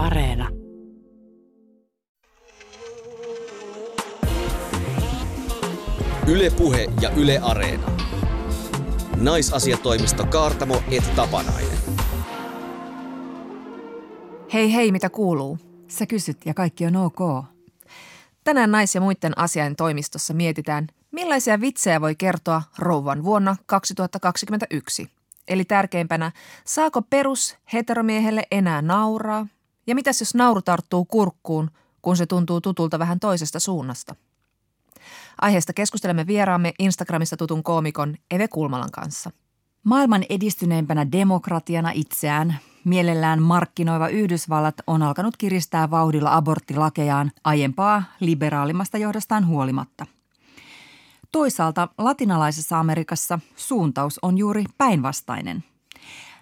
Areena. 0.00 0.48
Ylepuhe 6.26 6.88
ja 7.00 7.10
Yle 7.10 7.38
Areena. 7.42 7.86
Naisasiatoimisto 9.16 10.26
Kaartamo 10.26 10.82
et 10.90 11.14
Tapanainen. 11.16 11.78
Hei 14.52 14.74
hei, 14.74 14.92
mitä 14.92 15.10
kuuluu? 15.10 15.58
Sä 15.88 16.06
kysyt 16.06 16.46
ja 16.46 16.54
kaikki 16.54 16.86
on 16.86 16.96
ok. 16.96 17.44
Tänään 18.44 18.70
nais- 18.70 18.94
ja 18.94 19.00
muiden 19.00 19.38
asiain 19.38 19.76
toimistossa 19.76 20.34
mietitään, 20.34 20.86
millaisia 21.10 21.60
vitsejä 21.60 22.00
voi 22.00 22.14
kertoa 22.14 22.62
rouvan 22.78 23.24
vuonna 23.24 23.56
2021. 23.66 25.08
Eli 25.48 25.64
tärkeimpänä, 25.64 26.32
saako 26.64 27.02
perus 27.02 27.56
heteromiehelle 27.72 28.42
enää 28.50 28.82
nauraa? 28.82 29.46
Ja 29.90 29.94
mitäs 29.94 30.20
jos 30.20 30.34
nauru 30.34 30.62
tarttuu 30.62 31.04
kurkkuun, 31.04 31.70
kun 32.02 32.16
se 32.16 32.26
tuntuu 32.26 32.60
tutulta 32.60 32.98
vähän 32.98 33.20
toisesta 33.20 33.60
suunnasta? 33.60 34.14
Aiheesta 35.40 35.72
keskustelemme 35.72 36.26
vieraamme 36.26 36.74
Instagramista 36.78 37.36
tutun 37.36 37.62
koomikon 37.62 38.16
Eve 38.30 38.48
Kulmalan 38.48 38.90
kanssa. 38.90 39.30
Maailman 39.84 40.24
edistyneimpänä 40.28 41.12
demokratiana 41.12 41.90
itseään 41.94 42.58
mielellään 42.84 43.42
markkinoiva 43.42 44.08
Yhdysvallat 44.08 44.74
on 44.86 45.02
alkanut 45.02 45.36
kiristää 45.36 45.90
vauhdilla 45.90 46.36
aborttilakejaan 46.36 47.30
aiempaa 47.44 48.02
liberaalimmasta 48.20 48.98
johdostaan 48.98 49.46
huolimatta. 49.46 50.06
Toisaalta 51.32 51.88
latinalaisessa 51.98 52.78
Amerikassa 52.80 53.38
suuntaus 53.56 54.18
on 54.22 54.38
juuri 54.38 54.64
päinvastainen. 54.78 55.64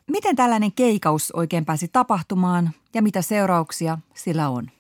Miten 0.09 0.37
tällainen 0.37 0.73
keikaus 0.73 1.31
oikein 1.31 1.65
pääsi 1.65 1.89
tapahtumaan 1.89 2.71
ja 2.95 3.03
mitä 3.03 3.23
seurauksia 3.23 3.99
sillä 4.15 4.49
on? 4.49 4.71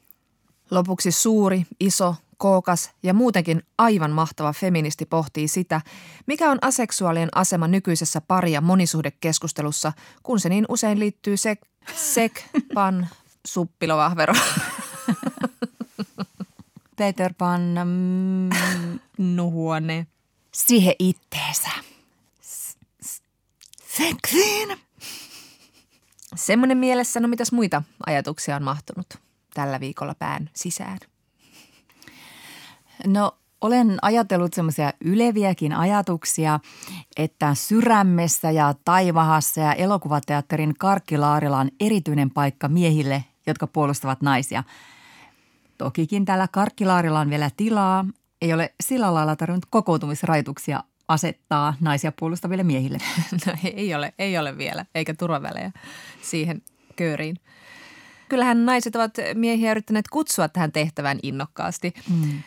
Lopuksi 0.70 1.12
suuri, 1.12 1.66
iso, 1.80 2.14
kookas 2.36 2.90
ja 3.02 3.14
muutenkin 3.14 3.62
aivan 3.78 4.10
mahtava 4.10 4.52
feministi 4.52 5.06
pohtii 5.06 5.48
sitä, 5.48 5.80
mikä 6.26 6.50
on 6.50 6.58
aseksuaalien 6.62 7.28
asema 7.34 7.68
nykyisessä 7.68 8.20
pari- 8.20 8.52
ja 8.52 8.60
monisuhdekeskustelussa, 8.60 9.92
kun 10.22 10.40
se 10.40 10.48
niin 10.48 10.64
usein 10.68 10.98
liittyy 10.98 11.36
sek, 11.36 11.60
sek 11.94 12.32
pan, 12.74 13.08
suppilovahvero. 13.46 14.34
Peter 16.96 17.34
Pan, 17.38 17.60
mm, 17.84 18.48
Nuhuone. 19.36 20.06
siihen 20.52 20.94
itteensä. 20.98 21.68
Seksiin. 23.96 24.87
Semmoinen 26.38 26.78
mielessä, 26.78 27.20
no 27.20 27.28
mitäs 27.28 27.52
muita 27.52 27.82
ajatuksia 28.06 28.56
on 28.56 28.62
mahtunut 28.62 29.06
tällä 29.54 29.80
viikolla 29.80 30.14
pään 30.14 30.50
sisään? 30.54 30.98
No 33.06 33.38
olen 33.60 33.98
ajatellut 34.02 34.54
semmoisia 34.54 34.92
yleviäkin 35.00 35.72
ajatuksia, 35.72 36.60
että 37.16 37.54
Syrämmessä 37.54 38.50
ja 38.50 38.74
Taivahassa 38.84 39.60
ja 39.60 39.72
elokuvateatterin 39.72 40.74
Karkkilaarilla 40.78 41.58
on 41.58 41.68
erityinen 41.80 42.30
paikka 42.30 42.68
miehille, 42.68 43.24
jotka 43.46 43.66
puolustavat 43.66 44.22
naisia. 44.22 44.64
Tokikin 45.78 46.24
täällä 46.24 46.48
Karkkilaarilla 46.48 47.20
on 47.20 47.30
vielä 47.30 47.50
tilaa. 47.56 48.04
Ei 48.42 48.52
ole 48.52 48.74
sillä 48.82 49.14
lailla 49.14 49.36
tarvinnut 49.36 49.66
kokoutumisrajoituksia 49.70 50.84
asettaa 51.08 51.74
naisia 51.80 52.12
puolustaville 52.12 52.62
miehille. 52.62 52.98
No 53.46 53.52
ei 53.64 53.94
ole, 53.94 54.14
ei 54.18 54.38
ole 54.38 54.58
vielä, 54.58 54.86
eikä 54.94 55.14
turvavälejä 55.14 55.72
siihen 56.22 56.62
kööriin. 56.96 57.36
Kyllähän 58.28 58.66
naiset 58.66 58.96
ovat 58.96 59.14
miehiä 59.34 59.70
yrittäneet 59.70 60.08
kutsua 60.08 60.48
tähän 60.48 60.72
tehtävään 60.72 61.18
innokkaasti. 61.22 61.94
Mm. 62.10 62.42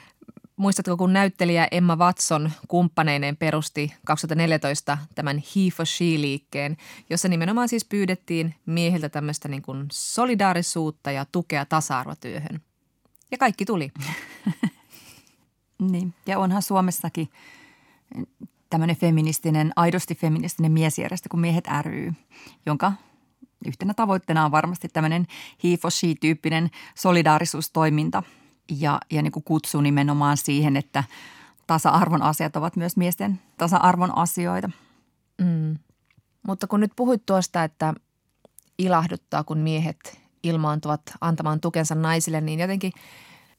Muistatko, 0.55 0.97
kun 0.97 1.13
näyttelijä 1.13 1.67
Emma 1.71 1.95
Watson 1.95 2.51
kumppaneineen 2.67 3.37
perusti 3.37 3.93
2014 4.05 4.97
tämän 5.15 5.37
He 5.37 5.71
for 5.75 5.85
She-liikkeen, 5.85 6.77
jossa 7.09 7.27
nimenomaan 7.27 7.69
siis 7.69 7.85
pyydettiin 7.85 8.55
miehiltä 8.65 9.09
tämmöistä 9.09 9.47
niin 9.47 9.61
kuin 9.61 9.87
solidaarisuutta 9.91 11.11
ja 11.11 11.25
tukea 11.31 11.65
tasa-arvotyöhön. 11.65 12.61
Ja 13.31 13.37
kaikki 13.37 13.65
tuli. 13.65 13.91
Niin, 15.91 16.13
ja 16.27 16.39
onhan 16.39 16.61
Suomessakin 16.61 17.29
tämmöinen 18.71 18.95
feministinen, 18.95 19.71
aidosti 19.75 20.15
feministinen 20.15 20.71
miesjärjestö 20.71 21.29
kuin 21.29 21.41
Miehet 21.41 21.65
ry, 21.81 22.13
jonka 22.65 22.93
yhtenä 23.65 23.93
tavoitteena 23.93 24.45
on 24.45 24.51
varmasti 24.51 24.87
tämmöinen 24.89 25.27
he 25.63 25.77
for 25.77 25.91
she-tyyppinen 25.91 26.69
solidaarisuustoiminta 26.95 28.23
ja, 28.79 28.99
ja 29.11 29.21
niin 29.21 29.31
kuin 29.31 29.43
kutsu 29.43 29.81
nimenomaan 29.81 30.37
siihen, 30.37 30.77
että 30.77 31.03
tasa-arvon 31.67 32.21
asiat 32.21 32.55
ovat 32.55 32.75
myös 32.75 32.97
miesten 32.97 33.41
tasa-arvon 33.57 34.17
asioita. 34.17 34.69
Mm. 35.41 35.77
Mutta 36.47 36.67
kun 36.67 36.79
nyt 36.79 36.91
puhuit 36.95 37.25
tuosta, 37.25 37.63
että 37.63 37.93
ilahduttaa, 38.77 39.43
kun 39.43 39.57
miehet 39.57 40.19
ilmaantuvat 40.43 41.01
antamaan 41.21 41.59
tukensa 41.59 41.95
naisille, 41.95 42.41
niin 42.41 42.59
jotenkin 42.59 42.91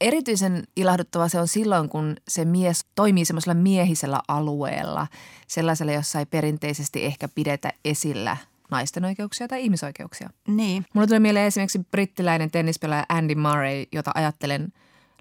erityisen 0.03 0.65
ilahduttava 0.77 1.29
se 1.29 1.41
on 1.41 1.49
silloin, 1.49 1.89
kun 1.89 2.17
se 2.29 2.45
mies 2.45 2.85
toimii 2.95 3.25
semmoisella 3.25 3.55
miehisellä 3.55 4.21
alueella, 4.29 5.07
sellaisella, 5.47 5.93
jossa 5.93 6.19
ei 6.19 6.27
perinteisesti 6.27 7.05
ehkä 7.05 7.29
pidetä 7.29 7.73
esillä 7.85 8.37
naisten 8.71 9.05
oikeuksia 9.05 9.49
tai 9.49 9.63
ihmisoikeuksia. 9.63 10.31
Niin. 10.49 10.87
Mulla 10.95 11.07
tuli 11.07 11.21
mieleen 11.21 11.47
esimerkiksi 11.47 11.87
brittiläinen 11.91 12.51
tennispelaaja 12.51 13.07
Andy 13.09 13.35
Murray, 13.35 13.85
jota 13.93 14.11
ajattelen 14.15 14.73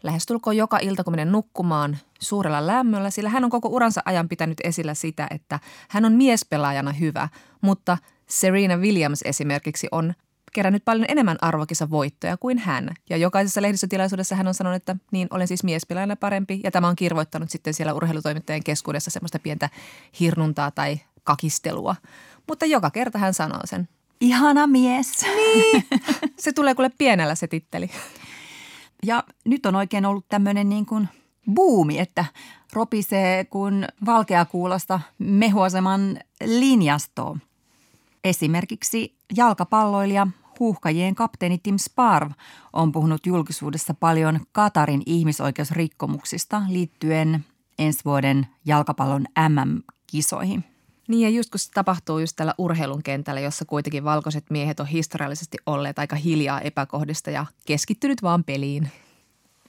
lähestulkoon 0.04 0.58
joka 0.58 0.80
ilta, 0.82 1.04
kun 1.04 1.14
menen 1.14 1.32
nukkumaan 1.32 1.98
suurella 2.20 2.68
lämmöllä, 2.68 3.10
sillä 3.10 3.30
hän 3.30 3.44
on 3.44 3.50
koko 3.50 3.70
uransa 3.70 4.02
ajan 4.06 4.30
pitänyt 4.30 4.58
esillä 4.64 4.94
sitä, 4.94 5.28
että 5.32 5.60
hän 5.90 6.06
on 6.06 6.14
miespelaajana 6.14 6.92
hyvä, 6.92 7.30
mutta 7.62 7.98
Serena 8.28 8.78
Williams 8.78 9.22
esimerkiksi 9.22 9.88
on 9.92 10.14
kerännyt 10.54 10.86
paljon 10.86 11.06
enemmän 11.10 11.38
arvokisa 11.42 11.90
voittoja 11.90 12.38
kuin 12.38 12.58
hän. 12.58 12.90
Ja 13.10 13.18
jokaisessa 13.18 13.62
lehdistötilaisuudessa 13.62 14.36
hän 14.36 14.48
on 14.48 14.54
sanonut, 14.54 14.76
että 14.76 14.96
niin, 15.12 15.28
olen 15.32 15.48
siis 15.48 15.64
miespelaajana 15.64 16.16
parempi. 16.16 16.60
Ja 16.64 16.72
tämä 16.72 16.88
on 16.88 16.96
kirvoittanut 16.96 17.50
sitten 17.50 17.74
siellä 17.74 17.94
urheilutoimittajien 17.94 18.64
keskuudessa 18.64 19.12
semmoista 19.12 19.40
pientä 19.40 19.70
hirnuntaa 20.20 20.72
tai 20.72 21.00
kakistelua. 21.24 21.96
Mutta 22.48 22.66
joka 22.66 22.92
kerta 22.92 23.18
hän 23.18 23.34
sanoo 23.34 23.62
sen. 23.66 23.90
Ihana 24.22 24.68
mies. 24.68 25.22
Niin. 25.22 25.84
Se 26.40 26.54
tulee 26.54 26.76
kuule 26.76 26.92
pienellä 26.98 27.36
se 27.36 27.48
titteli. 27.48 27.90
Ja 29.06 29.24
nyt 29.46 29.66
on 29.66 29.76
oikein 29.76 30.06
ollut 30.06 30.26
tämmöinen 30.30 30.70
niin 30.70 30.86
kuin 30.86 31.10
buumi, 31.54 32.00
että 32.00 32.26
ropisee 32.74 33.46
kuin 33.46 33.88
valkeakuulosta 34.06 35.00
mehuaseman 35.18 36.20
linjastoon. 36.46 37.42
Esimerkiksi 38.24 39.16
jalkapalloilija 39.36 40.28
huuhkajien 40.60 41.16
kapteeni 41.16 41.58
Tim 41.58 41.78
Sparv 41.78 42.32
on 42.74 42.92
puhunut 42.92 43.26
julkisuudessa 43.26 43.94
paljon 43.94 44.40
Katarin 44.52 45.04
ihmisoikeusrikkomuksista 45.06 46.62
liittyen 46.70 47.46
ensi 47.80 48.06
vuoden 48.06 48.48
jalkapallon 48.66 49.26
MM-kisoihin. 49.50 50.64
Niin 51.08 51.22
ja 51.22 51.30
just 51.30 51.50
kun 51.50 51.60
se 51.60 51.72
tapahtuu 51.72 52.20
just 52.20 52.36
tällä 52.36 52.54
urheilun 52.58 53.04
kentällä, 53.04 53.42
jossa 53.42 53.66
kuitenkin 53.66 54.04
valkoiset 54.04 54.46
miehet 54.50 54.80
on 54.80 54.88
historiallisesti 54.88 55.58
olleet 55.66 56.00
aika 56.00 56.16
hiljaa 56.16 56.62
epäkohdista 56.62 57.32
ja 57.32 57.46
keskittynyt 57.66 58.24
vaan 58.24 58.44
peliin. 58.44 58.92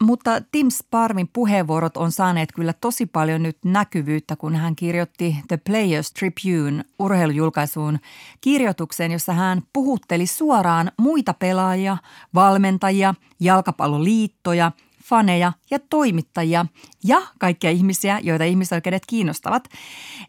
Mutta 0.02 0.30
Tim 0.52 0.70
Sparvin 0.70 1.28
puheenvuorot 1.32 1.96
on 1.96 2.12
saaneet 2.12 2.52
kyllä 2.52 2.72
tosi 2.72 3.06
paljon 3.06 3.42
nyt 3.42 3.58
näkyvyyttä, 3.64 4.36
kun 4.36 4.56
hän 4.56 4.76
kirjoitti 4.76 5.36
The 5.48 5.56
Players 5.56 6.12
Tribune 6.12 6.84
urheilujulkaisuun 6.98 7.98
kirjoituksen, 8.40 9.12
jossa 9.12 9.32
hän 9.32 9.62
puhutteli 9.72 10.26
suoraan 10.26 10.92
muita 10.98 11.34
pelaajia, 11.34 11.96
valmentajia, 12.34 13.14
jalkapalloliittoja, 13.40 14.72
faneja 15.04 15.52
ja 15.70 15.78
toimittajia 15.78 16.66
ja 17.04 17.22
kaikkia 17.38 17.70
ihmisiä, 17.70 18.20
joita 18.22 18.44
ihmisoikeudet 18.44 19.02
kiinnostavat, 19.06 19.68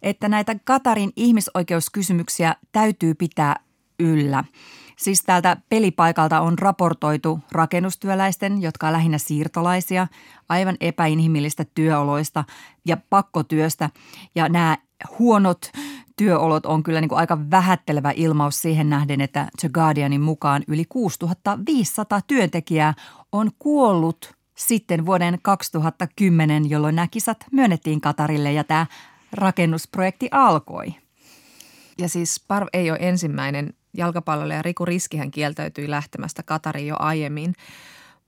että 0.01 0.29
näitä 0.29 0.55
Katarin 0.63 1.11
ihmisoikeuskysymyksiä 1.15 2.55
täytyy 2.71 3.13
pitää 3.13 3.55
yllä. 3.99 4.43
Siis 5.03 5.23
täältä 5.23 5.57
pelipaikalta 5.69 6.41
on 6.41 6.59
raportoitu 6.59 7.39
rakennustyöläisten, 7.51 8.61
jotka 8.61 8.87
on 8.87 8.93
lähinnä 8.93 9.17
siirtolaisia, 9.17 10.07
aivan 10.49 10.77
epäinhimillistä 10.79 11.65
työoloista 11.75 12.43
ja 12.85 12.97
pakkotyöstä. 13.09 13.89
Ja 14.35 14.49
nämä 14.49 14.77
huonot 15.19 15.71
työolot 16.15 16.65
on 16.65 16.83
kyllä 16.83 17.01
niin 17.01 17.09
kuin 17.09 17.19
aika 17.19 17.37
vähättelevä 17.51 18.11
ilmaus 18.15 18.61
siihen 18.61 18.89
nähden, 18.89 19.21
että 19.21 19.47
The 19.59 19.69
Guardianin 19.69 20.21
mukaan 20.21 20.63
yli 20.67 20.85
6500 20.89 22.21
työntekijää 22.27 22.93
on 23.31 23.51
kuollut 23.59 24.33
sitten 24.57 25.05
vuoden 25.05 25.39
2010, 25.41 26.69
jolloin 26.69 26.95
nämä 26.95 27.07
kisat 27.07 27.37
myönnettiin 27.51 28.01
Katarille 28.01 28.51
ja 28.51 28.63
tämä 28.63 28.85
rakennusprojekti 29.31 30.27
alkoi. 30.31 30.95
Ja 31.97 32.09
siis 32.09 32.45
Parv 32.47 32.67
ei 32.73 32.91
ole 32.91 32.99
ensimmäinen 33.01 33.73
Jalkapallolle 33.93 34.53
ja 34.53 34.61
Riku 34.61 34.85
Riskihän 34.85 35.31
kieltäytyi 35.31 35.89
lähtemästä 35.89 36.43
Katariin 36.43 36.87
jo 36.87 36.95
aiemmin. 36.99 37.53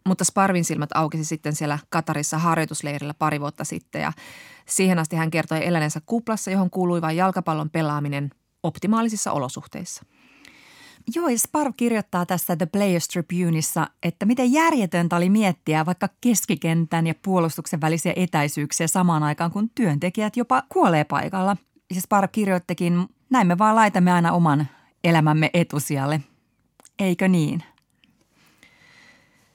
Mutta 0.05 0.23
Sparvin 0.23 0.65
silmät 0.65 0.89
aukesi 0.93 1.25
sitten 1.25 1.55
siellä 1.55 1.79
Katarissa 1.89 2.37
harjoitusleirillä 2.37 3.13
pari 3.13 3.39
vuotta 3.39 3.63
sitten 3.63 4.01
ja 4.01 4.13
siihen 4.65 4.99
asti 4.99 5.15
hän 5.15 5.31
kertoi 5.31 5.67
eläneensä 5.67 6.01
kuplassa, 6.05 6.51
johon 6.51 6.69
kuului 6.69 7.01
vain 7.01 7.17
jalkapallon 7.17 7.69
pelaaminen 7.69 8.29
optimaalisissa 8.63 9.31
olosuhteissa. 9.31 10.03
Joo, 11.15 11.27
ja 11.27 11.39
Sparv 11.39 11.73
kirjoittaa 11.77 12.25
tässä 12.25 12.55
The 12.55 12.65
Players 12.65 13.07
Tribuneissa, 13.07 13.87
että 14.03 14.25
miten 14.25 14.53
järjetöntä 14.53 15.15
oli 15.15 15.29
miettiä 15.29 15.85
vaikka 15.85 16.09
keskikentän 16.21 17.07
ja 17.07 17.13
puolustuksen 17.21 17.81
välisiä 17.81 18.13
etäisyyksiä 18.15 18.87
samaan 18.87 19.23
aikaan, 19.23 19.51
kun 19.51 19.69
työntekijät 19.75 20.37
jopa 20.37 20.63
kuolee 20.69 21.03
paikalla. 21.03 21.57
Ja 21.95 22.01
Sparv 22.01 22.29
kirjoittikin, 22.31 23.07
näin 23.29 23.47
me 23.47 23.57
vaan 23.57 23.75
laitamme 23.75 24.11
aina 24.11 24.31
oman 24.31 24.67
elämämme 25.05 25.49
etusijalle. 25.53 26.21
Eikö 26.99 27.27
niin? 27.27 27.63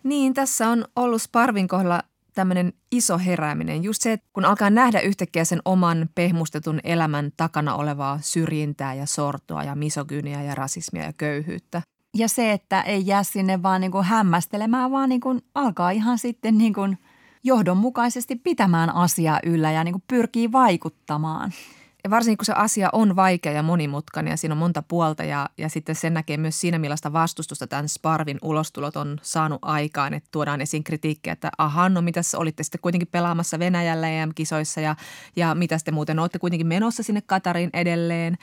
Niin, 0.02 0.35
tässä 0.35 0.69
on 0.69 0.85
ollut 0.97 1.23
Sparvin 1.23 1.69
kohdalla 1.69 2.02
tämmöinen 2.35 2.73
iso 2.93 3.19
herääminen. 3.19 3.82
Just 3.82 4.02
se, 4.02 4.12
että 4.12 4.26
kun 4.32 4.44
alkaa 4.44 4.70
nähdä 4.70 5.00
yhtäkkiä 5.00 5.44
sen 5.44 5.61
oman 5.64 6.08
pehmustetun 6.14 6.81
elämän 6.85 7.32
takana 7.37 7.75
olevaa 7.75 8.19
syrjintää 8.23 8.94
ja 8.94 9.06
sortoa 9.06 9.64
ja 9.64 9.75
misogyniä 9.75 10.43
ja 10.43 10.55
rasismia 10.55 11.02
ja 11.02 11.12
köyhyyttä. 11.12 11.82
Ja 12.17 12.29
se, 12.29 12.53
että 12.53 12.82
ei 12.82 13.06
jää 13.06 13.23
sinne 13.23 13.62
vaan 13.62 13.81
niin 13.81 13.91
kuin 13.91 14.05
hämmästelemään, 14.05 14.91
vaan 14.91 15.08
niin 15.08 15.20
kuin 15.20 15.43
alkaa 15.55 15.91
ihan 15.91 16.19
sitten 16.19 16.58
niin 16.58 16.75
kuin 16.75 16.99
johdonmukaisesti 17.44 18.37
pitämään 18.37 18.91
asiaa 18.91 19.41
yllä 19.44 19.73
ja 19.73 19.85
niin 19.85 19.93
kuin 19.93 20.05
pyrkii 20.08 20.53
vaikuttamaan. 20.53 21.53
Ja 22.05 22.11
varsinkin 22.11 22.38
kun 22.38 22.47
se 22.47 22.52
asia 22.52 22.88
on 22.93 23.17
vaikea 23.17 23.52
ja 23.52 23.62
monimutkainen 23.62 24.31
ja 24.31 24.37
siinä 24.37 24.55
on 24.55 24.58
monta 24.58 24.82
puolta 24.82 25.25
ja, 25.25 25.49
ja 25.58 25.69
sitten 25.69 25.94
sen 25.94 26.14
näkee 26.14 26.37
myös 26.37 26.61
siinä, 26.61 26.79
millaista 26.79 27.12
vastustusta 27.12 27.67
tämän 27.67 27.88
Sparvin 27.88 28.38
ulostulot 28.43 28.97
on 28.97 29.19
saanut 29.23 29.58
aikaan. 29.62 30.14
Että 30.14 30.29
tuodaan 30.32 30.61
esiin 30.61 30.85
kritiikkiä, 30.85 31.32
että 31.32 31.50
aha, 31.58 31.88
no 31.88 32.02
mitä 32.02 32.20
olitte 32.37 32.62
sitten 32.62 32.81
kuitenkin 32.81 33.08
pelaamassa 33.12 33.58
Venäjällä 33.58 34.08
EM-kisoissa 34.08 34.81
ja, 34.81 34.97
ja 35.37 35.55
mitä 35.55 35.79
sitten 35.79 35.94
muuten 35.94 36.19
olette 36.19 36.38
kuitenkin 36.38 36.67
menossa 36.67 37.02
sinne 37.02 37.23
Katariin 37.26 37.70
edelleen. 37.73 38.38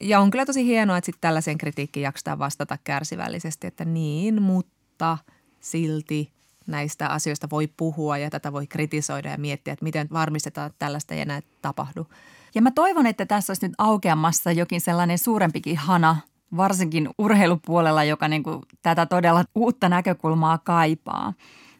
Ja 0.00 0.20
on 0.20 0.30
kyllä 0.30 0.46
tosi 0.46 0.64
hienoa, 0.64 0.96
että 0.96 1.06
sitten 1.06 1.20
tällaiseen 1.20 1.58
kritiikkiin 1.58 2.04
jaksetaan 2.04 2.38
vastata 2.38 2.78
kärsivällisesti, 2.84 3.66
että 3.66 3.84
niin, 3.84 4.42
mutta 4.42 5.18
silti 5.60 6.32
näistä 6.66 7.08
asioista 7.08 7.50
voi 7.50 7.66
puhua 7.76 8.18
ja 8.18 8.30
tätä 8.30 8.52
voi 8.52 8.66
kritisoida 8.66 9.30
ja 9.30 9.38
miettiä, 9.38 9.72
että 9.72 9.84
miten 9.84 10.08
varmistetaan, 10.12 10.66
että 10.66 10.78
tällaista 10.78 11.14
ei 11.14 11.20
enää 11.20 11.40
tapahdu. 11.62 12.06
Ja 12.54 12.62
mä 12.62 12.70
toivon, 12.70 13.06
että 13.06 13.26
tässä 13.26 13.50
olisi 13.50 13.66
nyt 13.66 13.74
aukeamassa 13.78 14.52
jokin 14.52 14.80
sellainen 14.80 15.18
suurempikin 15.18 15.76
hana, 15.76 16.16
varsinkin 16.56 17.08
urheilupuolella, 17.18 18.04
joka 18.04 18.28
niin 18.28 18.42
kuin 18.42 18.62
tätä 18.82 19.06
todella 19.06 19.44
uutta 19.54 19.88
näkökulmaa 19.88 20.58
kaipaa. 20.58 21.32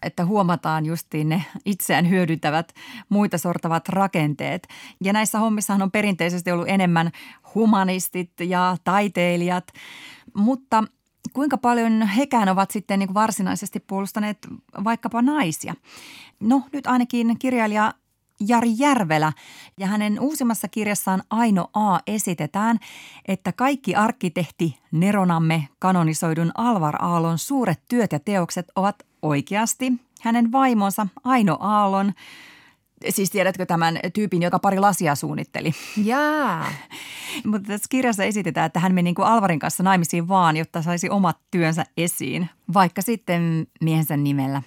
Että 0.02 0.24
huomataan 0.24 0.86
justiin 0.86 1.28
ne 1.28 1.44
itseään 1.64 2.10
hyödyntävät, 2.10 2.72
muita 3.08 3.38
sortavat 3.38 3.88
rakenteet. 3.88 4.68
Ja 5.04 5.12
näissä 5.12 5.38
hommissahan 5.38 5.82
on 5.82 5.90
perinteisesti 5.90 6.50
ollut 6.50 6.68
enemmän 6.68 7.10
humanistit 7.54 8.30
ja 8.40 8.76
taiteilijat, 8.84 9.68
mutta 10.34 10.84
kuinka 11.32 11.58
paljon 11.58 12.02
hekään 12.02 12.48
ovat 12.48 12.70
sitten 12.70 12.98
niin 12.98 13.14
varsinaisesti 13.14 13.80
puolustaneet 13.80 14.38
vaikkapa 14.84 15.22
naisia? 15.22 15.74
No 16.40 16.62
nyt 16.72 16.86
ainakin 16.86 17.38
kirjailija 17.38 17.94
Jari 18.40 18.74
Järvelä 18.78 19.32
ja 19.78 19.86
hänen 19.86 20.20
uusimmassa 20.20 20.68
kirjassaan 20.68 21.22
Aino 21.30 21.70
A 21.74 21.98
esitetään, 22.06 22.78
että 23.28 23.52
kaikki 23.52 23.94
arkkitehti 23.94 24.78
Neronamme 24.92 25.68
kanonisoidun 25.78 26.50
Alvar 26.54 27.04
Aallon 27.04 27.38
suuret 27.38 27.82
työt 27.88 28.12
ja 28.12 28.20
teokset 28.20 28.66
ovat 28.76 29.02
oikeasti 29.22 29.92
hänen 30.20 30.52
vaimonsa 30.52 31.06
Aino 31.24 31.56
Aallon 31.60 32.12
Siis 33.08 33.30
tiedätkö 33.30 33.66
tämän 33.66 33.98
tyypin, 34.14 34.42
joka 34.42 34.58
pari 34.58 34.80
lasia 34.80 35.14
suunnitteli? 35.14 35.72
Jaa. 36.04 36.66
Mutta 37.50 37.68
tässä 37.68 37.86
kirjassa 37.90 38.24
esitetään, 38.24 38.66
että 38.66 38.80
hän 38.80 38.94
meni 38.94 39.04
niin 39.04 39.14
kuin 39.14 39.28
Alvarin 39.28 39.58
kanssa 39.58 39.82
naimisiin 39.82 40.28
vaan, 40.28 40.56
jotta 40.56 40.82
saisi 40.82 41.10
omat 41.10 41.36
työnsä 41.50 41.84
esiin, 41.96 42.50
vaikka 42.74 43.02
sitten 43.02 43.66
miehensä 43.80 44.16
nimellä. 44.16 44.62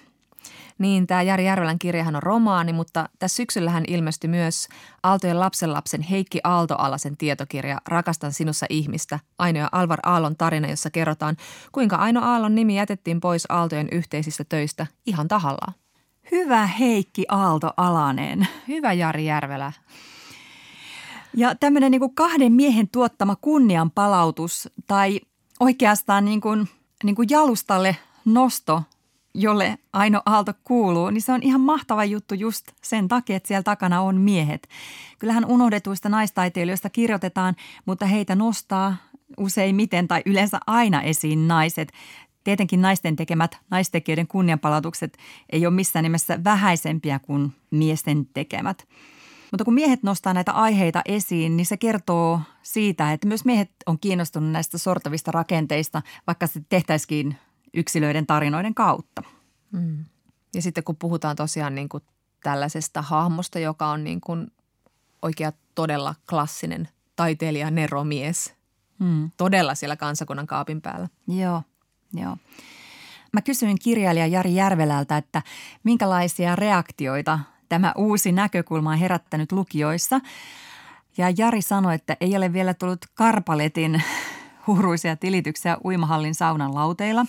Niin, 0.78 1.06
tämä 1.06 1.22
Jari 1.22 1.44
Järvelän 1.44 1.78
kirjahan 1.78 2.16
on 2.16 2.22
romaani, 2.22 2.72
mutta 2.72 3.08
tässä 3.18 3.36
syksyllähän 3.36 3.84
ilmestyi 3.88 4.28
myös 4.28 4.68
Aaltojen 5.02 5.40
lapsenlapsen 5.40 6.02
Heikki 6.02 6.40
Aaltoalasen 6.44 7.16
tietokirja 7.16 7.80
Rakastan 7.88 8.32
sinussa 8.32 8.66
ihmistä, 8.70 9.18
Aino 9.38 9.58
ja 9.58 9.68
Alvar 9.72 9.98
Aallon 10.02 10.36
tarina, 10.36 10.68
jossa 10.68 10.90
kerrotaan, 10.90 11.36
kuinka 11.72 11.96
Aino 11.96 12.20
Aallon 12.22 12.54
nimi 12.54 12.76
jätettiin 12.76 13.20
pois 13.20 13.46
Aaltojen 13.48 13.88
yhteisistä 13.92 14.44
töistä 14.44 14.86
ihan 15.06 15.28
tahallaan. 15.28 15.74
Hyvä 16.30 16.66
Heikki 16.66 17.24
Aalto 17.28 17.70
Alanen. 17.76 18.48
Hyvä 18.68 18.92
Jari 18.92 19.26
Järvelä. 19.26 19.72
Ja 21.36 21.54
tämmöinen 21.54 21.90
niin 21.90 22.14
kahden 22.14 22.52
miehen 22.52 22.88
tuottama 22.88 23.36
kunnianpalautus 23.36 24.68
tai 24.86 25.20
oikeastaan 25.60 26.24
niin 26.24 26.40
kuin, 26.40 26.68
niin 27.04 27.16
kuin 27.16 27.28
jalustalle 27.30 27.96
nosto 28.24 28.82
jolle 29.36 29.78
Aino 29.92 30.22
Aalto 30.26 30.52
kuuluu, 30.64 31.10
niin 31.10 31.22
se 31.22 31.32
on 31.32 31.42
ihan 31.42 31.60
mahtava 31.60 32.04
juttu 32.04 32.34
just 32.34 32.72
sen 32.82 33.08
takia, 33.08 33.36
että 33.36 33.46
siellä 33.46 33.62
takana 33.62 34.00
on 34.00 34.20
miehet. 34.20 34.68
Kyllähän 35.18 35.44
unohdetuista 35.44 36.08
naistaiteilijoista 36.08 36.90
kirjoitetaan, 36.90 37.56
mutta 37.86 38.06
heitä 38.06 38.34
nostaa 38.34 38.96
useimmiten 39.38 40.08
tai 40.08 40.22
yleensä 40.26 40.58
aina 40.66 41.02
esiin 41.02 41.48
naiset. 41.48 41.92
Tietenkin 42.44 42.82
naisten 42.82 43.16
tekemät 43.16 43.58
naistekijöiden 43.70 44.26
kunnianpalautukset 44.26 45.18
ei 45.52 45.66
ole 45.66 45.74
missään 45.74 46.02
nimessä 46.02 46.44
vähäisempiä 46.44 47.18
kuin 47.18 47.52
miesten 47.70 48.26
tekemät. 48.34 48.88
Mutta 49.50 49.64
kun 49.64 49.74
miehet 49.74 50.02
nostaa 50.02 50.34
näitä 50.34 50.52
aiheita 50.52 51.02
esiin, 51.04 51.56
niin 51.56 51.66
se 51.66 51.76
kertoo 51.76 52.40
siitä, 52.62 53.12
että 53.12 53.28
myös 53.28 53.44
miehet 53.44 53.70
on 53.86 53.98
kiinnostunut 53.98 54.50
näistä 54.50 54.78
sortavista 54.78 55.30
rakenteista, 55.30 56.02
vaikka 56.26 56.46
se 56.46 56.60
tehtäisikin 56.68 57.36
yksilöiden 57.76 58.26
tarinoiden 58.26 58.74
kautta. 58.74 59.22
Mm. 59.72 60.04
Ja 60.54 60.62
sitten 60.62 60.84
kun 60.84 60.96
puhutaan 60.96 61.36
tosiaan 61.36 61.74
niin 61.74 61.88
kuin 61.88 62.02
tällaisesta 62.42 63.02
hahmosta, 63.02 63.58
joka 63.58 63.86
on 63.86 64.04
niin 64.04 64.20
kuin 64.20 64.52
oikea 65.22 65.52
todella 65.74 66.14
klassinen 66.30 66.88
taiteilija 67.16 67.70
neromies. 67.70 68.54
Mm. 68.98 69.30
Todella 69.36 69.74
siellä 69.74 69.96
kansakunnan 69.96 70.46
kaapin 70.46 70.82
päällä. 70.82 71.08
Joo, 71.28 71.62
joo. 72.14 72.36
Mä 73.32 73.42
kysyin 73.42 73.78
kirjailija 73.82 74.26
Jari 74.26 74.54
Järvelältä, 74.54 75.16
että 75.16 75.42
minkälaisia 75.84 76.56
reaktioita 76.56 77.38
tämä 77.68 77.92
uusi 77.96 78.32
näkökulma 78.32 78.90
on 78.90 78.98
herättänyt 78.98 79.52
lukijoissa. 79.52 80.20
Ja 81.18 81.26
Jari 81.36 81.62
sanoi, 81.62 81.94
että 81.94 82.16
ei 82.20 82.36
ole 82.36 82.52
vielä 82.52 82.74
tullut 82.74 83.04
Karpaletin 83.14 84.02
huuruisia 84.66 85.16
tilityksiä 85.16 85.76
uimahallin 85.84 86.34
saunan 86.34 86.74
lauteilla. 86.74 87.26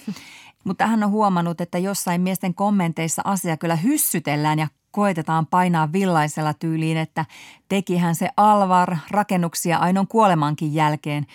Mutta 0.64 0.88
hän 0.88 1.04
on 1.04 1.12
huomannut, 1.12 1.62
että 1.62 1.78
jossain 1.78 2.22
miesten 2.22 2.54
kommenteissa 2.54 3.22
asia 3.26 3.58
kyllä 3.58 3.76
hyssytellään 3.76 4.60
ja 4.60 4.68
koetetaan 4.92 5.46
painaa 5.46 5.92
villaisella 5.94 6.54
tyyliin, 6.54 6.98
että 6.98 7.26
tekihän 7.70 8.16
se 8.16 8.30
Alvar 8.38 8.98
rakennuksia 9.12 9.78
ainon 9.78 10.08
kuolemankin 10.08 10.74
jälkeen, 10.74 11.26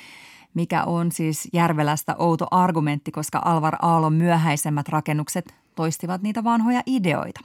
mikä 0.55 0.85
on 0.85 1.13
siis 1.13 1.49
Järvelästä 1.53 2.17
outo 2.19 2.47
argumentti, 2.51 3.11
koska 3.11 3.43
Alvar 3.45 3.77
Aallon 3.83 4.13
myöhäisemmät 4.13 4.89
rakennukset 4.89 5.55
toistivat 5.75 6.23
niitä 6.23 6.45
vanhoja 6.45 6.83
ideoita. 6.87 7.41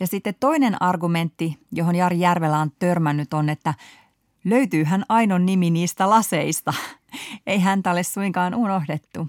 Ja 0.00 0.06
sitten 0.06 0.34
toinen 0.40 0.82
argumentti, 0.82 1.58
johon 1.72 1.94
Jari 1.94 2.20
Järvelä 2.20 2.58
on 2.58 2.70
törmännyt, 2.78 3.34
on, 3.34 3.48
että 3.48 3.74
löytyyhän 4.44 5.04
Ainon 5.08 5.46
nimi 5.46 5.70
niistä 5.70 6.10
laseista. 6.10 6.74
Ei 7.46 7.60
häntä 7.60 7.90
ole 7.90 8.02
suinkaan 8.02 8.54
unohdettu. 8.54 9.28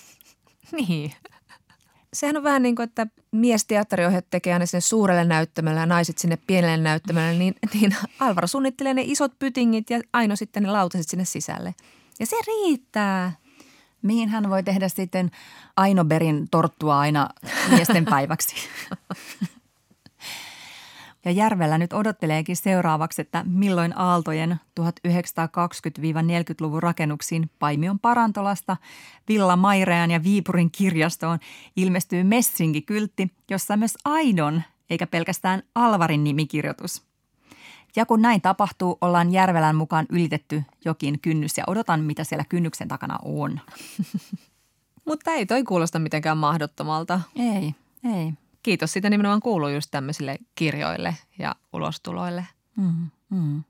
niin. 0.78 1.12
Sehän 2.12 2.36
on 2.36 2.42
vähän 2.42 2.62
niin 2.62 2.76
kuin, 2.76 2.84
että 2.84 3.06
miesteatteriohjat 3.32 4.26
tekee 4.30 4.52
aina 4.52 4.66
sinne 4.66 4.80
suurelle 4.80 5.24
näyttämölle 5.24 5.80
ja 5.80 5.86
naiset 5.86 6.18
sinne 6.18 6.38
pienelle 6.46 6.76
näyttämölle, 6.76 7.34
niin, 7.34 7.54
niin 7.74 7.96
Alvaro 8.20 8.46
suunnittelee 8.46 8.94
ne 8.94 9.02
isot 9.04 9.32
pytingit 9.38 9.90
ja 9.90 10.00
Aino 10.12 10.36
sitten 10.36 10.62
ne 10.62 10.70
lautaset 10.70 11.08
sinne 11.08 11.24
sisälle. 11.24 11.74
Ja 12.20 12.26
se 12.26 12.36
riittää. 12.46 13.32
Mihin 14.02 14.28
hän 14.28 14.50
voi 14.50 14.62
tehdä 14.62 14.88
sitten 14.88 15.30
Ainoberin 15.76 16.48
torttua 16.50 16.98
aina 16.98 17.28
miesten 17.70 18.04
päiväksi? 18.04 18.54
Ja 21.28 21.32
Järvellä 21.32 21.78
nyt 21.78 21.92
odotteleekin 21.92 22.56
seuraavaksi, 22.56 23.22
että 23.22 23.44
milloin 23.46 23.98
Aaltojen 23.98 24.60
1920-40-luvun 24.80 26.82
rakennuksiin 26.82 27.50
Paimion 27.58 27.98
parantolasta, 27.98 28.76
Villa 29.28 29.56
Mairean 29.56 30.10
ja 30.10 30.22
Viipurin 30.22 30.70
kirjastoon 30.70 31.38
ilmestyy 31.76 32.22
Messingi-kyltti, 32.22 33.30
jossa 33.50 33.76
myös 33.76 33.96
Aidon 34.04 34.62
eikä 34.90 35.06
pelkästään 35.06 35.62
Alvarin 35.74 36.24
nimikirjoitus. 36.24 37.02
Ja 37.96 38.06
kun 38.06 38.22
näin 38.22 38.40
tapahtuu, 38.40 38.98
ollaan 39.00 39.32
Järvelän 39.32 39.76
mukaan 39.76 40.06
ylitetty 40.08 40.62
jokin 40.84 41.20
kynnys 41.20 41.58
ja 41.58 41.64
odotan, 41.66 42.00
mitä 42.00 42.24
siellä 42.24 42.44
kynnyksen 42.48 42.88
takana 42.88 43.18
on. 43.22 43.60
Mutta 45.08 45.30
ei 45.30 45.46
toi 45.46 45.64
kuulosta 45.64 45.98
mitenkään 45.98 46.38
mahdottomalta. 46.38 47.20
Ei, 47.36 47.74
ei. 48.14 48.32
Kiitos, 48.68 48.92
sitä 48.92 49.10
nimenomaan 49.10 49.40
kuuluu 49.40 49.68
just 49.68 49.88
tämmöisille 49.90 50.38
kirjoille 50.54 51.16
ja 51.38 51.56
ulostuloille. 51.72 52.46
Mm, 52.76 53.10
mm. 53.30 53.64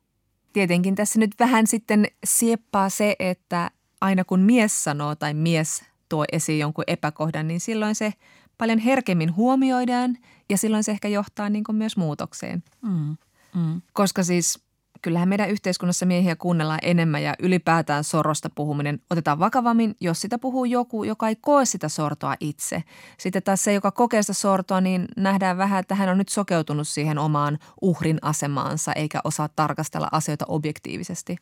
Tietenkin 0.52 0.94
tässä 0.94 1.18
nyt 1.18 1.30
vähän 1.38 1.66
sitten 1.66 2.06
sieppaa 2.24 2.88
se, 2.88 3.16
että 3.18 3.70
aina 4.00 4.24
kun 4.24 4.40
mies 4.40 4.84
sanoo 4.84 5.14
tai 5.14 5.34
mies 5.34 5.84
tuo 6.08 6.24
esiin 6.32 6.58
jonkun 6.58 6.84
epäkohdan, 6.86 7.48
niin 7.48 7.60
silloin 7.60 7.94
se 7.94 8.12
paljon 8.58 8.78
herkemmin 8.78 9.36
huomioidaan 9.36 10.16
ja 10.48 10.58
silloin 10.58 10.84
se 10.84 10.92
ehkä 10.92 11.08
johtaa 11.08 11.48
niin 11.48 11.64
kuin 11.64 11.76
myös 11.76 11.96
muutokseen. 11.96 12.62
Mm, 12.82 13.16
mm. 13.54 13.82
Koska 13.92 14.22
siis 14.22 14.62
kyllähän 15.02 15.28
meidän 15.28 15.50
yhteiskunnassa 15.50 16.06
miehiä 16.06 16.36
kuunnellaan 16.36 16.78
enemmän 16.82 17.22
ja 17.22 17.34
ylipäätään 17.38 18.04
sorosta 18.04 18.50
puhuminen 18.50 19.00
otetaan 19.10 19.38
vakavammin, 19.38 19.94
jos 20.00 20.20
sitä 20.20 20.38
puhuu 20.38 20.64
joku, 20.64 21.04
joka 21.04 21.28
ei 21.28 21.36
koe 21.36 21.64
sitä 21.64 21.88
sortoa 21.88 22.34
itse. 22.40 22.82
Sitten 23.18 23.42
taas 23.42 23.64
se, 23.64 23.72
joka 23.72 23.90
kokee 23.90 24.22
sitä 24.22 24.32
sortoa, 24.32 24.80
niin 24.80 25.04
nähdään 25.16 25.58
vähän, 25.58 25.80
että 25.80 25.94
hän 25.94 26.08
on 26.08 26.18
nyt 26.18 26.28
sokeutunut 26.28 26.88
siihen 26.88 27.18
omaan 27.18 27.58
uhrin 27.82 28.18
asemaansa 28.22 28.92
eikä 28.92 29.20
osaa 29.24 29.48
tarkastella 29.48 30.08
asioita 30.12 30.44
objektiivisesti. 30.48 31.36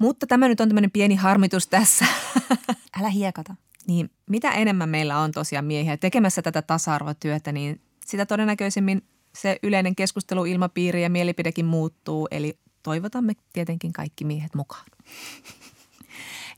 Mutta 0.00 0.26
tämä 0.26 0.48
nyt 0.48 0.60
on 0.60 0.68
tämmöinen 0.68 0.90
pieni 0.90 1.14
harmitus 1.14 1.66
tässä. 1.66 2.06
Älä 3.00 3.08
hiekata. 3.08 3.54
Niin 3.88 4.10
mitä 4.30 4.50
enemmän 4.50 4.88
meillä 4.88 5.18
on 5.18 5.32
tosiaan 5.32 5.64
miehiä 5.64 5.96
tekemässä 5.96 6.42
tätä 6.42 6.62
tasa-arvotyötä, 6.62 7.52
niin 7.52 7.80
sitä 8.06 8.26
todennäköisemmin 8.26 9.02
se 9.36 9.58
yleinen 9.62 9.96
keskusteluilmapiiri 9.96 11.02
ja 11.02 11.10
mielipidekin 11.10 11.66
muuttuu. 11.66 12.28
Eli 12.30 12.58
toivotamme 12.86 13.32
tietenkin 13.52 13.92
kaikki 13.92 14.24
miehet 14.24 14.54
mukaan. 14.54 14.84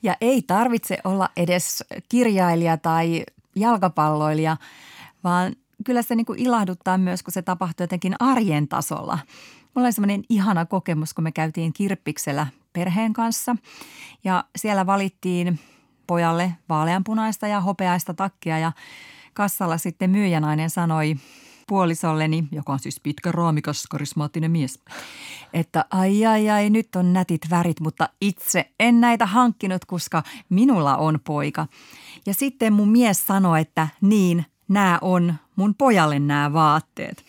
Ja 0.03 0.17
ei 0.21 0.43
tarvitse 0.43 0.99
olla 1.05 1.29
edes 1.37 1.85
kirjailija 2.09 2.77
tai 2.77 3.25
jalkapalloilija, 3.57 4.57
vaan 5.25 5.57
kyllä 5.85 6.03
se 6.03 6.15
niin 6.15 6.27
kuin 6.27 6.39
ilahduttaa 6.39 6.99
myös, 6.99 7.23
kun 7.23 7.33
se 7.33 7.43
tapahtuu 7.43 7.85
jotenkin 7.85 8.15
arjen 8.19 8.69
tasolla. 8.69 9.19
Mulla 9.75 9.87
oli 9.87 9.93
semmoinen 9.93 10.23
ihana 10.29 10.67
kokemus, 10.67 11.15
kun 11.15 11.25
me 11.25 11.33
käytiin 11.33 11.73
kirppiksellä 11.73 12.47
perheen 12.73 13.13
kanssa 13.13 13.57
ja 14.25 14.45
siellä 14.57 14.87
valittiin 14.87 15.61
pojalle 16.07 16.53
vaaleanpunaista 16.69 17.47
ja 17.47 17.61
hopeaista 17.61 18.15
takkia 18.15 18.59
ja 18.59 18.73
kassalla 19.35 19.79
sitten 19.79 20.11
myyjänainen 20.11 20.71
sanoi 20.71 21.17
puolisolleni, 21.69 22.49
joka 22.53 22.73
on 22.73 22.79
siis 22.79 23.01
pitkä, 23.01 23.33
raamikas, 23.33 23.87
karismaattinen 23.91 24.51
mies, 24.51 24.81
että 25.53 25.85
ai 25.91 26.27
ai 26.27 26.51
ai, 26.51 26.71
nyt 26.71 26.97
on 26.97 27.13
nätit 27.13 27.51
värit, 27.51 27.81
mutta 27.81 28.09
itse 28.21 28.71
en 28.81 29.01
näitä 29.01 29.27
hankkinut, 29.27 29.85
koska 29.85 30.23
minulla 30.49 30.97
on 30.97 31.21
poika. 31.25 31.67
Ja 32.27 32.35
sitten 32.35 32.73
mun 32.73 32.89
mies 32.89 33.27
sanoi, 33.27 33.61
että 33.61 33.89
niin, 34.01 34.47
nämä 34.69 34.99
on 35.03 35.35
mun 35.57 35.75
pojalle 35.75 36.19
nämä 36.19 36.53
vaatteet. 36.53 37.25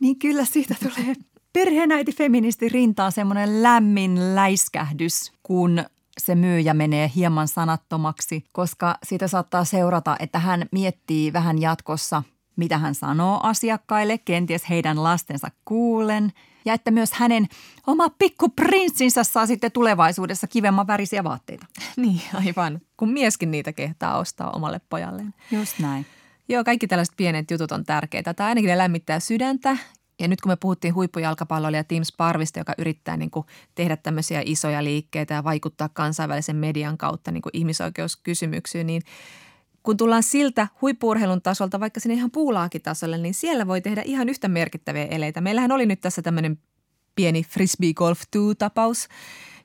Niin 0.00 0.18
kyllä 0.18 0.44
siitä 0.44 0.74
tulee 0.82 1.14
perheenäiti 1.52 2.12
feministi 2.12 2.68
rintaan 2.68 3.12
semmoinen 3.12 3.62
lämmin 3.62 4.34
läiskähdys, 4.34 5.32
kun 5.42 5.84
se 6.18 6.34
myyjä 6.34 6.74
menee 6.74 7.10
hieman 7.14 7.48
sanattomaksi, 7.48 8.44
koska 8.52 8.98
siitä 9.02 9.28
saattaa 9.28 9.64
seurata, 9.64 10.16
että 10.18 10.38
hän 10.38 10.66
miettii 10.72 11.32
vähän 11.32 11.60
jatkossa, 11.60 12.22
mitä 12.56 12.78
hän 12.78 12.94
sanoo 12.94 13.40
asiakkaille, 13.42 14.18
kenties 14.18 14.68
heidän 14.68 15.02
lastensa 15.02 15.48
kuulen, 15.64 16.32
ja 16.64 16.74
että 16.74 16.90
myös 16.90 17.12
hänen 17.12 17.46
oma 17.86 18.08
pikkuprinssinsä 18.08 19.24
saa 19.24 19.46
sitten 19.46 19.72
tulevaisuudessa 19.72 20.46
kivemman 20.46 20.86
värisiä 20.86 21.24
vaatteita. 21.24 21.66
Niin, 21.96 22.20
aivan. 22.34 22.80
Kun 22.96 23.08
mieskin 23.08 23.50
niitä 23.50 23.72
kehtaa 23.72 24.18
ostaa 24.18 24.50
omalle 24.50 24.80
pojalleen. 24.90 25.34
Just 25.50 25.78
näin. 25.78 26.06
Joo, 26.48 26.64
kaikki 26.64 26.86
tällaiset 26.86 27.16
pienet 27.16 27.50
jutut 27.50 27.72
on 27.72 27.84
tärkeitä. 27.84 28.34
Tämä 28.34 28.48
ainakin 28.48 28.68
ne 28.68 28.78
lämmittää 28.78 29.20
sydäntä 29.20 29.76
ja 30.18 30.28
nyt 30.28 30.40
kun 30.40 30.52
me 30.52 30.56
puhuttiin 30.56 30.94
huippujalkapalloilija 30.94 31.84
Tim 31.84 32.02
Sparvista, 32.04 32.58
joka 32.58 32.74
yrittää 32.78 33.16
niin 33.16 33.30
kuin 33.30 33.46
tehdä 33.74 33.96
tämmöisiä 33.96 34.42
isoja 34.44 34.84
liikkeitä 34.84 35.34
ja 35.34 35.44
vaikuttaa 35.44 35.88
kansainvälisen 35.88 36.56
median 36.56 36.98
kautta 36.98 37.30
niin 37.30 37.42
kuin 37.42 37.56
ihmisoikeuskysymyksiin, 37.56 38.86
niin 38.86 39.02
kun 39.84 39.96
tullaan 39.96 40.22
siltä 40.22 40.68
huippuurheilun 40.82 41.42
tasolta 41.42 41.80
vaikka 41.80 42.00
sinne 42.00 42.14
ihan 42.14 42.30
puulaakitasolle, 42.30 43.18
niin 43.18 43.34
siellä 43.34 43.66
voi 43.66 43.80
tehdä 43.80 44.02
ihan 44.04 44.28
yhtä 44.28 44.48
merkittäviä 44.48 45.04
eleitä. 45.04 45.40
Meillähän 45.40 45.72
oli 45.72 45.86
nyt 45.86 46.00
tässä 46.00 46.22
tämmöinen 46.22 46.58
pieni 47.14 47.42
frisbee 47.42 47.94
golf 47.94 48.20
2-tapaus, 48.20 49.08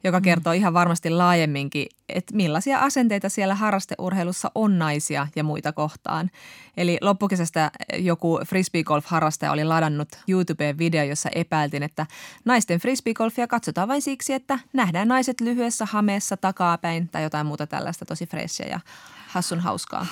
joka 0.04 0.20
mm. 0.20 0.24
kertoo 0.24 0.54
ihan 0.54 0.74
varmasti 0.74 1.10
laajemminkin, 1.10 1.88
että 2.10 2.36
millaisia 2.36 2.80
asenteita 2.80 3.30
siellä 3.30 3.56
harrasteurheilussa 3.56 4.52
on 4.56 4.80
naisia 4.80 5.28
ja 5.36 5.44
muita 5.44 5.72
kohtaan. 5.74 6.32
Eli 6.78 6.98
loppukesästä 7.02 7.72
joku 7.98 8.40
frisbeegolf-harrastaja 8.46 9.52
oli 9.52 9.64
ladannut 9.64 10.10
YouTubeen 10.28 10.78
video, 10.78 11.04
jossa 11.04 11.30
epäiltiin, 11.36 11.84
että 11.84 12.06
naisten 12.46 12.80
frisbeegolfia 12.80 13.48
katsotaan 13.48 13.88
vain 13.88 14.02
siksi, 14.02 14.34
että 14.34 14.60
nähdään 14.74 15.08
naiset 15.08 15.42
lyhyessä 15.42 15.86
hameessa 15.86 16.38
takapäin 16.38 17.10
tai 17.10 17.24
jotain 17.24 17.46
muuta 17.46 17.68
tällaista 17.68 18.06
tosi 18.06 18.26
freshia 18.28 18.68
ja 18.68 18.80
hassun 19.30 19.60
hauskaa. 19.60 20.06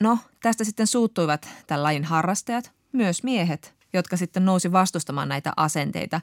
No, 0.00 0.18
tästä 0.42 0.64
sitten 0.64 0.86
suuttuivat 0.86 1.48
tämän 1.66 1.82
lajin 1.82 2.04
harrastajat, 2.04 2.72
myös 2.92 3.22
miehet, 3.22 3.74
jotka 3.92 4.16
sitten 4.16 4.44
nousi 4.44 4.72
vastustamaan 4.72 5.28
näitä 5.28 5.52
asenteita. 5.56 6.20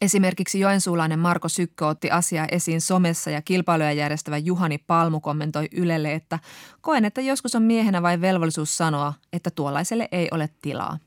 Esimerkiksi 0.00 0.60
joensuulainen 0.60 1.18
Marko 1.18 1.48
Sykkö 1.48 1.86
otti 1.86 2.10
asiaa 2.10 2.46
esiin 2.50 2.80
somessa 2.80 3.30
ja 3.30 3.42
kilpailuja 3.42 3.92
järjestävä 3.92 4.38
Juhani 4.38 4.78
Palmu 4.78 5.20
kommentoi 5.20 5.68
Ylelle, 5.72 6.14
että 6.14 6.38
koen, 6.80 7.04
että 7.04 7.20
joskus 7.20 7.54
on 7.54 7.62
miehenä 7.62 8.02
vain 8.02 8.20
velvollisuus 8.20 8.76
sanoa, 8.76 9.14
että 9.32 9.50
tuollaiselle 9.50 10.08
ei 10.12 10.28
ole 10.30 10.48
tilaa. 10.62 10.98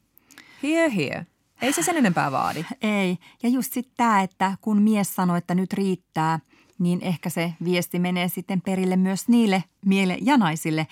Here, 0.63 0.96
here. 0.96 1.25
Ei 1.62 1.74
se 1.74 1.84
sen 1.84 1.98
enempää 1.98 2.32
vaadi. 2.32 2.65
Ei. 2.82 3.18
Ja 3.44 3.50
just 3.50 3.74
sitten 3.74 3.94
tämä, 3.98 4.22
että 4.22 4.58
kun 4.62 4.82
mies 4.82 5.15
sanoo, 5.15 5.36
että 5.36 5.56
nyt 5.56 5.74
riittää, 5.74 6.39
niin 6.84 7.02
ehkä 7.02 7.30
se 7.30 7.54
viesti 7.63 8.00
menee 8.00 8.28
sitten 8.28 8.62
perille 8.62 8.96
myös 8.96 9.28
niille 9.28 9.63
miele- 9.86 10.18
ja 10.22 10.38
naisille, 10.38 10.88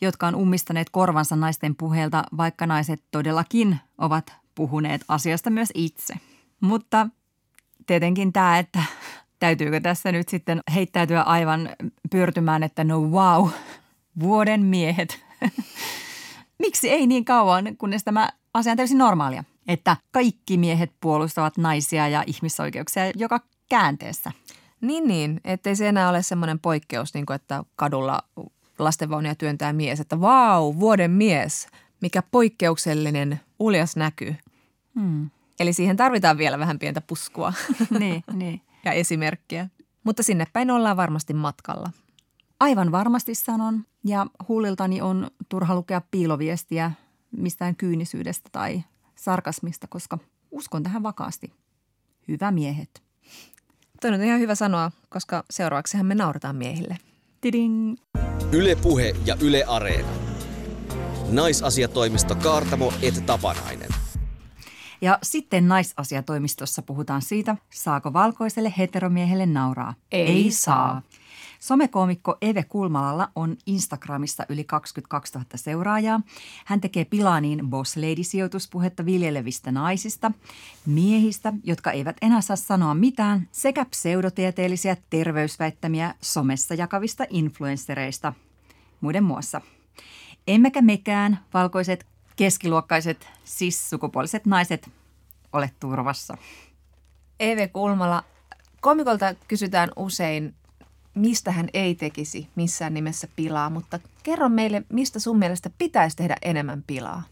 jotka 0.00 0.26
on 0.26 0.34
ummistaneet 0.34 0.90
korvansa 0.90 1.36
naisten 1.36 1.76
puheelta, 1.76 2.24
vaikka 2.36 2.66
naiset 2.66 3.02
todellakin 3.10 3.78
ovat 3.98 4.32
puhuneet 4.54 5.04
asiasta 5.08 5.50
myös 5.50 5.68
itse. 5.74 6.14
Mutta 6.60 7.08
tietenkin 7.86 8.32
tämä, 8.32 8.58
että 8.58 8.82
täytyykö 9.38 9.80
tässä 9.80 10.12
nyt 10.12 10.28
sitten 10.28 10.60
heittäytyä 10.74 11.22
aivan 11.22 11.68
pyörtymään, 12.10 12.62
että 12.62 12.84
no 12.84 13.00
wow, 13.00 13.48
vuoden 14.20 14.64
miehet. 14.64 15.24
Miksi 16.58 16.90
ei 16.90 17.06
niin 17.06 17.24
kauan, 17.24 17.76
kunnes 17.76 18.04
tämä 18.04 18.28
asia 18.54 18.70
on 18.70 18.76
täysin 18.76 18.98
normaalia, 18.98 19.44
että 19.68 19.96
kaikki 20.10 20.56
miehet 20.56 20.92
puolustavat 21.00 21.56
naisia 21.58 22.08
ja 22.08 22.24
ihmisoikeuksia 22.26 23.10
joka 23.14 23.40
käänteessä. 23.68 24.32
Niin, 24.82 25.08
niin. 25.08 25.40
Ettei 25.44 25.76
se 25.76 25.88
enää 25.88 26.08
ole 26.08 26.22
semmoinen 26.22 26.58
poikkeus, 26.58 27.14
niin 27.14 27.26
kuin 27.26 27.34
että 27.34 27.64
kadulla 27.76 28.22
lastenvaunia 28.78 29.34
työntää 29.34 29.72
mies, 29.72 30.00
että 30.00 30.20
vau, 30.20 30.74
vuoden 30.78 31.10
mies, 31.10 31.68
mikä 32.00 32.22
poikkeuksellinen 32.30 33.40
uljas 33.58 33.96
näky. 33.96 34.34
Hmm. 35.00 35.30
Eli 35.60 35.72
siihen 35.72 35.96
tarvitaan 35.96 36.38
vielä 36.38 36.58
vähän 36.58 36.78
pientä 36.78 37.00
puskua 37.00 37.52
niin, 38.00 38.24
niin. 38.32 38.60
ja 38.84 38.92
esimerkkiä. 38.92 39.68
Mutta 40.04 40.22
sinne 40.22 40.46
päin 40.52 40.70
ollaan 40.70 40.96
varmasti 40.96 41.34
matkalla. 41.34 41.90
Aivan 42.60 42.92
varmasti 42.92 43.34
sanon. 43.34 43.84
Ja 44.04 44.26
huuliltani 44.48 45.00
on 45.00 45.30
turha 45.48 45.74
lukea 45.74 46.00
piiloviestiä 46.10 46.92
mistään 47.36 47.76
kyynisyydestä 47.76 48.48
tai 48.52 48.82
sarkasmista, 49.14 49.86
koska 49.86 50.18
uskon 50.50 50.82
tähän 50.82 51.02
vakaasti. 51.02 51.52
Hyvä 52.28 52.50
miehet. 52.50 53.01
Toi 54.02 54.14
on 54.14 54.22
ihan 54.22 54.40
hyvä 54.40 54.54
sanoa, 54.54 54.90
koska 55.08 55.44
seuraavaksihan 55.50 56.06
me 56.06 56.14
naurataan 56.14 56.56
miehille. 56.56 56.98
Tiding. 57.40 57.96
Yle 58.52 58.74
Puhe 58.74 59.14
ja 59.26 59.36
Yle 59.40 59.64
Areena. 59.64 60.08
Naisasiatoimisto 61.30 62.34
Kaartamo 62.34 62.92
et 63.02 63.26
Tapanainen. 63.26 63.88
Ja 65.00 65.18
sitten 65.22 65.68
naisasiatoimistossa 65.68 66.82
puhutaan 66.82 67.22
siitä, 67.22 67.56
saako 67.72 68.12
valkoiselle 68.12 68.74
heteromiehelle 68.78 69.46
nauraa. 69.46 69.94
Ei 70.12 70.50
saa. 70.50 71.02
Somekoomikko 71.62 72.36
Eve 72.40 72.62
Kulmalalla 72.62 73.28
on 73.36 73.56
Instagramissa 73.66 74.46
yli 74.48 74.64
22 74.64 75.32
000 75.34 75.46
seuraajaa. 75.54 76.20
Hän 76.64 76.80
tekee 76.80 77.04
Pilaaniin 77.04 77.70
Boss 77.70 77.96
Lady-sijoituspuhetta 77.96 79.04
viljelevistä 79.04 79.72
naisista, 79.72 80.32
miehistä, 80.86 81.52
jotka 81.64 81.90
eivät 81.90 82.16
enää 82.22 82.40
saa 82.40 82.56
sanoa 82.56 82.94
mitään, 82.94 83.48
sekä 83.52 83.84
pseudotieteellisiä 83.84 84.96
terveysväittämiä 85.10 86.14
somessa 86.20 86.74
jakavista 86.74 87.24
influenssereista, 87.30 88.32
muiden 89.00 89.24
muassa. 89.24 89.60
Emmekä 90.46 90.82
mekään, 90.82 91.38
valkoiset, 91.54 92.06
keskiluokkaiset, 92.36 93.28
cis-sukupuoliset 93.46 94.46
naiset, 94.46 94.90
ole 95.52 95.70
turvassa. 95.80 96.36
Eve 97.40 97.68
Kulmala, 97.68 98.24
komikolta 98.80 99.34
kysytään 99.48 99.90
usein, 99.96 100.54
mistä 101.14 101.52
hän 101.52 101.68
ei 101.74 101.94
tekisi 101.94 102.48
missään 102.54 102.94
nimessä 102.94 103.28
pilaa, 103.36 103.70
mutta 103.70 103.98
kerro 104.22 104.48
meille, 104.48 104.82
mistä 104.88 105.18
sun 105.18 105.38
mielestä 105.38 105.70
pitäisi 105.78 106.16
tehdä 106.16 106.36
enemmän 106.42 106.84
pilaa? 106.86 107.22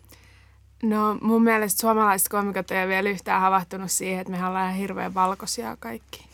No 0.82 1.18
mun 1.20 1.42
mielestä 1.42 1.80
suomalaiset 1.80 2.28
komikot 2.28 2.70
ei 2.70 2.78
ole 2.78 2.88
vielä 2.88 3.08
yhtään 3.08 3.40
havahtunut 3.40 3.90
siihen, 3.90 4.20
että 4.20 4.32
me 4.32 4.46
ollaan 4.46 4.74
hirveän 4.74 5.14
valkoisia 5.14 5.76
kaikki. 5.80 6.26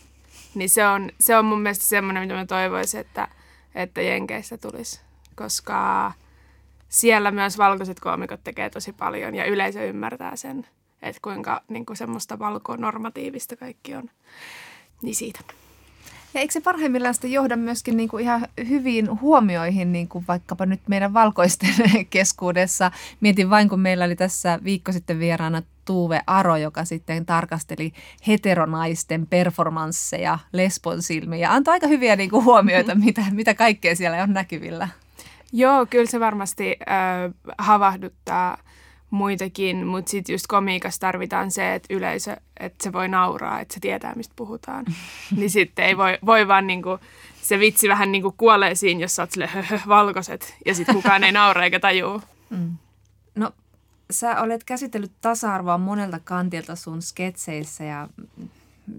Niin 0.55 0.69
se 0.69 0.87
on, 0.87 1.09
se 1.19 1.37
on 1.37 1.45
mun 1.45 1.61
mielestä 1.61 1.85
semmoinen, 1.85 2.23
mitä 2.23 2.35
mä 2.35 2.45
toivoisin, 2.45 2.99
että, 2.99 3.27
että 3.75 4.01
Jenkeissä 4.01 4.57
tulisi. 4.57 5.01
Koska 5.35 6.11
siellä 6.89 7.31
myös 7.31 7.57
valkoiset 7.57 7.99
koomikot 7.99 8.43
tekee 8.43 8.69
tosi 8.69 8.93
paljon 8.93 9.35
ja 9.35 9.45
yleisö 9.45 9.85
ymmärtää 9.85 10.35
sen, 10.35 10.67
että 11.01 11.19
kuinka 11.21 11.61
niin 11.69 11.85
kuin 11.85 11.97
semmoista 11.97 12.39
valkonormatiivista 12.39 13.55
kaikki 13.55 13.95
on. 13.95 14.09
Niin 15.01 15.15
siitä. 15.15 15.39
Ja 16.33 16.41
eikö 16.41 16.53
se 16.53 16.61
parhaimmillaan 16.61 17.13
sitten 17.13 17.31
johda 17.31 17.55
myöskin 17.55 17.97
niin 17.97 18.09
kuin 18.09 18.23
ihan 18.23 18.47
hyviin 18.69 19.21
huomioihin, 19.21 19.91
niin 19.91 20.07
kuin 20.07 20.25
vaikkapa 20.27 20.65
nyt 20.65 20.81
meidän 20.87 21.13
valkoisten 21.13 21.69
keskuudessa. 22.09 22.91
Mietin 23.21 23.49
vain, 23.49 23.69
kun 23.69 23.79
meillä 23.79 24.05
oli 24.05 24.15
tässä 24.15 24.59
viikko 24.63 24.91
sitten 24.91 25.19
vieraana 25.19 25.61
Tuve 25.85 26.21
Aro, 26.27 26.57
joka 26.57 26.85
sitten 26.85 27.25
tarkasteli 27.25 27.93
heteronaisten 28.27 29.27
performansseja 29.27 30.39
lesbon 30.53 31.01
silmiin 31.01 31.41
ja 31.41 31.53
antoi 31.53 31.71
aika 31.71 31.87
hyviä 31.87 32.15
niin 32.15 32.29
kuin 32.29 32.45
huomioita, 32.45 32.95
mitä, 32.95 33.21
mitä 33.31 33.53
kaikkea 33.53 33.95
siellä 33.95 34.23
on 34.23 34.33
näkyvillä. 34.33 34.87
Joo, 35.53 35.85
kyllä 35.85 36.05
se 36.05 36.19
varmasti 36.19 36.75
äh, 36.81 37.55
havahduttaa 37.57 38.57
muitakin, 39.09 39.87
mutta 39.87 40.11
sitten 40.11 40.33
just 40.33 40.47
komiikassa 40.47 40.99
tarvitaan 40.99 41.51
se, 41.51 41.75
että 41.75 41.93
yleisö, 41.93 42.37
että 42.59 42.83
se 42.83 42.93
voi 42.93 43.07
nauraa, 43.07 43.59
että 43.59 43.73
se 43.73 43.79
tietää, 43.79 44.15
mistä 44.15 44.33
puhutaan. 44.35 44.85
niin 45.37 45.49
sitten 45.49 45.85
ei 45.85 45.97
voi, 45.97 46.17
voi 46.25 46.47
vaan 46.47 46.67
niinku, 46.67 46.99
se 47.41 47.59
vitsi 47.59 47.89
vähän 47.89 48.11
niinku 48.11 48.31
kuolee 48.31 48.75
siinä, 48.75 49.01
jos 49.01 49.15
sä 49.15 49.23
oot 49.23 49.31
sille 49.31 49.49
valkoiset 49.87 50.55
ja 50.65 50.75
sitten 50.75 50.95
kukaan 50.95 51.23
ei 51.23 51.31
naura 51.31 51.63
eikä 51.63 51.79
tajuu. 51.79 52.21
Mm. 52.49 52.77
No 53.35 53.51
sä 54.11 54.41
olet 54.41 54.63
käsitellyt 54.63 55.11
tasa-arvoa 55.21 55.77
monelta 55.77 56.19
kantilta 56.19 56.75
sun 56.75 57.01
sketseissä 57.01 57.83
ja 57.83 58.09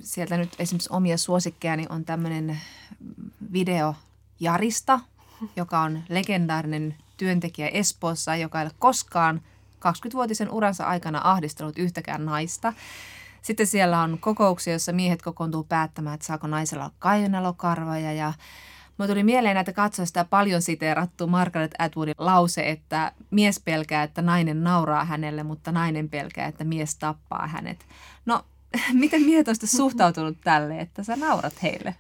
sieltä 0.01 0.37
nyt 0.37 0.57
esimerkiksi 0.59 0.93
omia 0.93 1.19
suosikkejani 1.19 1.87
on 1.89 2.05
tämmöinen 2.05 2.61
video 3.53 3.95
Jarista, 4.41 5.01
joka 5.57 5.81
on 5.81 6.03
legendaarinen 6.09 6.95
työntekijä 7.17 7.69
Espoossa, 7.69 8.37
joka 8.37 8.61
ei 8.61 8.65
ole 8.67 8.73
koskaan 8.79 9.41
20-vuotisen 9.79 10.51
uransa 10.51 10.85
aikana 10.85 11.21
ahdistanut 11.25 11.79
yhtäkään 11.79 12.25
naista. 12.25 12.73
Sitten 13.43 13.67
siellä 13.67 14.01
on 14.01 14.19
kokouksia, 14.21 14.73
joissa 14.73 14.93
miehet 14.93 15.23
kokoontuu 15.23 15.65
päättämään, 15.65 16.15
että 16.15 16.27
saako 16.27 16.47
naisella 16.47 16.85
olla 16.85 16.95
kainalokarvoja 16.99 18.13
ja 18.13 18.33
Mulla 18.99 19.09
tuli 19.09 19.25
mieleen 19.25 19.55
näitä 19.55 19.73
katsoista 19.73 20.25
paljon 20.25 20.63
siteerattu 20.63 21.27
Margaret 21.27 21.75
Atwoodin 21.79 22.15
lause, 22.19 22.71
että 22.71 23.13
mies 23.31 23.61
pelkää, 23.65 24.03
että 24.03 24.23
nainen 24.23 24.65
nauraa 24.65 25.05
hänelle, 25.05 25.43
mutta 25.43 25.73
nainen 25.73 26.09
pelkää, 26.09 26.47
että 26.47 26.65
mies 26.65 26.97
tappaa 26.97 27.47
hänet. 27.47 27.87
No, 28.27 28.45
miten 28.93 29.23
miehet 29.23 29.49
on 29.49 29.55
suhtautunut 29.65 30.39
tälle, 30.45 30.79
että 30.79 31.03
sä 31.03 31.17
naurat 31.17 31.63
heille? 31.63 31.95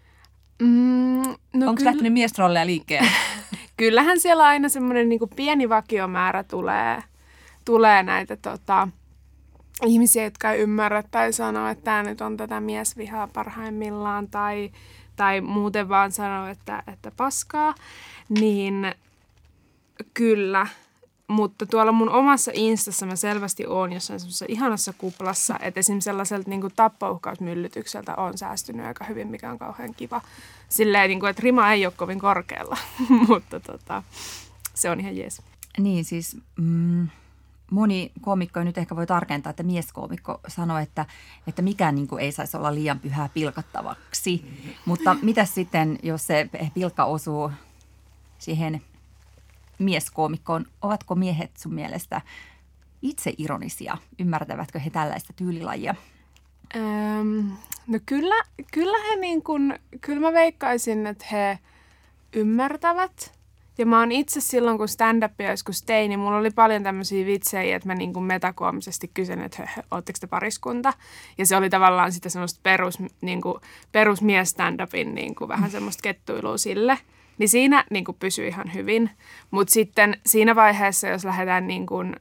Mm, 0.62 1.23
no 1.52 1.68
Onko 1.68 1.75
kyllä... 1.75 1.90
lähtenyt 1.90 2.12
miestrolleja 2.12 2.66
liikkeelle? 2.66 3.11
Kyllähän 3.76 4.20
siellä 4.20 4.44
aina 4.44 4.68
semmoinen 4.68 5.08
niin 5.08 5.20
pieni 5.37 5.68
vakiomäärä 5.68 6.42
tulee, 6.42 7.02
tulee 7.68 8.02
näitä 8.02 8.37
tota, 8.37 8.88
ihmisiä, 9.87 10.25
jotka 10.25 10.52
ei 10.52 10.60
ymmärrä 10.60 11.02
tai 11.02 11.32
sanoo, 11.32 11.68
että 11.68 11.84
tämä 11.84 12.02
nyt 12.02 12.20
on 12.20 12.37
tätä 12.37 12.60
miesvihaa 12.60 13.26
parhaimmillaan 13.26 14.28
tai, 14.28 14.70
tai 15.16 15.40
muuten 15.40 15.88
vaan 15.88 16.12
sanoo, 16.12 16.46
että, 16.46 16.82
että 16.92 17.12
paskaa, 17.16 17.75
niin 18.28 18.94
kyllä. 20.14 20.66
Mutta 21.28 21.66
tuolla 21.66 21.92
mun 21.92 22.10
omassa 22.10 22.50
instassa 22.54 23.06
mä 23.06 23.16
selvästi 23.16 23.66
oon 23.66 23.92
jossain 23.92 24.20
semmoisessa 24.20 24.46
ihanassa 24.48 24.93
kuplassa, 24.99 25.58
että 25.62 25.80
esimerkiksi 25.80 26.04
sellaiselta 26.04 26.50
niin 26.50 26.73
tappouhkausmyllytykseltä 26.76 28.14
on 28.14 28.38
säästynyt 28.38 28.86
aika 28.86 29.04
hyvin, 29.04 29.28
mikä 29.28 29.50
on 29.50 29.58
kauhean 29.58 29.95
kiva. 29.95 30.21
Silleen, 30.69 31.08
niin 31.08 31.21
kuin, 31.21 31.30
että 31.30 31.43
rima 31.43 31.73
ei 31.73 31.86
ole 31.86 31.95
kovin 31.97 32.19
korkealla, 32.19 32.76
mutta 33.28 33.60
tota, 33.60 34.02
se 34.75 34.90
on 34.90 35.00
ihan 35.00 35.16
jees. 35.16 35.43
Niin 35.78 36.04
siis... 36.04 36.36
Mm 36.56 37.08
moni 37.71 38.13
koomikko 38.21 38.65
nyt 38.65 38.78
ehkä 38.78 38.97
voi 38.97 39.07
tarkentaa, 39.07 39.50
että 39.50 39.63
mieskoomikko 39.63 40.41
sanoi, 40.49 40.83
että, 40.83 41.07
että 41.47 41.63
mikään 41.63 41.95
niin 41.95 42.09
kuin 42.09 42.23
ei 42.23 42.33
saisi 42.33 42.57
olla 42.57 42.75
liian 42.75 43.00
pyhää 43.00 43.28
pilkattavaksi. 43.35 44.45
Mutta 44.85 45.17
mitä 45.23 45.45
sitten, 45.45 45.99
jos 46.02 46.26
se 46.26 46.50
pilkka 46.75 47.04
osuu 47.04 47.50
siihen 48.39 48.83
mieskoomikkoon, 49.78 50.67
ovatko 50.83 51.15
miehet 51.15 51.57
sun 51.57 51.75
mielestä 51.75 52.21
itse 53.02 53.35
ironisia? 53.39 53.99
Ymmärtävätkö 54.19 54.78
he 54.78 54.91
tällaista 54.91 55.33
tyylilajia? 55.33 55.95
Öm, 56.76 57.52
no 57.87 57.99
kyllä, 58.07 58.45
kyllä 58.73 58.99
he 59.11 59.17
niin 59.17 59.43
kuin, 59.43 59.78
kyllä 60.00 60.21
mä 60.21 60.33
veikkaisin, 60.33 61.07
että 61.07 61.26
he 61.33 61.59
ymmärtävät– 62.33 63.33
ja 63.78 63.86
mä 63.86 63.99
oon 63.99 64.12
itse 64.12 64.41
silloin, 64.41 64.78
kun 64.78 64.88
stand-upia 64.88 65.50
joskus 65.50 65.82
tein, 65.82 66.08
niin 66.08 66.21
mulla 66.21 66.38
oli 66.38 66.50
paljon 66.50 66.82
tämmöisiä 66.82 67.26
vitsejä, 67.26 67.76
että 67.76 67.88
mä 67.88 67.95
niin 67.95 68.12
kuin 68.12 68.25
metakoomisesti 68.25 69.10
kysyn, 69.14 69.41
että 69.41 69.69
ootteko 69.91 70.19
te 70.21 70.26
pariskunta? 70.26 70.93
Ja 71.38 71.47
se 71.47 71.56
oli 71.56 71.71
tavallaan 71.71 72.12
sitä 72.12 72.28
semmoista 72.28 72.60
perus, 72.62 72.99
niin 73.21 73.41
kuin, 73.41 73.60
perusmies 73.93 74.50
stand-upin 74.50 75.14
niin 75.14 75.34
kuin 75.34 75.49
vähän 75.49 75.71
semmoista 75.71 76.02
kettuilua 76.02 76.58
sille. 76.58 76.99
Niin 77.38 77.49
siinä 77.49 77.84
niin 77.91 78.04
kuin 78.04 78.17
pysyi 78.21 78.49
ihan 78.49 78.75
hyvin. 78.75 79.10
Mutta 79.50 79.73
sitten 79.73 80.17
siinä 80.26 80.54
vaiheessa, 80.54 81.08
jos 81.08 81.25
lähdetään 81.25 81.67
niin 81.67 81.86
kuin, 81.86 82.17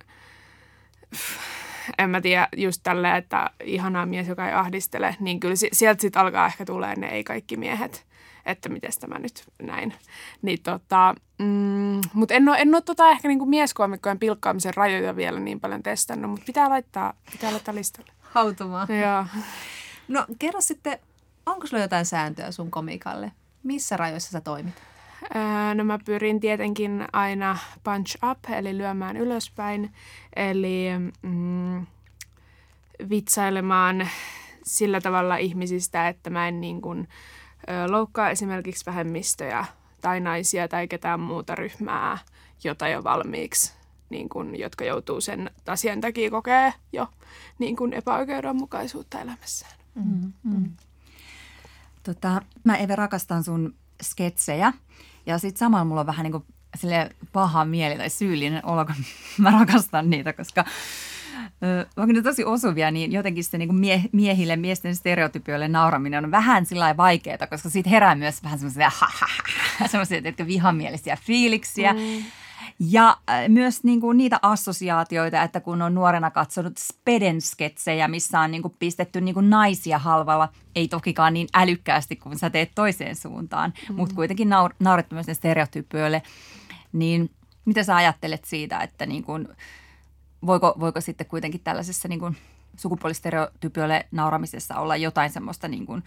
en 1.98 2.10
mä 2.10 2.22
tiedä, 2.22 2.48
just 2.58 2.82
tälleen, 2.84 3.16
että 3.16 3.50
ihanaa 3.64 4.06
mies, 4.06 4.28
joka 4.28 4.48
ei 4.48 4.54
ahdistele, 4.54 5.16
niin 5.20 5.40
kyllä 5.40 5.56
sieltä 5.72 6.02
sitten 6.02 6.22
alkaa 6.22 6.48
ehkä 6.48 6.66
tulee 6.66 6.96
ne 6.96 7.08
ei 7.08 7.24
kaikki 7.24 7.58
miehet 7.58 8.07
että 8.48 8.70
miten 8.70 8.92
tämä 9.00 9.20
nyt 9.20 9.44
näin. 9.62 9.94
Niin 10.42 10.60
tota, 10.64 11.16
mm, 11.40 12.02
mutta 12.14 12.34
en 12.34 12.50
ole, 12.50 12.58
en 12.58 12.76
ole 12.76 12.82
tota 12.82 13.10
ehkä 13.10 13.28
niinku 13.28 13.46
mieskoomikkojen 13.46 14.20
pilkkaamisen 14.20 14.74
rajoja 14.74 15.16
vielä 15.16 15.40
niin 15.40 15.60
paljon 15.60 15.84
testannut, 15.84 16.32
mutta 16.32 16.46
pitää 16.46 16.70
laittaa, 16.70 17.14
pitää 17.32 17.52
laittaa 17.52 17.76
listalle. 17.76 18.12
Hautumaan. 18.22 18.88
Joo. 19.02 19.26
No 20.08 20.26
kerro 20.40 20.62
sitten, 20.62 21.00
onko 21.46 21.68
sulla 21.68 21.84
jotain 21.84 22.06
sääntöä 22.06 22.52
sun 22.52 22.72
komikalle? 22.72 23.32
Missä 23.64 23.98
rajoissa 23.98 24.32
sä 24.32 24.42
toimit? 24.42 24.76
Öö, 25.36 25.74
no 25.74 25.84
mä 25.84 26.00
pyrin 26.06 26.40
tietenkin 26.40 27.06
aina 27.14 27.58
punch 27.84 28.18
up, 28.32 28.40
eli 28.50 28.78
lyömään 28.78 29.18
ylöspäin, 29.18 29.94
eli 30.36 30.86
mm, 31.22 31.86
vitsailemaan 33.10 34.08
sillä 34.64 35.02
tavalla 35.02 35.38
ihmisistä, 35.38 36.08
että 36.08 36.30
mä 36.30 36.48
en 36.48 36.62
niin 36.62 36.82
kuin, 36.82 37.08
loukkaa 37.88 38.30
esimerkiksi 38.30 38.86
vähemmistöjä 38.86 39.66
tai 40.02 40.20
naisia 40.20 40.68
tai 40.68 40.88
ketään 40.88 41.20
muuta 41.20 41.56
ryhmää, 41.56 42.18
jota 42.64 42.88
jo 42.88 43.04
valmiiksi, 43.04 43.74
niin 44.10 44.30
kun, 44.30 44.60
jotka 44.60 44.86
joutuu 44.86 45.22
sen 45.22 45.52
asian 45.68 46.02
takia 46.02 46.32
kokee 46.32 46.74
jo 46.94 47.08
niin 47.60 47.76
kun 47.76 47.94
epäoikeudenmukaisuutta 47.94 49.20
elämässään. 49.20 49.74
Mm-hmm. 49.96 50.34
Mm. 50.44 50.72
Tota, 52.04 52.42
mä 52.64 52.76
Eve 52.76 52.96
rakastan 52.96 53.44
sun 53.44 53.76
sketsejä 54.02 54.74
ja 55.26 55.38
sitten 55.38 55.60
samalla 55.60 55.86
mulla 55.86 56.02
on 56.02 56.08
vähän 56.08 56.24
niin 56.24 56.32
kuin 56.32 56.46
paha 57.32 57.66
mieli 57.66 57.98
tai 57.98 58.10
syyllinen 58.10 58.66
olo, 58.66 58.86
kun 58.86 58.96
mä 59.44 59.52
rakastan 59.52 60.10
niitä, 60.10 60.34
koska 60.34 60.66
vaikka 61.98 62.14
ne 62.14 62.22
tosi 62.22 62.46
osuvia, 62.46 62.92
niin 62.92 63.12
jotenkin 63.12 63.44
se 63.44 63.58
niin 63.58 63.76
mie, 63.76 64.04
miehille, 64.12 64.56
miesten 64.56 64.96
stereotypioille 64.96 65.68
nauraminen 65.68 66.26
on 66.26 66.32
vähän 66.32 66.66
sillä 66.66 66.98
vaikeaa, 66.98 67.48
koska 67.50 67.70
siitä 67.70 67.90
herää 67.90 68.16
myös 68.16 68.44
vähän 68.44 68.60
semmoisia 68.60 68.92
semmoisia 69.92 70.48
vihamielisiä 70.48 71.18
fiiliksiä. 71.24 71.94
Mm. 71.94 72.24
Ja 72.80 73.18
myös 73.48 73.84
niin 73.84 74.02
kuin 74.02 74.18
niitä 74.18 74.40
assosiaatioita, 74.42 75.42
että 75.42 75.60
kun 75.60 75.82
on 75.82 75.96
nuorena 75.96 76.32
katsonut 76.32 76.78
Speden-sketsejä, 76.78 78.08
missä 78.08 78.40
on 78.40 78.52
niin 78.52 78.62
kuin 78.62 78.76
pistetty 78.80 79.22
niin 79.22 79.34
kuin 79.34 79.50
naisia 79.50 80.00
halvalla, 80.00 80.50
ei 80.76 80.88
tokikaan 80.88 81.34
niin 81.34 81.48
älykkäästi 81.54 82.16
kuin 82.16 82.40
sä 82.40 82.50
teet 82.50 82.72
toiseen 82.76 83.16
suuntaan, 83.16 83.74
mm. 83.90 83.96
mutta 83.96 84.16
kuitenkin 84.16 84.50
naur- 84.50 84.76
naurettu 84.80 85.16
myös 85.16 85.28
ne 85.28 85.34
stereotypioille. 85.34 86.22
Niin 86.94 87.32
mitä 87.66 87.84
sä 87.84 87.96
ajattelet 87.96 88.46
siitä, 88.46 88.80
että 88.80 89.06
niin 89.06 89.24
kuin– 89.24 89.48
voiko, 90.46 90.76
voiko 90.80 91.02
sitten 91.02 91.28
kuitenkin 91.28 91.62
tällaisessa 91.64 92.08
niin 92.08 92.20
kuin 92.20 92.38
sukupuolistereotypioille 92.78 94.06
nauramisessa 94.12 94.76
olla 94.76 94.96
jotain 94.96 95.30
semmoista 95.30 95.68
niin 95.68 95.86
kuin 95.86 96.04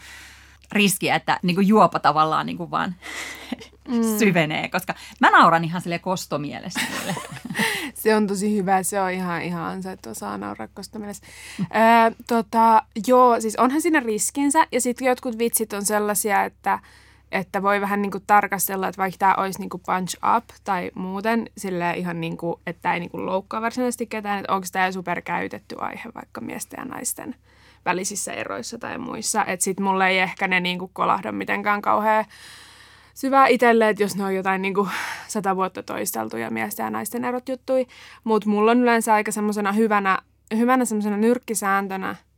riskiä, 0.72 1.14
että 1.14 1.38
niin 1.42 1.54
kuin 1.54 1.68
juopa 1.68 1.98
tavallaan 1.98 2.46
niin 2.46 2.56
kuin 2.56 2.70
vaan 2.70 2.94
mm. 3.88 4.02
syvenee, 4.18 4.68
koska 4.68 4.94
mä 5.20 5.30
nauran 5.30 5.64
ihan 5.64 5.80
sille 5.80 5.98
kostomielessä. 5.98 6.80
Se 7.94 8.16
on 8.16 8.26
tosi 8.26 8.56
hyvä, 8.56 8.82
se 8.82 9.00
on 9.00 9.10
ihan, 9.10 9.42
ihan 9.42 9.62
ansaittu 9.62 10.14
saa 10.14 10.38
nauraa 10.38 10.68
kostomielessä. 10.74 11.26
Öö, 11.60 12.16
tota, 12.26 12.82
joo, 13.06 13.40
siis 13.40 13.56
onhan 13.56 13.82
siinä 13.82 14.00
riskinsä 14.00 14.66
ja 14.72 14.80
sitten 14.80 15.06
jotkut 15.06 15.38
vitsit 15.38 15.72
on 15.72 15.86
sellaisia, 15.86 16.44
että 16.44 16.78
että 17.32 17.62
voi 17.62 17.80
vähän 17.80 18.02
niin 18.02 18.12
kuin 18.12 18.24
tarkastella, 18.26 18.88
että 18.88 18.98
vaikka 19.02 19.18
tämä 19.18 19.34
olisi 19.34 19.58
niin 19.58 19.70
kuin 19.70 19.82
punch 19.86 20.16
up 20.36 20.44
tai 20.64 20.90
muuten 20.94 21.50
sille 21.56 21.92
ihan 21.96 22.20
niin 22.20 22.36
kuin, 22.36 22.60
että 22.66 22.94
ei 22.94 23.00
niin 23.00 23.10
kuin 23.10 23.26
loukkaa 23.26 23.62
varsinaisesti 23.62 24.06
ketään, 24.06 24.38
että 24.38 24.52
onko 24.52 24.66
tämä 24.72 24.92
superkäytetty 24.92 25.76
aihe 25.78 26.08
vaikka 26.14 26.40
miesten 26.40 26.78
ja 26.78 26.84
naisten 26.84 27.34
välisissä 27.84 28.32
eroissa 28.32 28.78
tai 28.78 28.98
muissa. 28.98 29.44
Että 29.44 29.64
sitten 29.64 29.84
mulle 29.84 30.08
ei 30.08 30.18
ehkä 30.18 30.48
ne 30.48 30.60
niin 30.60 30.78
kuin 30.78 30.90
kolahda 30.94 31.32
mitenkään 31.32 31.82
kauhean 31.82 32.24
syvää 33.14 33.46
itselle, 33.46 33.88
että 33.88 34.02
jos 34.02 34.16
ne 34.16 34.24
on 34.24 34.34
jotain 34.34 34.62
niin 34.62 34.74
kuin 34.74 34.90
sata 35.28 35.56
vuotta 35.56 35.82
toisteltuja 35.82 36.50
miesten 36.50 36.84
ja 36.84 36.90
naisten 36.90 37.24
erot 37.24 37.48
juttui. 37.48 37.86
Mutta 38.24 38.48
mulla 38.48 38.70
on 38.70 38.82
yleensä 38.82 39.14
aika 39.14 39.32
semmoisena 39.32 39.72
hyvänä, 39.72 40.18
hyvänä 40.56 40.84
semmoisena 40.84 41.16
nyrkkisääntönä– 41.16 42.16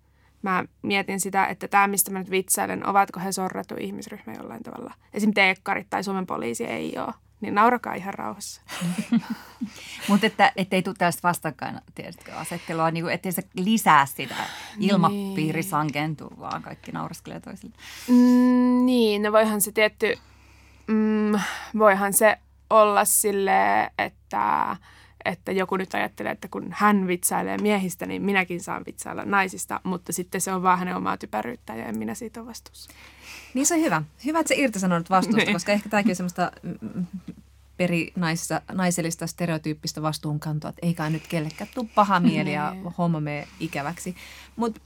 mä 0.42 0.64
mietin 0.82 1.20
sitä, 1.20 1.46
että 1.46 1.68
tämä, 1.68 1.86
mistä 1.86 2.10
mä 2.10 2.18
nyt 2.18 2.30
vitsailen, 2.30 2.88
ovatko 2.88 3.20
he 3.20 3.32
sorrettu 3.32 3.74
ihmisryhmä 3.80 4.32
jollain 4.32 4.62
tavalla. 4.62 4.94
Esimerkiksi 5.14 5.34
teekkarit 5.34 5.86
tai 5.90 6.04
Suomen 6.04 6.26
poliisi 6.26 6.64
ei 6.64 6.98
ole. 6.98 7.14
Niin 7.40 7.54
naurakaa 7.54 7.94
ihan 7.94 8.14
rauhassa. 8.14 8.62
Mutta 10.08 10.26
että 10.26 10.52
ei 10.70 10.82
tule 10.82 10.94
tällaista 10.98 11.28
vastakkain, 11.28 11.80
tiedätkö, 11.94 12.34
asettelua, 12.34 12.90
niin 12.90 13.04
kuin, 13.04 13.14
ettei 13.14 13.32
se 13.32 13.42
lisää 13.54 14.06
sitä 14.06 14.34
ilmapiiri 14.80 15.60
niin. 15.60 15.70
sankentuu, 15.70 16.32
vaan 16.38 16.62
kaikki 16.62 16.92
nauraskelee 16.92 17.40
toisille. 17.40 17.74
Mm, 18.08 18.86
niin, 18.86 19.22
no 19.22 19.32
voihan 19.32 19.60
se 19.60 19.72
tietty, 19.72 20.18
mm, 20.86 21.32
voihan 21.78 22.12
se 22.12 22.38
olla 22.70 23.04
sille, 23.04 23.90
että 23.98 24.76
että 25.24 25.52
joku 25.52 25.76
nyt 25.76 25.94
ajattelee, 25.94 26.32
että 26.32 26.48
kun 26.48 26.66
hän 26.70 27.06
vitsailee 27.06 27.58
miehistä, 27.58 28.06
niin 28.06 28.22
minäkin 28.22 28.60
saan 28.60 28.82
vitsailla 28.86 29.24
naisista, 29.24 29.80
mutta 29.84 30.12
sitten 30.12 30.40
se 30.40 30.52
on 30.52 30.62
vaan 30.62 30.78
hänen 30.78 30.96
omaa 30.96 31.16
typeryyttä 31.16 31.74
ja 31.74 31.86
en 31.86 31.98
minä 31.98 32.14
siitä 32.14 32.40
ole 32.40 32.48
vastuussa. 32.48 32.90
Niin 33.54 33.66
se 33.66 33.74
on 33.74 33.80
hyvä. 33.80 34.02
Hyvä, 34.24 34.40
että 34.40 34.48
se 34.48 34.60
irtisanonut 34.60 35.10
vastuusta, 35.10 35.44
niin. 35.44 35.52
koska 35.52 35.72
ehkä 35.72 35.88
tämäkin 35.88 36.10
on 36.10 36.16
semmoista 36.16 36.52
perinaisellista 37.76 38.62
naisellista 38.72 39.26
stereotyyppistä 39.26 40.02
vastuunkantoa, 40.02 40.70
että 40.70 40.86
eikä 40.86 41.10
nyt 41.10 41.26
kellekään 41.26 41.70
tule 41.74 41.88
paha 41.94 42.20
mieli 42.20 42.52
ja 42.52 42.70
niin. 42.70 42.94
homma 42.98 43.20
mene 43.20 43.48
ikäväksi. 43.60 44.14
Mutta 44.56 44.80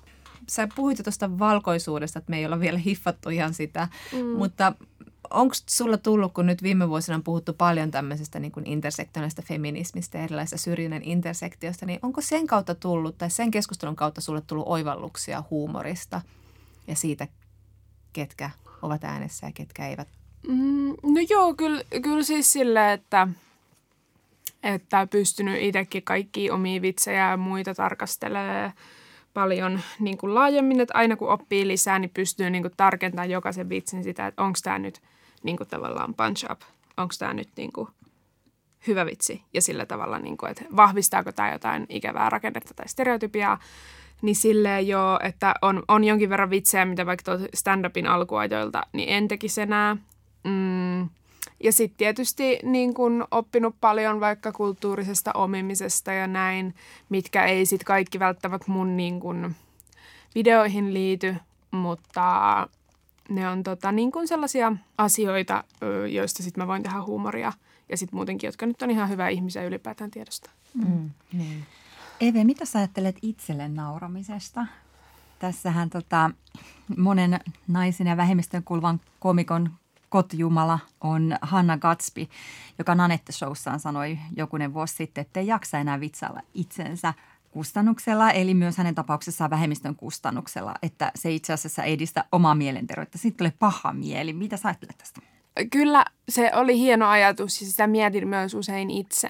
sä 0.49 0.69
puhuit 0.77 0.99
jo 0.99 1.05
tuosta 1.05 1.39
valkoisuudesta, 1.39 2.19
että 2.19 2.31
me 2.31 2.39
ei 2.39 2.47
olla 2.47 2.61
vielä 2.61 2.79
hiffattu 2.79 3.29
ihan 3.29 3.55
sitä, 3.55 3.89
mm. 4.13 4.27
mutta 4.27 4.73
onko 5.31 5.55
sulla 5.67 5.97
tullut, 5.97 6.33
kun 6.33 6.47
nyt 6.47 6.63
viime 6.63 6.89
vuosina 6.89 7.15
on 7.15 7.23
puhuttu 7.23 7.53
paljon 7.53 7.91
tämmöisestä 7.91 8.41
niin 8.41 8.53
intersektionaalista 8.65 9.43
feminismistä 9.43 10.19
ja 10.19 10.25
erilaisista 10.25 10.57
syrjinnän 10.57 11.03
intersektiosta, 11.03 11.87
niin 11.87 11.99
onko 12.03 12.21
sen 12.21 12.47
kautta 12.47 12.75
tullut 12.75 13.19
tai 13.19 13.31
sen 13.31 13.51
keskustelun 13.51 13.97
kautta 13.97 14.21
sulle 14.21 14.41
tullut 14.41 14.69
oivalluksia 14.69 15.43
huumorista 15.51 16.21
ja 16.87 16.97
siitä, 16.97 17.29
ketkä 18.13 18.51
ovat 18.83 19.05
äänessä 19.05 19.47
ja 19.47 19.53
ketkä 19.53 19.89
eivät? 19.89 20.09
Mm, 20.49 20.89
no 20.89 21.21
joo, 21.31 21.55
kyllä, 21.55 21.83
kyllä 22.03 22.23
siis 22.23 22.53
silleen, 22.53 22.91
että, 22.91 23.29
että 24.63 25.07
pystynyt 25.07 25.63
itsekin 25.63 26.03
kaikki 26.03 26.51
omia 26.51 26.83
vitsejä 26.83 27.31
ja 27.31 27.37
muita 27.37 27.75
tarkastelemaan 27.75 28.73
paljon 29.37 29.81
niin 30.01 30.19
kuin 30.19 30.35
laajemmin, 30.35 30.81
että 30.81 30.99
aina 30.99 31.17
kun 31.17 31.29
oppii 31.29 31.67
lisää, 31.67 31.99
niin 31.99 32.11
pystyy 32.15 32.51
niin 32.51 32.63
kuin 32.63 32.75
tarkentamaan 32.77 33.31
jokaisen 33.31 33.69
vitsin 33.69 34.05
sitä, 34.05 34.27
että 34.27 34.43
onko 34.43 34.59
tämä 34.63 34.79
nyt– 34.79 35.01
niin 35.47 35.57
kuin 35.57 35.69
tavallaan 35.69 36.15
punch 36.15 36.53
up. 36.53 36.61
Onko 36.97 37.15
tämä 37.19 37.35
nyt 37.35 37.49
niin 37.57 37.73
kuin 37.73 37.89
hyvä 38.87 39.07
vitsi 39.07 39.43
ja 39.55 39.63
sillä 39.63 39.87
tavalla, 39.87 40.19
niin 40.19 40.37
kuin, 40.37 40.51
että 40.51 40.65
vahvistaako 40.77 41.33
tämä 41.33 41.53
jotain 41.53 41.87
ikävää 41.89 42.31
rakennetta 42.31 42.75
tai 42.75 42.89
stereotypiaa. 42.89 43.59
Niin 44.23 44.37
silleen 44.37 44.89
jo, 44.89 45.19
että 45.23 45.55
on, 45.63 45.83
on 45.89 46.05
jonkin 46.05 46.31
verran 46.31 46.51
vitsejä, 46.51 46.85
mitä 46.85 47.07
vaikka 47.07 47.33
stand-upin 47.37 48.07
alkuajoilta, 48.07 48.83
niin 48.93 49.09
en 49.09 49.29
tekisi 49.29 49.61
enää. 49.61 49.97
Mm. 50.45 51.09
Ja 51.63 51.73
sitten 51.73 51.99
tietysti 51.99 52.59
niin 52.63 52.95
kun 52.95 53.27
oppinut 53.31 53.77
paljon 53.81 54.21
vaikka 54.21 54.53
kulttuurisesta 54.53 55.33
omimisesta 55.33 56.13
ja 56.13 56.27
näin, 56.27 56.75
mitkä 57.09 57.45
ei 57.45 57.67
sitten 57.67 57.87
kaikki 57.87 58.19
välttämättä 58.19 58.73
mun 58.73 58.97
niin 58.97 59.21
kun 59.21 59.55
videoihin 60.35 60.95
liity, 60.95 61.37
mutta 61.71 62.69
ne 63.29 63.49
on 63.49 63.63
tota, 63.63 63.93
niin 63.93 64.13
kuin 64.13 64.29
sellaisia 64.29 64.73
asioita, 64.99 65.65
joista 66.11 66.43
sitten 66.43 66.63
mä 66.63 66.69
voin 66.69 66.83
tehdä 66.83 67.03
huumoria. 67.03 67.53
Ja 67.89 67.97
sitten 67.97 68.17
muutenkin, 68.17 68.49
jotka 68.49 68.67
nyt 68.67 68.83
on 68.83 68.91
ihan 68.91 69.09
hyvä 69.09 69.29
ihmisiä 69.29 69.65
ylipäätään 69.65 70.11
tiedosta. 70.11 70.51
Mm. 70.75 71.11
Niin. 71.33 71.67
Eve, 72.21 72.45
mitä 72.45 72.65
sä 72.65 72.79
ajattelet 72.79 73.17
itselle 73.23 73.69
nauramisesta? 73.69 74.67
Tässähän 75.39 75.91
tota, 75.91 76.31
monen 76.97 77.41
naisen 77.69 78.07
ja 78.07 78.17
vähemmistön 78.17 78.63
kuuluvan 78.63 79.01
komikon 79.21 79.71
kotijumala 80.09 80.79
on 81.01 81.37
Hanna 81.43 81.79
Gatsby, 81.79 82.27
joka 82.79 82.95
Nanette 82.95 83.33
Showssaan 83.33 83.81
sanoi 83.81 84.19
jokunen 84.37 84.75
vuosi 84.75 84.95
sitten, 84.95 85.23
että 85.23 85.41
ei 85.41 85.47
jaksa 85.47 85.79
enää 85.79 86.01
vitsailla 86.01 86.41
itsensä– 86.55 87.15
kustannuksella, 87.57 88.31
eli 88.31 88.55
myös 88.55 88.77
hänen 88.77 88.95
tapauksessaan 88.95 89.51
vähemmistön 89.51 89.97
kustannuksella, 89.97 90.75
että 90.83 91.13
se 91.15 91.31
itse 91.31 91.53
asiassa 91.53 91.85
edistä 91.85 92.25
omaa 92.33 92.55
mielenterveyttä. 92.55 93.19
Sitten 93.19 93.37
tulee 93.39 93.53
paha 93.59 93.93
mieli. 93.93 94.33
Mitä 94.33 94.57
sä 94.57 94.69
ajattelet 94.69 94.99
tästä? 94.99 95.21
Kyllä 95.71 96.05
se 96.29 96.51
oli 96.55 96.79
hieno 96.79 97.09
ajatus 97.09 97.61
ja 97.61 97.67
sitä 97.67 97.87
mietin 97.87 98.29
myös 98.29 98.55
usein 98.55 98.91
itse, 98.91 99.29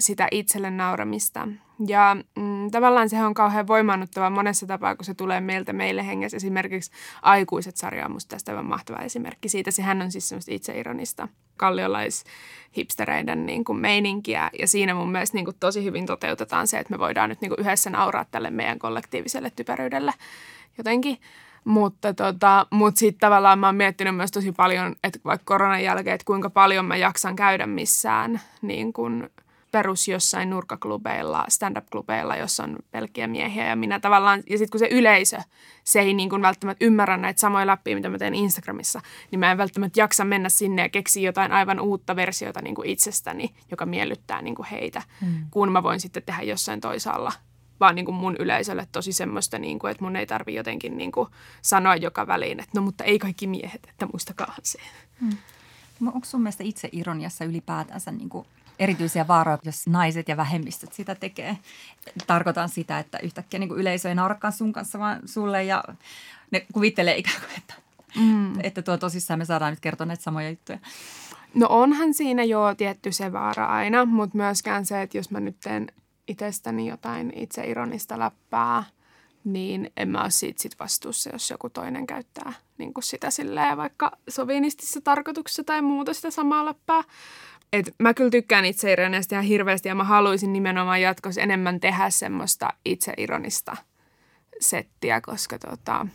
sitä 0.00 0.28
itselle 0.30 0.70
nauramista. 0.70 1.48
Ja 1.86 2.16
mm, 2.36 2.70
tavallaan 2.70 3.08
se 3.08 3.24
on 3.24 3.34
kauhean 3.34 3.66
voimannuttava 3.66 4.30
monessa 4.30 4.66
tapaa, 4.66 4.96
kun 4.96 5.04
se 5.04 5.14
tulee 5.14 5.40
meiltä 5.40 5.72
meille 5.72 6.06
hengessä. 6.06 6.36
Esimerkiksi 6.36 6.90
Aikuiset 7.22 7.76
sarja 7.76 8.04
on 8.04 8.12
musta 8.12 8.30
tästä 8.30 8.62
mahtava 8.62 8.98
esimerkki 8.98 9.48
siitä. 9.48 9.70
Sehän 9.70 10.02
on 10.02 10.12
siis 10.12 10.28
semmoista 10.28 10.54
itseironista 10.54 11.28
kalliolaishipstereiden 11.56 13.46
niin 13.46 13.64
kuin 13.64 13.78
meininkiä. 13.78 14.50
Ja 14.58 14.68
siinä 14.68 14.94
mun 14.94 15.12
mielestä 15.12 15.36
niin 15.36 15.44
kuin 15.44 15.56
tosi 15.60 15.84
hyvin 15.84 16.06
toteutetaan 16.06 16.66
se, 16.66 16.78
että 16.78 16.94
me 16.94 16.98
voidaan 16.98 17.28
nyt 17.28 17.40
niin 17.40 17.50
kuin 17.50 17.60
yhdessä 17.60 17.90
nauraa 17.90 18.24
tälle 18.30 18.50
meidän 18.50 18.78
kollektiiviselle 18.78 19.52
typeryydelle 19.56 20.12
jotenkin. 20.78 21.18
Mutta 21.64 22.14
tota, 22.14 22.66
mut 22.70 22.96
sitten 22.96 23.20
tavallaan 23.20 23.58
mä 23.58 23.66
oon 23.66 23.76
miettinyt 23.76 24.16
myös 24.16 24.30
tosi 24.30 24.52
paljon, 24.52 24.96
että 25.04 25.18
vaikka 25.24 25.44
koronan 25.44 25.82
jälkeen, 25.82 26.14
että 26.14 26.24
kuinka 26.24 26.50
paljon 26.50 26.84
mä 26.84 26.96
jaksan 26.96 27.36
käydä 27.36 27.66
missään 27.66 28.40
niin 28.62 28.92
kuin– 28.92 29.28
perus 29.74 30.08
jossain 30.08 30.50
nurkkaklubeilla, 30.50 31.44
stand-up-klubeilla, 31.48 32.36
jossa 32.36 32.64
on 32.64 32.76
pelkkiä 32.90 33.26
miehiä 33.26 33.66
ja 33.66 33.76
minä 33.76 34.00
tavallaan, 34.00 34.42
ja 34.50 34.58
sitten 34.58 34.70
kun 34.70 34.78
se 34.78 34.88
yleisö, 34.90 35.38
se 35.84 36.00
ei 36.00 36.14
niin 36.14 36.30
kuin 36.30 36.42
välttämättä 36.42 36.84
ymmärrä 36.84 37.16
näitä 37.16 37.40
samoja 37.40 37.66
läppiä, 37.66 37.94
mitä 37.94 38.08
mä 38.08 38.18
teen 38.18 38.34
Instagramissa, 38.34 39.00
niin 39.30 39.40
mä 39.40 39.50
en 39.50 39.58
välttämättä 39.58 40.00
jaksa 40.00 40.24
mennä 40.24 40.48
sinne 40.48 40.82
ja 40.82 40.88
keksiä 40.88 41.22
jotain 41.22 41.52
aivan 41.52 41.80
uutta 41.80 42.16
versiota 42.16 42.62
niin 42.62 42.74
kuin 42.74 42.88
itsestäni, 42.88 43.54
joka 43.70 43.86
miellyttää 43.86 44.42
niin 44.42 44.54
kuin 44.54 44.66
heitä, 44.66 45.02
mm. 45.20 45.46
kun 45.50 45.72
mä 45.72 45.82
voin 45.82 46.00
sitten 46.00 46.22
tehdä 46.22 46.42
jossain 46.42 46.80
toisaalla 46.80 47.32
vaan 47.80 47.94
niin 47.94 48.04
kuin 48.04 48.14
mun 48.14 48.36
yleisölle 48.38 48.86
tosi 48.92 49.12
semmoista, 49.12 49.58
niin 49.58 49.78
kuin, 49.78 49.90
että 49.90 50.04
mun 50.04 50.16
ei 50.16 50.26
tarvi 50.26 50.54
jotenkin 50.54 50.96
niin 50.96 51.12
kuin 51.12 51.28
sanoa 51.62 51.96
joka 51.96 52.26
väliin, 52.26 52.60
että 52.60 52.72
no 52.74 52.82
mutta 52.82 53.04
ei 53.04 53.18
kaikki 53.18 53.46
miehet, 53.46 53.86
että 53.88 54.06
muistakaahan 54.06 54.60
se. 54.62 54.78
Mm. 55.20 55.36
Onko 56.06 56.24
sun 56.24 56.40
mielestä 56.40 56.64
itse 56.64 56.88
ironiassa 56.92 57.44
ylipäätänsä 57.44 58.12
niin 58.12 58.28
kuin 58.28 58.46
erityisiä 58.78 59.28
vaaroja, 59.28 59.58
jos 59.64 59.86
naiset 59.86 60.28
ja 60.28 60.36
vähemmistöt 60.36 60.92
sitä 60.92 61.14
tekee. 61.14 61.58
Tarkoitan 62.26 62.68
sitä, 62.68 62.98
että 62.98 63.18
yhtäkkiä 63.18 63.60
niin 63.60 63.68
kuin 63.68 63.80
yleisö 63.80 64.08
ei 64.08 64.14
naurakaan 64.14 64.52
sun 64.52 64.72
kanssa, 64.72 64.98
vaan 64.98 65.20
sulle 65.24 65.64
ja 65.64 65.84
ne 66.50 66.66
kuvittelee 66.72 67.16
ikään 67.16 67.40
kuin, 67.40 67.58
että, 67.58 67.74
mm. 68.20 68.60
että 68.60 68.82
tuo 68.82 68.96
tosissaan 68.96 69.38
me 69.38 69.44
saadaan 69.44 69.72
nyt 69.72 69.80
kertoa 69.80 70.06
näitä 70.06 70.22
samoja 70.22 70.50
juttuja. 70.50 70.78
No 71.54 71.66
onhan 71.70 72.14
siinä 72.14 72.44
jo 72.44 72.74
tietty 72.76 73.12
se 73.12 73.32
vaara 73.32 73.66
aina, 73.66 74.04
mutta 74.04 74.36
myöskään 74.36 74.86
se, 74.86 75.02
että 75.02 75.18
jos 75.18 75.30
mä 75.30 75.40
nyt 75.40 75.56
teen 75.60 75.86
itsestäni 76.28 76.88
jotain 76.88 77.32
itse 77.36 77.64
ironista 77.66 78.18
läppää, 78.18 78.84
niin 79.44 79.92
en 79.96 80.08
mä 80.08 80.22
ole 80.22 80.30
siitä 80.30 80.62
sit 80.62 80.78
vastuussa, 80.80 81.30
jos 81.32 81.50
joku 81.50 81.70
toinen 81.70 82.06
käyttää 82.06 82.52
niin 82.78 82.94
kuin 82.94 83.04
sitä 83.04 83.30
silleen 83.30 83.76
vaikka 83.76 84.18
sovinistisessa 84.28 85.00
tarkoituksessa 85.00 85.64
tai 85.64 85.82
muuta 85.82 86.14
sitä 86.14 86.30
samaa 86.30 86.64
läppää. 86.64 87.02
Et 87.74 87.94
mä 87.98 88.14
kyllä 88.14 88.30
tykkään 88.30 88.64
itseironista 88.64 89.34
ihan 89.34 89.44
hirveästi 89.44 89.88
ja 89.88 89.94
mä 89.94 90.04
haluaisin 90.04 90.52
nimenomaan 90.52 91.00
jatkossa 91.00 91.40
enemmän 91.40 91.80
tehdä 91.80 92.10
semmoista 92.10 92.68
itseironista 92.84 93.76
settiä, 94.60 95.20
koska 95.20 95.58
tota, 95.58 96.06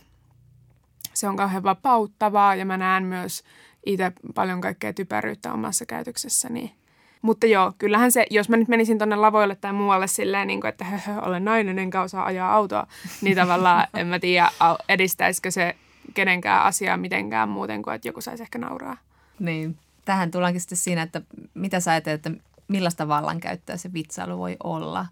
se 1.14 1.28
on 1.28 1.36
kauhean 1.36 1.62
vapauttavaa 1.62 2.54
ja 2.54 2.64
mä 2.64 2.76
näen 2.76 3.04
myös 3.04 3.42
itse 3.86 4.12
paljon 4.34 4.60
kaikkea 4.60 4.92
typeryyttä 4.92 5.52
omassa 5.52 5.86
käytöksessäni. 5.86 6.74
Mutta 7.22 7.46
joo, 7.46 7.72
kyllähän 7.78 8.12
se, 8.12 8.26
jos 8.30 8.48
mä 8.48 8.56
nyt 8.56 8.68
menisin 8.68 8.98
tonne 8.98 9.16
lavoille 9.16 9.54
tai 9.54 9.72
muualle 9.72 10.06
silleen, 10.06 10.46
niin 10.46 10.60
kuin, 10.60 10.68
että 10.68 10.84
höhö, 10.84 11.20
olen 11.20 11.44
nainen 11.44 11.78
enkä 11.78 12.02
osaa 12.02 12.24
ajaa 12.24 12.54
autoa, 12.54 12.86
niin 13.20 13.36
tavallaan 13.36 13.86
en 13.94 14.06
mä 14.06 14.18
tiedä, 14.18 14.50
edistäisikö 14.88 15.50
se 15.50 15.76
kenenkään 16.14 16.62
asiaa 16.62 16.96
mitenkään 16.96 17.48
muuten 17.48 17.82
kuin, 17.82 17.94
että 17.94 18.08
joku 18.08 18.20
saisi 18.20 18.42
ehkä 18.42 18.58
nauraa. 18.58 18.96
Niin. 19.38 19.78
Tähän 20.10 20.30
tullaankin 20.30 20.60
sitten 20.60 20.78
siinä, 20.78 21.02
että 21.02 21.22
mitä 21.54 21.80
sä 21.80 21.90
ajattelet, 21.90 22.26
että 22.26 22.42
millaista 22.68 23.08
vallankäyttöä 23.08 23.76
se 23.76 23.92
vitsailu 23.92 24.38
voi 24.38 24.56
olla? 24.64 25.06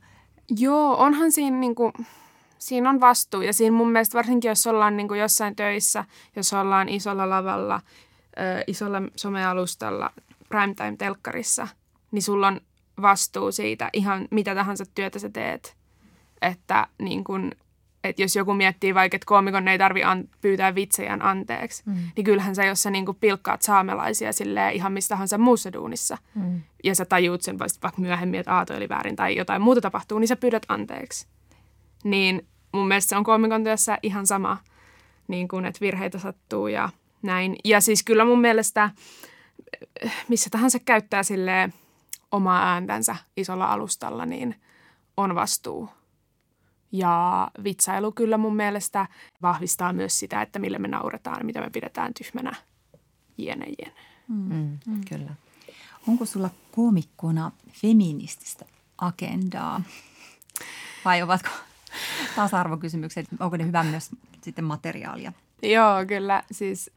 Joo, 0.59 0.97
onhan 0.97 1.33
siinä 1.33 1.57
niin 1.57 1.75
kuin, 1.75 1.93
siinä 2.59 2.91
on 2.91 3.01
vastuu 3.01 3.41
ja 3.41 3.53
siinä 3.53 3.77
mun 3.77 3.91
mielestä 3.93 4.19
varsinkin, 4.19 4.49
jos 4.49 4.67
ollaan 4.67 4.97
niin 4.97 5.09
kuin 5.09 5.21
jossain 5.21 5.57
töissä, 5.57 6.05
jos 6.37 6.53
ollaan 6.53 6.89
isolla 6.89 7.31
lavalla, 7.31 7.81
isolla 8.67 9.03
somealustalla, 9.17 10.11
primetime-telkkarissa, 10.49 11.69
niin 12.11 12.23
sulla 12.23 12.49
on 12.49 12.61
vastuu 13.03 13.53
siitä 13.53 13.91
ihan 13.93 14.29
mitä 14.31 14.55
tahansa 14.55 14.85
työtä 14.95 15.19
sä 15.19 15.31
teet. 15.31 15.77
Että 16.43 16.87
niin 16.99 17.25
kun, 17.25 17.53
että 18.05 18.23
jos 18.23 18.37
joku 18.37 18.55
miettii 18.55 18.95
vaikka, 18.95 19.17
että 19.17 19.27
koomikon 19.27 19.69
ei 19.69 19.79
tarvi 19.79 20.05
an- 20.05 20.29
pyytää 20.41 20.75
vitsejään 20.75 21.23
anteeksi, 21.23 21.83
mm. 21.87 21.95
niin 22.17 22.25
kyllähän 22.25 22.55
sä, 22.55 22.65
jos 22.65 22.83
sä 22.83 22.91
niin 22.91 23.05
pilkkaat 23.21 23.63
saamelaisia 23.63 24.33
silleen 24.33 24.75
ihan 24.75 24.93
mistä 24.93 25.09
tahansa 25.09 25.39
muussa 25.39 25.73
duunissa, 25.73 26.19
mm. 26.35 26.61
ja 26.85 26.95
sä 26.95 27.05
tajuut 27.05 27.43
sen 27.43 27.59
vaikka 27.59 27.93
myöhemmin, 27.97 28.41
että 28.41 28.55
aato 28.55 28.77
oli 28.77 28.89
väärin 28.89 29.17
tai 29.17 29.37
jotain 29.37 29.63
muuta 29.63 29.81
tapahtuu, 29.81 30.19
niin 30.19 30.29
sä 30.29 30.37
pyydät 30.37 30.63
anteeksi. 30.69 31.27
Niin 32.05 32.47
mun 32.73 32.89
mielestä 32.89 33.09
se 33.09 33.17
on 33.17 33.25
koomikon 33.25 33.65
työssä 33.65 33.99
ihan 34.03 34.27
sama, 34.27 34.59
niin 35.29 35.49
kun, 35.49 35.67
että 35.67 35.81
virheitä 35.81 36.19
sattuu 36.19 36.67
ja 36.67 36.89
näin. 37.23 37.57
Ja 37.65 37.81
siis 37.81 38.03
kyllä 38.03 38.25
mun 38.25 38.41
mielestä 38.41 38.91
missä 40.29 40.51
tahansa 40.51 40.79
käyttää 40.79 41.23
silleen 41.23 41.75
omaa 42.33 42.73
ääntänsä 42.73 43.17
isolla 43.37 43.67
alustalla, 43.67 44.27
niin 44.27 44.55
on 45.17 45.35
vastuu. 45.35 45.91
Ja 46.93 47.51
vitsailu 47.65 48.13
kyllä 48.13 48.39
mun 48.39 48.57
mielestä 48.57 49.07
vahvistaa 49.43 49.93
myös 49.93 50.19
sitä, 50.19 50.43
että 50.43 50.59
millä 50.59 50.79
me 50.79 50.89
nauretaan, 50.89 51.47
mitä 51.47 51.61
me 51.61 51.71
pidetään 51.71 52.15
tyhmänä 52.15 52.53
jene 53.39 53.67
jene. 53.79 53.95
Mm, 54.29 54.55
mm, 54.55 54.79
mm. 54.87 55.01
Kyllä. 55.09 55.31
Onko 56.09 56.25
sulla 56.25 56.51
koomikkona 56.73 57.53
feminististä 57.73 58.65
agendaa? 58.99 59.83
Vai 61.05 61.23
ovatko 61.23 61.49
tasa-arvokysymykset, 62.37 63.27
onko 63.41 63.57
ne 63.57 63.67
hyvä 63.67 63.85
myös 63.85 64.11
sitten 64.43 64.65
materiaalia? 64.65 65.33
Joo, 65.63 66.07
kyllä. 66.09 66.43
Siis 66.51 66.91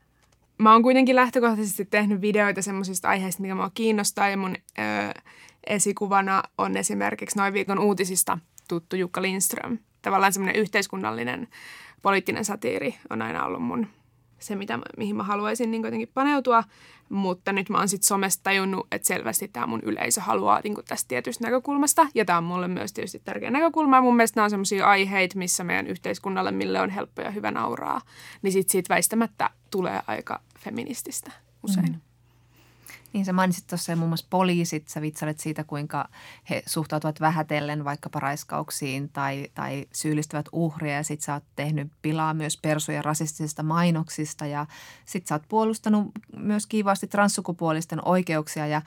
mä 0.57 0.73
oon 0.73 0.83
kuitenkin 0.83 1.15
lähtökohtaisesti 1.15 1.85
tehnyt 1.85 2.21
videoita 2.21 2.61
semmoisista 2.61 3.09
aiheista, 3.09 3.41
mikä 3.41 3.55
mua 3.55 3.71
kiinnostaa 3.73 4.29
ja 4.29 4.37
mun 4.37 4.55
ö, 4.55 5.21
esikuvana 5.67 6.43
on 6.57 6.77
esimerkiksi 6.77 7.37
noin 7.37 7.53
viikon 7.53 7.79
uutisista 7.79 8.37
tuttu 8.75 8.95
Jukka 8.95 9.21
Lindström. 9.21 9.77
Tavallaan 10.01 10.33
semmoinen 10.33 10.61
yhteiskunnallinen 10.61 11.47
poliittinen 12.01 12.45
satiiri 12.45 12.95
on 13.09 13.21
aina 13.21 13.45
ollut 13.45 13.63
mun 13.63 13.87
se, 14.39 14.55
mitä, 14.55 14.79
mihin 14.97 15.15
mä 15.15 15.23
haluaisin 15.23 15.71
niin 15.71 15.83
jotenkin 15.83 16.11
paneutua, 16.13 16.63
mutta 17.09 17.53
nyt 17.53 17.69
mä 17.69 17.77
oon 17.77 17.89
sitten 17.89 18.07
somesta 18.07 18.43
tajunnut, 18.43 18.87
että 18.91 19.07
selvästi 19.07 19.47
tämä 19.47 19.67
mun 19.67 19.81
yleisö 19.83 20.21
haluaa 20.21 20.61
niin 20.63 20.75
tästä 20.87 21.07
tietystä 21.07 21.43
näkökulmasta, 21.43 22.07
ja 22.15 22.25
tämä 22.25 22.37
on 22.37 22.43
mulle 22.43 22.67
myös 22.67 22.93
tietysti 22.93 23.21
tärkeä 23.25 23.51
näkökulma, 23.51 24.01
mun 24.01 24.15
mielestä 24.15 24.37
nämä 24.37 24.43
on 24.43 24.49
sellaisia 24.49 24.87
aiheita, 24.87 25.37
missä 25.37 25.63
meidän 25.63 25.87
yhteiskunnalle, 25.87 26.51
mille 26.51 26.81
on 26.81 26.89
helppo 26.89 27.21
ja 27.21 27.31
hyvä 27.31 27.51
nauraa, 27.51 28.01
niin 28.41 28.51
sitten 28.51 28.71
siitä 28.71 28.93
väistämättä 28.93 29.49
tulee 29.71 30.01
aika 30.07 30.41
feminististä 30.59 31.31
usein. 31.63 31.91
Mm. 31.91 32.10
Niin 33.13 33.25
sä 33.25 33.33
mainitsit 33.33 33.67
tuossa 33.67 33.95
muun 33.95 34.09
muassa 34.09 34.27
poliisit, 34.29 34.87
sä 34.87 35.01
vitsailet 35.01 35.39
siitä, 35.39 35.63
kuinka 35.63 36.09
he 36.49 36.63
suhtautuvat 36.65 37.19
vähätellen 37.19 37.85
vaikkapa 37.85 38.19
raiskauksiin 38.19 39.09
tai, 39.09 39.47
tai 39.53 39.87
syyllistävät 39.93 40.45
uhria. 40.51 40.95
Ja 40.95 41.03
sit 41.03 41.21
sä 41.21 41.33
oot 41.33 41.43
tehnyt 41.55 41.91
pilaa 42.01 42.33
myös 42.33 42.57
persuja 42.57 43.01
rasistisista 43.01 43.63
mainoksista 43.63 44.45
ja 44.45 44.65
sit 45.05 45.27
sä 45.27 45.35
oot 45.35 45.43
puolustanut 45.49 46.11
myös 46.37 46.67
kiivaasti 46.67 47.07
transsukupuolisten 47.07 48.07
oikeuksia. 48.07 48.67
Ja, 48.67 48.81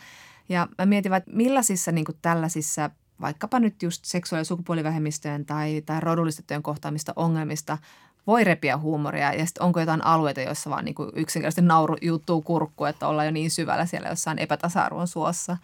ja 0.48 0.68
mä 0.78 0.86
mietin, 0.86 1.14
että 1.14 1.30
millaisissa 1.30 1.92
niin 1.92 2.04
tällaisissa 2.22 2.90
vaikkapa 3.20 3.60
nyt 3.60 3.82
just 3.82 4.04
seksuaali- 4.04 4.40
ja 4.40 4.44
sukupuolivähemmistöjen 4.44 5.46
tai, 5.46 5.82
tai 5.86 6.00
rodullistettujen 6.00 6.62
kohtaamista 6.62 7.12
ongelmista 7.16 7.78
voi 8.26 8.44
repiä 8.44 8.78
huumoria 8.78 9.32
ja 9.32 9.46
sitten 9.46 9.62
onko 9.62 9.80
jotain 9.80 10.04
alueita, 10.04 10.40
joissa 10.40 10.70
vaan 10.70 10.84
niin 10.84 10.94
yksinkertaisesti 11.14 11.62
nauru 11.62 11.96
juttuu 12.02 12.42
kurkku, 12.42 12.84
että 12.84 13.08
ollaan 13.08 13.26
jo 13.26 13.32
niin 13.32 13.50
syvällä 13.50 13.86
siellä 13.86 14.08
jossain 14.08 14.38
epätasa-arvon 14.38 15.08
suossa? 15.08 15.56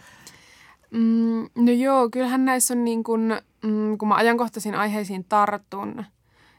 Mm, 0.90 1.48
no 1.54 1.72
joo, 1.72 2.10
kyllähän 2.10 2.44
näissä 2.44 2.74
on 2.74 2.84
niin 2.84 3.04
kuin, 3.04 3.40
mm, 3.64 3.98
kun 3.98 4.08
mä 4.08 4.14
ajankohtaisiin 4.14 4.74
aiheisiin 4.74 5.24
tartun, 5.24 6.04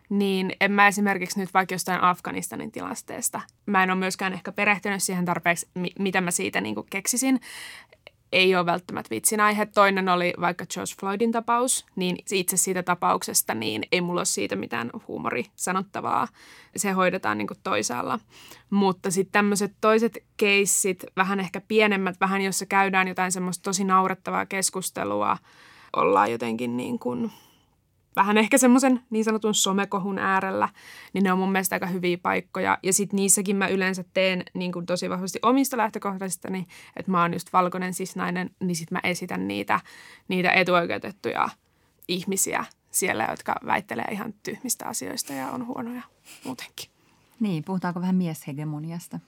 niin 0.10 0.52
en 0.62 0.72
mä 0.72 0.88
esimerkiksi 0.88 1.40
nyt 1.40 1.54
vaikka 1.54 1.76
jostain 1.76 2.04
Afganistanin 2.04 2.72
tilanteesta, 2.72 3.42
mä 3.66 3.84
en 3.84 3.92
ole 3.92 4.00
myöskään 4.00 4.34
ehkä 4.34 4.52
perehtynyt 4.52 5.04
siihen 5.04 5.26
tarpeeksi, 5.26 5.68
mitä 6.00 6.22
mä 6.22 6.32
siitä 6.32 6.62
niin 6.62 6.76
kuin 6.76 6.88
keksisin 6.90 7.40
ei 8.32 8.56
ole 8.56 8.66
välttämättä 8.66 9.10
vitsin 9.10 9.40
aihe. 9.40 9.66
Toinen 9.66 10.10
oli 10.10 10.34
vaikka 10.42 10.66
George 10.66 10.94
Floydin 11.00 11.32
tapaus, 11.32 11.86
niin 11.96 12.18
itse 12.32 12.58
siitä 12.58 12.84
tapauksesta 12.84 13.54
niin 13.54 13.84
ei 13.92 14.02
mulla 14.02 14.20
ole 14.20 14.26
siitä 14.26 14.56
mitään 14.56 14.90
huumori 15.08 15.46
sanottavaa. 15.56 16.28
Se 16.76 16.92
hoidetaan 16.92 17.38
niin 17.38 17.48
toisaalla. 17.64 18.20
Mutta 18.70 19.12
sitten 19.12 19.32
tämmöiset 19.32 19.74
toiset 19.82 20.24
keissit, 20.38 21.04
vähän 21.16 21.40
ehkä 21.40 21.62
pienemmät, 21.62 22.20
vähän 22.20 22.42
jossa 22.42 22.66
käydään 22.66 23.08
jotain 23.08 23.32
semmoista 23.32 23.64
tosi 23.64 23.84
naurettavaa 23.84 24.46
keskustelua, 24.46 25.38
ollaan 25.96 26.32
jotenkin 26.32 26.78
niin 26.78 27.00
kuin– 27.00 27.32
vähän 28.16 28.38
ehkä 28.38 28.58
semmoisen 28.58 29.02
niin 29.10 29.26
sanotun 29.26 29.56
somekohun 29.56 30.20
äärellä, 30.20 30.70
niin 31.14 31.24
ne 31.24 31.32
on 31.32 31.40
mun 31.40 31.52
mielestä 31.52 31.76
aika 31.76 31.86
hyviä 31.86 32.18
paikkoja. 32.18 32.78
Ja 32.84 32.94
sitten 32.94 33.18
niissäkin 33.18 33.56
mä 33.56 33.68
yleensä 33.68 34.04
teen 34.14 34.44
niin 34.54 34.72
kuin 34.72 34.86
tosi 34.86 35.10
vahvasti 35.10 35.40
omista 35.42 35.78
lähtökohtaisistani, 35.78 36.68
että 36.98 37.12
mä 37.12 37.22
oon 37.22 37.34
just 37.34 37.54
valkoinen 37.54 37.94
sisnainen, 37.94 38.50
niin 38.60 38.76
sitten 38.76 38.96
mä 38.96 39.10
esitän 39.10 39.48
niitä, 39.48 39.80
niitä 40.28 40.52
etuoikeutettuja 40.52 41.50
ihmisiä 42.08 42.66
siellä, 42.92 43.28
jotka 43.30 43.56
väittelee 43.66 44.08
ihan 44.12 44.34
tyhmistä 44.44 44.86
asioista 44.86 45.34
ja 45.34 45.48
on 45.48 45.68
huonoja 45.68 46.02
muutenkin. 46.46 46.90
Niin, 47.40 47.64
puhutaanko 47.64 48.02
vähän 48.02 48.16
mieshegemoniasta? 48.16 49.20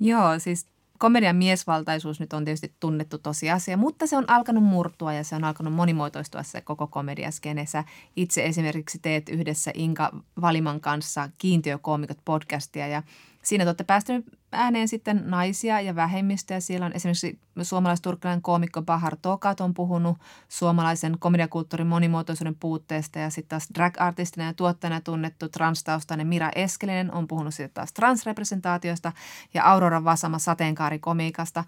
Joo, 0.00 0.38
siis 0.38 0.66
komedian 1.02 1.36
miesvaltaisuus 1.36 2.20
nyt 2.20 2.32
on 2.32 2.44
tietysti 2.44 2.74
tunnettu 2.80 3.18
tosiasia, 3.18 3.76
mutta 3.76 4.06
se 4.06 4.16
on 4.16 4.24
alkanut 4.26 4.64
murtua 4.64 5.12
ja 5.12 5.24
se 5.24 5.36
on 5.36 5.44
alkanut 5.44 5.74
monimuotoistua 5.74 6.42
se 6.42 6.60
koko 6.60 6.86
komediaskenessä. 6.86 7.84
Itse 8.16 8.44
esimerkiksi 8.44 8.98
teet 8.98 9.28
yhdessä 9.28 9.70
Inka 9.74 10.10
Valiman 10.40 10.80
kanssa 10.80 11.30
Kiintiökoomikot 11.38 12.18
podcastia 12.24 12.88
ja 12.88 13.02
Siinä 13.42 13.64
te 13.64 13.68
olette 13.68 13.84
päästänyt 13.84 14.26
ääneen 14.52 14.88
sitten 14.88 15.22
naisia 15.26 15.80
ja 15.80 15.94
vähemmistöjä. 15.94 16.60
Siellä 16.60 16.86
on 16.86 16.92
esimerkiksi 16.92 17.38
suomalais-turkkilainen 17.62 18.42
koomikko 18.42 18.82
Bahar 18.82 19.16
Tokat 19.22 19.60
on 19.60 19.74
puhunut 19.74 20.18
suomalaisen 20.48 21.16
komediakulttuurin 21.18 21.86
monimuotoisuuden 21.86 22.56
puutteesta 22.60 23.18
ja 23.18 23.30
sitten 23.30 23.48
taas 23.48 23.68
drag-artistina 23.74 24.46
ja 24.46 24.54
tuottajana 24.54 25.00
tunnettu 25.00 25.48
transtaustainen 25.48 26.26
Mira 26.26 26.50
Eskelinen 26.54 27.12
on 27.14 27.28
puhunut 27.28 27.54
sitten 27.54 27.74
taas 27.74 27.92
transrepresentaatiosta 27.92 29.12
ja 29.54 29.64
Aurora 29.64 30.04
Vasama 30.04 30.38
sateenkaarikomiikasta. 30.38 31.64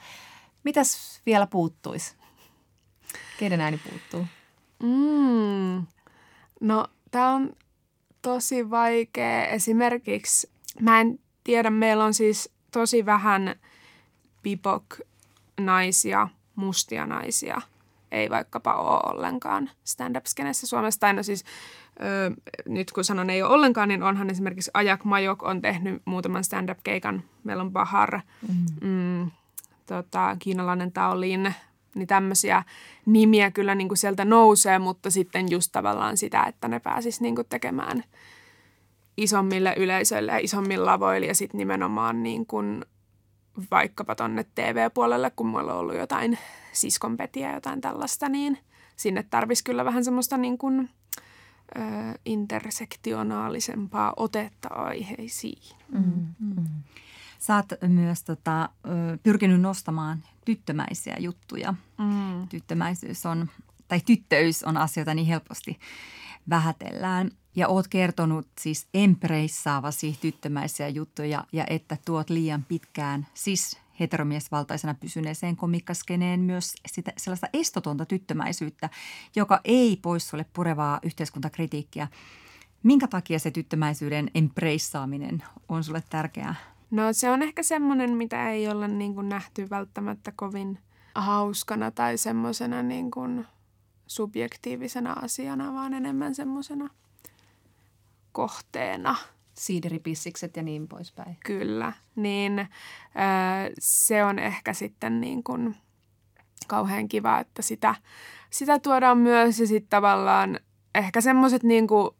Mitäs 0.64 1.20
vielä 1.26 1.46
puuttuisi? 1.46 2.14
Keiden 3.38 3.60
ääni 3.60 3.78
puuttuu? 3.78 4.26
Mm. 4.82 5.86
No, 6.60 6.86
tämä 7.10 7.30
on 7.30 7.52
tosi 8.22 8.70
vaikea. 8.70 9.46
Esimerkiksi 9.46 10.50
mä 10.80 11.00
en 11.00 11.18
tiedä, 11.44 11.70
meillä 11.70 12.04
on 12.04 12.14
siis 12.14 12.50
tosi 12.70 13.06
vähän 13.06 13.54
bibok-naisia, 14.42 16.28
mustia 16.56 17.06
naisia. 17.06 17.60
Ei 18.12 18.30
vaikkapa 18.30 18.74
ole 18.74 19.14
ollenkaan 19.14 19.70
stand-up-skenessä 19.84 20.66
Suomessa. 20.66 21.00
Tai 21.00 21.14
no 21.14 21.22
siis, 21.22 21.44
ö, 22.00 22.30
nyt 22.68 22.92
kun 22.92 23.04
sanon 23.04 23.30
ei 23.30 23.42
ole 23.42 23.54
ollenkaan, 23.54 23.88
niin 23.88 24.02
onhan 24.02 24.30
esimerkiksi 24.30 24.70
Ajak 24.74 25.04
Majok 25.04 25.42
on 25.42 25.62
tehnyt 25.62 26.02
muutaman 26.04 26.44
stand-up-keikan. 26.44 27.22
Meillä 27.44 27.62
on 27.62 27.72
Bahar, 27.72 28.20
mm. 28.48 28.88
Mm, 28.88 29.30
tota, 29.86 30.36
kiinalainen 30.38 30.92
Taolin, 30.92 31.54
niin 31.94 32.06
tämmöisiä 32.06 32.62
nimiä 33.06 33.50
kyllä 33.50 33.74
niin 33.74 33.88
kuin 33.88 33.98
sieltä 33.98 34.24
nousee, 34.24 34.78
mutta 34.78 35.10
sitten 35.10 35.50
just 35.50 35.72
tavallaan 35.72 36.16
sitä, 36.16 36.42
että 36.42 36.68
ne 36.68 36.80
pääsis 36.80 37.20
niin 37.20 37.34
kuin 37.34 37.46
tekemään– 37.48 38.04
isommille 39.16 39.74
yleisöille 39.76 40.32
ja 40.32 40.38
isommille 40.38 40.84
lavoille 40.84 41.26
ja 41.26 41.34
sitten 41.34 41.58
nimenomaan 41.58 42.22
niin 42.22 42.46
kuin 42.46 42.84
vaikkapa 43.70 44.14
tonne 44.14 44.46
TV-puolelle, 44.54 45.30
kun 45.36 45.46
mulla 45.46 45.72
on 45.72 45.78
ollut 45.78 45.96
jotain 45.96 46.38
siskonpetiä 46.72 47.48
ja 47.48 47.54
jotain 47.54 47.80
tällaista, 47.80 48.28
niin 48.28 48.58
sinne 48.96 49.22
tarvisi 49.22 49.64
kyllä 49.64 49.84
vähän 49.84 50.04
semmoista 50.04 50.36
niin 50.36 50.58
kuin, 50.58 50.90
ö, 51.76 51.80
intersektionaalisempaa 52.24 54.12
otetta 54.16 54.68
aiheisiin. 54.68 55.76
Mm, 55.92 56.26
mm. 56.38 56.66
Sä 57.38 57.56
oot 57.56 57.66
myös 57.88 58.24
tota, 58.24 58.68
pyrkinyt 59.22 59.60
nostamaan 59.60 60.22
tyttömäisiä 60.44 61.16
juttuja. 61.18 61.74
Mm. 61.98 62.48
Tyttömäisyys 62.48 63.26
on, 63.26 63.48
tai 63.88 64.00
tyttöys 64.06 64.62
on 64.62 64.76
asioita 64.76 65.14
niin 65.14 65.26
helposti 65.26 65.78
vähätellään. 66.48 67.30
Ja 67.56 67.68
oot 67.68 67.88
kertonut 67.88 68.46
siis 68.60 68.88
empreissaavasi 68.94 70.18
tyttömäisiä 70.20 70.88
juttuja 70.88 71.44
ja 71.52 71.64
että 71.70 71.96
tuot 72.04 72.30
liian 72.30 72.64
pitkään 72.68 73.26
siis 73.34 73.80
heteromiesvaltaisena 74.00 74.94
pysyneeseen 74.94 75.56
komikkaskeneen 75.56 76.40
myös 76.40 76.74
sitä, 76.86 77.12
sellaista 77.16 77.46
estotonta 77.52 78.06
tyttömäisyyttä, 78.06 78.90
joka 79.36 79.60
ei 79.64 79.98
pois 80.02 80.28
sulle 80.28 80.46
purevaa 80.52 81.00
yhteiskuntakritiikkiä. 81.02 82.08
Minkä 82.82 83.08
takia 83.08 83.38
se 83.38 83.50
tyttömäisyyden 83.50 84.30
empreissaaminen 84.34 85.42
on 85.68 85.84
sulle 85.84 86.02
tärkeää? 86.10 86.54
No 86.90 87.12
se 87.12 87.30
on 87.30 87.42
ehkä 87.42 87.62
semmoinen, 87.62 88.16
mitä 88.16 88.50
ei 88.50 88.68
olla 88.68 88.88
niin 88.88 89.14
kuin 89.14 89.28
nähty 89.28 89.70
välttämättä 89.70 90.32
kovin 90.36 90.78
hauskana 91.14 91.90
tai 91.90 92.18
semmoisena 92.18 92.82
niin 92.82 93.10
kuin 93.10 93.46
subjektiivisena 94.06 95.12
asiana, 95.12 95.72
vaan 95.72 95.94
enemmän 95.94 96.34
semmoisena 96.34 96.90
kohteena. 98.34 99.16
Siideripissikset 99.54 100.56
ja 100.56 100.62
niin 100.62 100.88
poispäin. 100.88 101.36
Kyllä, 101.44 101.92
niin 102.16 102.58
äh, 102.58 102.68
se 103.78 104.24
on 104.24 104.38
ehkä 104.38 104.72
sitten 104.72 105.20
niin 105.20 105.42
kuin 105.44 105.76
kauhean 106.66 107.08
kiva, 107.08 107.38
että 107.38 107.62
sitä, 107.62 107.94
sitä 108.50 108.78
tuodaan 108.78 109.18
myös 109.18 109.60
ja 109.60 109.66
sitten 109.66 109.90
tavallaan 109.90 110.60
ehkä 110.94 111.20
semmoiset 111.20 111.62
niin 111.62 111.86
kuin, 111.86 112.10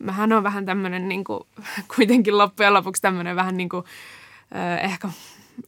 mähän 0.00 0.32
on 0.32 0.42
vähän 0.42 0.66
tämmöinen 0.66 1.08
niin 1.08 1.24
kuin, 1.24 1.40
kuitenkin 1.96 2.38
loppujen 2.38 2.74
lopuksi 2.74 3.02
tämmöinen 3.02 3.36
vähän 3.36 3.56
niin 3.56 3.68
kuin, 3.68 3.84
äh, 4.56 4.84
ehkä 4.84 5.08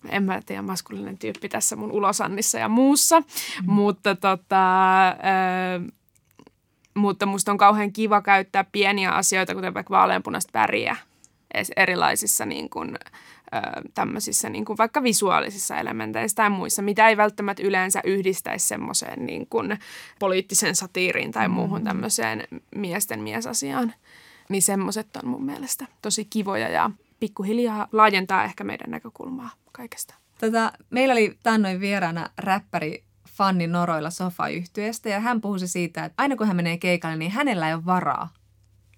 en 0.09 0.23
mä 0.23 0.41
tiedä, 0.47 0.63
maskulinen 0.63 1.19
tyyppi 1.19 1.49
tässä 1.49 1.77
mun 1.77 1.93
ulosannissa 1.93 2.59
ja 2.59 2.69
muussa, 2.69 3.21
mm. 3.21 3.27
mutta 3.67 4.15
tota, 4.15 5.09
äh, 5.09 5.15
mutta 6.95 7.27
musta 7.27 7.53
on 7.53 7.59
kauhean 7.59 7.93
kiva 7.93 8.23
käyttää 8.23 8.65
pieniä 8.73 9.11
asioita, 9.11 9.55
kuten 9.55 9.75
vaikka 9.75 9.95
vaaleanpunaista 9.95 10.59
väriä 10.59 10.97
erilaisissa 11.77 12.47
niin 12.47 12.71
kuin, 12.71 12.99
tämmöisissä 13.95 14.49
niin 14.49 14.65
kuin 14.65 14.79
vaikka 14.79 15.03
visuaalisissa 15.03 15.77
elementeissä 15.77 16.35
tai 16.35 16.51
muissa, 16.51 16.83
mitä 16.83 17.09
ei 17.09 17.17
välttämättä 17.17 17.63
yleensä 17.63 18.01
yhdistäisi 18.05 18.67
semmoiseen 18.67 19.27
niin 19.27 19.47
kuin 19.47 19.79
poliittisen 20.19 20.77
satiiriin 20.77 21.33
tai 21.33 21.49
muuhun 21.49 21.81
mm. 21.81 21.85
tämmöiseen 21.85 22.49
miesten 22.77 23.21
miesasiaan. 23.21 23.95
Niin 24.49 24.63
semmoiset 24.63 25.17
on 25.17 25.29
mun 25.29 25.45
mielestä 25.45 25.87
tosi 26.03 26.25
kivoja 26.25 26.69
ja 26.69 26.91
pikkuhiljaa 27.21 27.89
laajentaa 27.93 28.45
ehkä 28.45 28.65
meidän 28.65 28.91
näkökulmaa 28.91 29.51
kaikesta. 29.73 30.15
Tota, 30.41 30.73
meillä 30.91 31.13
oli 31.13 31.39
tannoin 31.43 31.81
vieraana 31.81 32.31
räppäri 32.39 33.05
Fanni 33.35 33.67
Noroilla 33.67 34.11
sofa 34.11 34.45
ja 35.05 35.21
hän 35.21 35.41
puhui 35.41 35.69
siitä, 35.69 36.05
että 36.05 36.23
aina 36.23 36.37
kun 36.37 36.47
hän 36.47 36.57
menee 36.57 36.79
keikalle, 36.79 37.17
niin 37.17 37.31
hänellä 37.31 37.69
ei 37.69 37.75
ole 37.75 37.85
varaa 37.85 38.29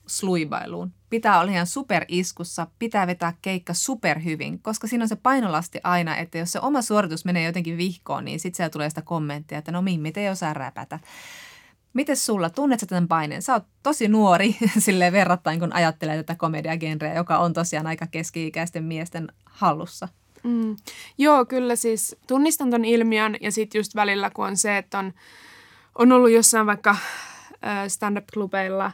sluibailuun. 0.07 0.92
Pitää 1.11 1.40
olla 1.40 1.53
ihan 1.53 1.66
superiskussa, 1.66 2.66
pitää 2.79 3.07
vetää 3.07 3.35
keikka 3.42 3.75
superhyvin, 3.75 4.62
koska 4.62 4.87
siinä 4.87 5.05
on 5.05 5.09
se 5.09 5.16
painolasti 5.16 5.81
aina, 5.85 6.16
että 6.16 6.38
jos 6.38 6.53
se 6.53 6.61
oma 6.61 6.83
suoritus 6.83 7.25
menee 7.25 7.44
jotenkin 7.44 7.77
vihkoon, 7.77 8.25
niin 8.25 8.40
sitten 8.40 8.57
siellä 8.57 8.70
tulee 8.70 8.88
sitä 8.88 9.03
kommenttia, 9.03 9.59
että 9.59 9.72
no 9.72 9.83
Mimmi, 9.83 10.12
te 10.12 10.20
ei 10.20 10.29
osaa 10.29 10.55
räpätä. 10.55 10.99
Miten 11.92 12.16
sulla, 12.16 12.51
tunnet 12.51 12.81
sä 12.81 12.87
tämän 12.87 13.09
paineen? 13.09 13.42
Sä 13.42 13.53
oot 13.53 13.66
tosi 13.83 14.09
nuori 14.09 14.57
sille 14.79 15.12
verrattain, 15.12 15.61
kun 15.61 15.72
ajattelee 15.72 16.16
tätä 16.16 16.35
komediagenreä, 16.35 17.14
joka 17.14 17.38
on 17.38 17.53
tosiaan 17.53 17.87
aika 17.87 18.07
keski-ikäisten 18.07 18.85
miesten 18.85 19.29
hallussa. 19.44 20.09
Mm. 20.46 20.76
Joo, 21.18 21.44
kyllä 21.44 21.76
siis 21.76 22.16
tunnistan 22.26 22.70
ton 22.70 22.85
ilmiön 22.85 23.37
ja 23.40 23.52
sitten 23.52 23.78
just 23.78 23.94
välillä, 23.94 24.30
kun 24.30 24.46
on 24.46 24.56
se, 24.56 24.78
että 24.78 24.98
on, 24.98 25.12
on 25.94 26.12
ollut 26.12 26.30
jossain 26.30 26.66
vaikka 26.66 26.96
stand-up-klubeilla, 27.88 28.92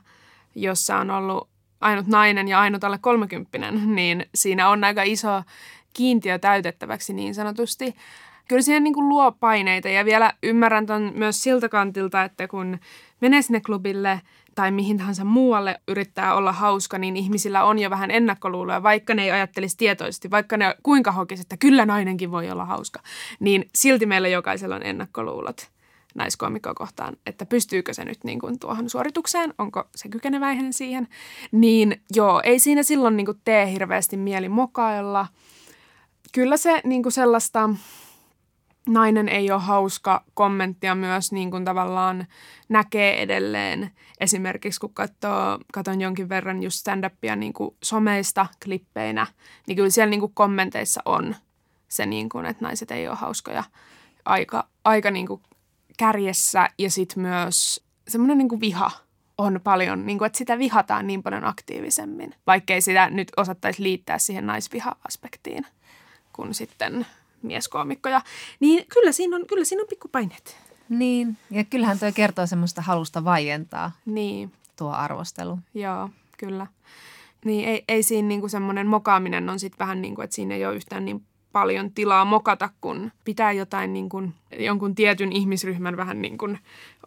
jossa 0.55 0.97
on 0.97 1.11
ollut 1.11 1.49
ainut 1.81 2.07
nainen 2.07 2.49
ja 2.49 2.61
ainut 2.61 2.85
alle 2.85 2.99
kolmekymppinen, 2.99 3.95
niin 3.97 4.27
siinä 4.35 4.69
on 4.69 4.85
aika 4.85 5.03
iso 5.03 5.43
kiintiö 5.93 6.39
täytettäväksi 6.39 7.13
niin 7.13 7.35
sanotusti. 7.35 7.95
Kyllä 8.49 8.63
siihen 8.63 8.85
niin 8.85 8.95
kuin 8.95 9.09
luo 9.09 9.33
paineita 9.33 9.89
ja 9.89 10.05
vielä 10.05 10.33
ymmärrän 10.43 10.87
ton 10.87 11.13
myös 11.15 11.43
siltä 11.43 11.69
kantilta, 11.69 12.25
että 12.25 12.49
kun 12.49 12.79
menee 13.21 13.43
sinne 13.43 13.61
klubille– 13.61 14.21
tai 14.55 14.71
mihin 14.71 14.99
tahansa 14.99 15.25
muualle 15.25 15.81
yrittää 15.89 16.35
olla 16.35 16.53
hauska, 16.53 16.99
niin 16.99 17.17
ihmisillä 17.17 17.65
on 17.65 17.79
jo 17.79 17.91
vähän 17.91 18.11
ennakkoluuloja, 18.11 18.83
vaikka 18.83 19.15
ne 19.15 19.25
ei 19.25 19.31
ajattelisi 19.31 19.77
tietoisesti, 19.77 20.31
vaikka 20.31 20.57
ne 20.57 20.75
kuinka 20.83 21.13
hokisi, 21.13 21.43
että 21.43 21.57
kyllä 21.57 21.87
nainenkin 21.87 22.31
voi 22.31 22.51
olla 22.51 22.65
hauska, 22.65 23.01
niin 23.41 23.69
silti 23.75 24.07
meillä 24.07 24.29
jokaisella 24.29 24.75
on 24.75 24.83
ennakkoluulot 24.83 25.71
naiskomikkoa 26.15 26.75
kohtaan, 26.75 27.17
että 27.27 27.47
pystyykö 27.47 27.95
se 27.95 28.05
nyt 28.05 28.25
niin 28.25 28.39
kuin 28.39 28.59
tuohon 28.59 28.91
suoritukseen, 28.91 29.55
onko 29.59 29.89
se 29.97 30.09
kykeneväinen 30.09 30.73
siihen, 30.73 31.09
niin 31.53 32.03
joo, 32.15 32.41
ei 32.45 32.59
siinä 32.59 32.83
silloin 32.83 33.17
niin 33.17 33.27
kuin 33.27 33.41
tee 33.45 33.73
hirveästi 33.73 34.17
mieli 34.17 34.49
mokailla. 34.49 35.27
Kyllä 36.33 36.57
se 36.57 36.81
niin 36.85 37.03
kuin 37.03 37.13
sellaista 37.13 37.71
nainen 38.89 39.29
ei 39.29 39.51
ole 39.51 39.61
hauska 39.61 40.25
kommenttia 40.35 40.95
myös 40.95 41.33
niin 41.33 41.51
kuin 41.51 41.65
tavallaan 41.65 42.27
näkee 42.69 43.23
edelleen. 43.23 43.91
Esimerkiksi 44.21 44.81
kun 44.81 44.95
katsoo, 44.95 45.59
katon 45.73 46.01
jonkin 46.01 46.29
verran 46.29 46.63
just 46.63 46.77
stand-upia 46.77 47.37
niin 47.37 47.53
kuin 47.53 47.77
someista 47.83 48.47
klippeinä, 48.65 49.27
niin 49.67 49.77
kyllä 49.77 49.91
siellä 49.91 50.11
niin 50.11 50.21
kuin 50.21 50.35
kommenteissa 50.35 51.03
on 51.05 51.37
se, 51.89 52.07
niin 52.07 52.29
kuin, 52.29 52.47
että 52.47 52.65
naiset 52.65 52.91
ei 52.91 53.09
ole 53.09 53.17
hauskoja 53.17 53.65
aika, 54.25 54.69
aika 54.85 55.11
niin 55.11 55.27
kuin 55.27 55.43
kärjessä 55.99 56.69
ja 56.79 56.91
sitten 56.91 57.23
myös 57.23 57.85
semmoinen 58.09 58.39
niin 58.39 58.61
viha 58.61 58.91
on 59.39 59.61
paljon, 59.65 60.07
niin 60.07 60.19
kuin, 60.19 60.27
että 60.27 60.39
sitä 60.39 60.59
vihataan 60.59 61.07
niin 61.07 61.23
paljon 61.23 61.45
aktiivisemmin, 61.45 62.35
vaikkei 62.47 62.81
sitä 62.81 63.11
nyt 63.11 63.29
osattaisi 63.37 63.83
liittää 63.83 64.19
siihen 64.19 64.47
naisviha-aspektiin, 64.47 65.67
kun 66.33 66.55
sitten 66.55 67.07
mieskoomikkoja, 67.43 68.21
niin 68.61 68.87
kyllä 68.89 69.13
siinä 69.13 69.37
on, 69.37 69.47
kyllä 69.47 69.65
siinä 69.65 69.83
on 69.83 69.89
pikkupaineet. 69.89 70.57
Niin, 70.89 71.37
ja 71.51 71.65
kyllähän 71.65 71.99
tuo 71.99 72.13
kertoo 72.15 72.47
semmoista 72.47 72.83
halusta 72.83 73.25
vaientaa 73.25 73.93
niin. 74.07 74.53
tuo 74.79 74.91
arvostelu. 74.91 75.59
Joo, 75.75 76.11
kyllä. 76.39 76.67
Niin 77.45 77.69
ei, 77.69 77.85
ei 77.89 78.03
siinä 78.03 78.29
niinku 78.29 78.49
semmoinen 78.49 78.87
mokaaminen 78.87 79.51
on 79.51 79.59
sitten 79.59 79.79
vähän 79.79 80.03
niin 80.03 80.15
kuin, 80.15 80.25
että 80.25 80.37
siinä 80.37 80.55
ei 80.55 80.67
ole 80.67 80.77
yhtään 80.77 81.05
niin 81.05 81.23
paljon 81.53 81.91
tilaa 81.93 82.25
mokata, 82.25 82.71
kun 82.81 83.13
pitää 83.25 83.53
jotain 83.53 83.93
niin 83.93 84.09
kuin, 84.09 84.35
jonkun 84.59 84.95
tietyn 84.95 85.33
ihmisryhmän 85.33 85.97
vähän 85.97 86.23
niin 86.23 86.39
kuin 86.39 86.59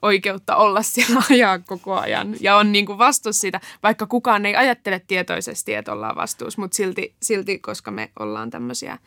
oikeutta 0.01 0.55
olla 0.55 0.81
siellä 0.81 1.23
ajaa 1.31 1.59
koko 1.59 1.99
ajan. 1.99 2.35
Ja 2.39 2.57
on 2.57 2.71
niin 2.71 2.85
kuin 2.85 2.97
vastuus 2.97 3.41
siitä, 3.41 3.61
vaikka 3.83 4.07
kukaan 4.07 4.45
ei 4.45 4.55
ajattele 4.55 5.01
tietoisesti, 5.07 5.73
että 5.73 5.91
ollaan 5.91 6.15
vastuus, 6.15 6.57
mutta 6.57 6.75
silti, 6.75 7.15
silti 7.21 7.59
koska 7.59 7.91
me 7.91 8.11
ollaan 8.19 8.49
tämmöisiä 8.49 8.97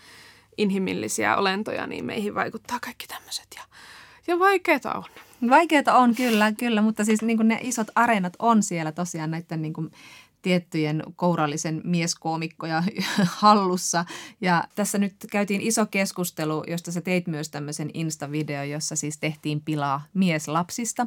inhimillisiä 0.59 1.37
olentoja, 1.37 1.87
niin 1.87 2.05
meihin 2.05 2.35
vaikuttaa 2.35 2.81
kaikki 2.81 3.07
tämmöiset. 3.07 3.47
Ja, 3.57 3.62
ja 4.27 4.38
vaikeita 4.38 4.92
on. 4.94 5.05
Vaikeita 5.51 5.94
on 5.94 6.14
kyllä, 6.14 6.53
kyllä, 6.53 6.83
mutta 6.83 7.05
siis 7.05 7.23
niin 7.23 7.38
ne 7.49 7.59
isot 7.62 7.87
areenat 7.94 8.33
on 8.38 8.62
siellä 8.62 8.92
tosiaan 8.92 9.31
näiden 9.31 9.62
niin 9.62 9.75
tiettyjen 10.42 11.03
kourallisen 11.16 11.81
mieskoomikkoja 11.85 12.83
hallussa. 13.40 14.05
Ja 14.40 14.64
tässä 14.75 14.99
nyt 14.99 15.14
käytiin 15.31 15.61
iso 15.61 15.87
keskustelu, 15.87 16.64
josta 16.66 16.92
sä 16.92 17.01
teit 17.01 17.27
myös 17.27 17.49
tämmöisen 17.49 17.90
Insta-video, 17.94 18.62
jossa 18.62 18.97
siis 18.97 19.18
tehtiin 19.18 19.61
pilaa 19.61 20.03
mieslapsista. 20.14 21.07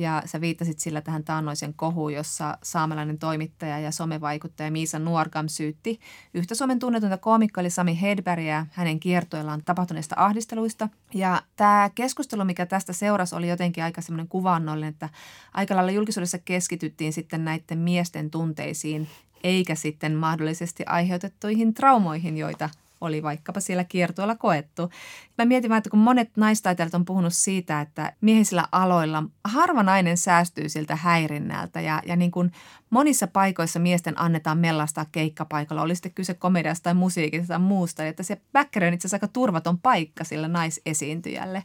Ja 0.00 0.22
sä 0.24 0.40
viittasit 0.40 0.78
sillä 0.78 1.00
tähän 1.00 1.24
taannoisen 1.24 1.74
kohuun, 1.74 2.12
jossa 2.12 2.58
saamelainen 2.62 3.18
toimittaja 3.18 3.78
ja 3.78 3.90
somevaikuttaja 3.90 4.70
Miisa 4.70 4.98
Nuorgam 4.98 5.48
syytti 5.48 6.00
yhtä 6.34 6.54
Suomen 6.54 6.78
tunnetunta 6.78 7.16
koomikko 7.16 7.60
eli 7.60 7.70
Sami 7.70 8.00
Hedbergia 8.00 8.66
hänen 8.72 9.00
kiertoillaan 9.00 9.62
tapahtuneista 9.64 10.14
ahdisteluista. 10.18 10.88
Ja 11.14 11.42
tämä 11.56 11.90
keskustelu, 11.94 12.44
mikä 12.44 12.66
tästä 12.66 12.92
seurasi, 12.92 13.34
oli 13.34 13.48
jotenkin 13.48 13.84
aika 13.84 14.00
semmoinen 14.00 14.28
kuvannollinen, 14.28 14.92
että 14.92 15.08
aika 15.54 15.76
lailla 15.76 15.90
julkisuudessa 15.90 16.38
keskityttiin 16.38 17.12
sitten 17.12 17.44
näiden 17.44 17.78
miesten 17.78 18.30
tunteisiin 18.30 19.08
eikä 19.44 19.74
sitten 19.74 20.14
mahdollisesti 20.14 20.84
aiheutettuihin 20.86 21.74
traumoihin, 21.74 22.36
joita 22.36 22.70
oli 23.00 23.22
vaikkapa 23.22 23.60
siellä 23.60 23.84
kiertueella 23.84 24.36
koettu. 24.36 24.90
Mä 25.38 25.44
mietin 25.44 25.68
vaan, 25.68 25.78
että 25.78 25.90
kun 25.90 25.98
monet 25.98 26.36
naistaiteilijat 26.36 26.94
on 26.94 27.04
puhunut 27.04 27.34
siitä, 27.34 27.80
että 27.80 28.12
miehisillä 28.20 28.64
aloilla 28.72 29.22
harva 29.44 29.82
nainen 29.82 30.16
säästyy 30.16 30.68
siltä 30.68 30.96
häirinnältä 30.96 31.80
ja, 31.80 32.02
ja 32.06 32.16
niin 32.16 32.30
kuin 32.30 32.52
monissa 32.90 33.26
paikoissa 33.26 33.78
miesten 33.78 34.20
annetaan 34.20 34.58
mellastaa 34.58 35.06
keikkapaikalla, 35.12 35.82
oli 35.82 35.94
sitten 35.94 36.14
kyse 36.14 36.34
komediasta 36.34 36.84
tai 36.84 36.94
musiikista 36.94 37.48
tai 37.48 37.58
muusta, 37.58 38.06
että 38.06 38.22
se 38.22 38.40
background 38.52 38.88
on 38.88 38.94
itse 38.94 39.08
asiassa 39.08 39.16
aika 39.16 39.28
turvaton 39.28 39.78
paikka 39.78 40.24
sillä 40.24 40.48
naisesiintyjälle. 40.48 41.64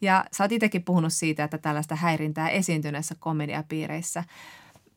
Ja 0.00 0.24
sä 0.32 0.44
oot 0.44 0.52
itsekin 0.52 0.84
puhunut 0.84 1.12
siitä, 1.12 1.44
että 1.44 1.58
tällaista 1.58 1.96
häirintää 1.96 2.48
esiintyy 2.48 2.92
näissä 2.92 3.14
komediapiireissä. 3.20 4.24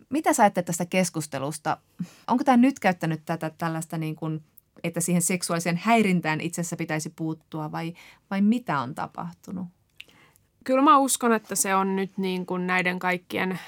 Mitä 0.10 0.34
sä 0.34 0.44
ajattelet 0.44 0.66
tästä 0.66 0.86
keskustelusta? 0.86 1.78
Onko 2.28 2.44
tämä 2.44 2.58
nyt 2.58 2.80
käyttänyt 2.80 3.22
tätä 3.26 3.52
tällaista 3.58 3.98
niin 3.98 4.16
kuin 4.16 4.44
että 4.84 5.02
siihen 5.02 5.22
seksuaaliseen 5.22 5.78
häirintään 5.84 6.42
itsessä 6.42 6.76
pitäisi 6.76 7.14
puuttua 7.16 7.72
vai, 7.72 7.94
vai 8.32 8.42
mitä 8.42 8.80
on 8.80 8.96
tapahtunut? 8.96 9.68
Kyllä 10.64 10.82
mä 10.82 10.98
uskon, 10.98 11.34
että 11.34 11.56
se 11.56 11.76
on 11.76 11.96
nyt 11.96 12.18
niin 12.18 12.46
kuin 12.46 12.68
näiden 12.68 13.00
kaikkien 13.00 13.60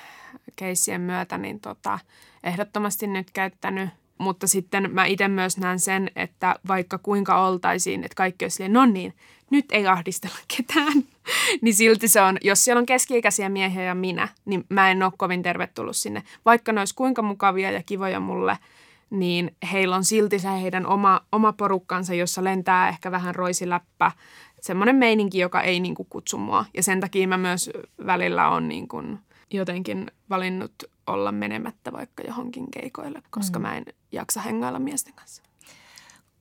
keissien 0.56 1.02
myötä 1.02 1.38
niin 1.38 1.60
tota, 1.60 2.00
ehdottomasti 2.44 3.08
nyt 3.08 3.32
käyttänyt. 3.32 3.90
Mutta 4.18 4.48
sitten 4.48 4.94
mä 4.94 5.06
itse 5.06 5.28
myös 5.28 5.58
näen 5.58 5.80
sen, 5.80 6.12
että 6.16 6.56
vaikka 6.68 6.98
kuinka 6.98 7.48
oltaisiin, 7.48 8.04
että 8.04 8.16
kaikki 8.16 8.46
olisi 8.46 8.70
no 8.70 8.86
niin, 8.86 9.14
nyt 9.50 9.66
ei 9.72 9.88
ahdistella 9.88 10.38
ketään, 10.58 10.94
niin 11.62 11.76
silti 11.76 12.08
se 12.08 12.22
on, 12.22 12.38
jos 12.42 12.64
siellä 12.64 12.80
on 12.80 12.86
keski-ikäisiä 12.86 13.50
miehiä 13.50 13.84
ja 13.84 13.96
minä, 13.96 14.28
niin 14.46 14.66
mä 14.70 14.92
en 14.92 15.04
ole 15.04 15.12
kovin 15.18 15.44
tervetullut 15.44 15.96
sinne. 15.96 16.24
Vaikka 16.46 16.72
ne 16.72 16.82
olisi 16.82 16.96
kuinka 16.96 17.22
mukavia 17.22 17.72
ja 17.72 17.84
kivoja 17.84 18.20
mulle, 18.20 18.58
niin 19.12 19.56
heillä 19.72 19.96
on 19.96 20.04
silti 20.04 20.40
se 20.40 20.62
heidän 20.62 20.88
oma, 20.88 21.22
oma 21.32 21.54
porukkansa, 21.54 22.14
jossa 22.14 22.44
lentää 22.44 22.90
ehkä 22.90 23.12
vähän 23.12 23.36
roisiläppä. 23.36 24.12
Semmoinen 24.62 24.96
meininki, 24.96 25.40
joka 25.40 25.62
ei 25.62 25.80
niin 25.80 25.96
kuin, 25.96 26.08
kutsu 26.10 26.38
mua. 26.38 26.66
Ja 26.74 26.84
sen 26.84 27.00
takia 27.00 27.28
mä 27.28 27.38
myös 27.38 27.70
välillä 28.06 28.50
on 28.50 28.68
niin 28.68 28.88
kuin, 28.88 29.20
jotenkin 29.54 30.12
valinnut 30.30 30.74
olla 31.08 31.32
menemättä 31.32 31.92
vaikka 31.92 32.24
johonkin 32.24 32.72
keikoille, 32.72 33.22
koska 33.30 33.60
mm. 33.60 33.64
mä 33.64 33.78
en 33.78 33.86
jaksa 34.12 34.42
hengailla 34.42 34.80
miesten 34.80 35.14
kanssa. 35.14 35.44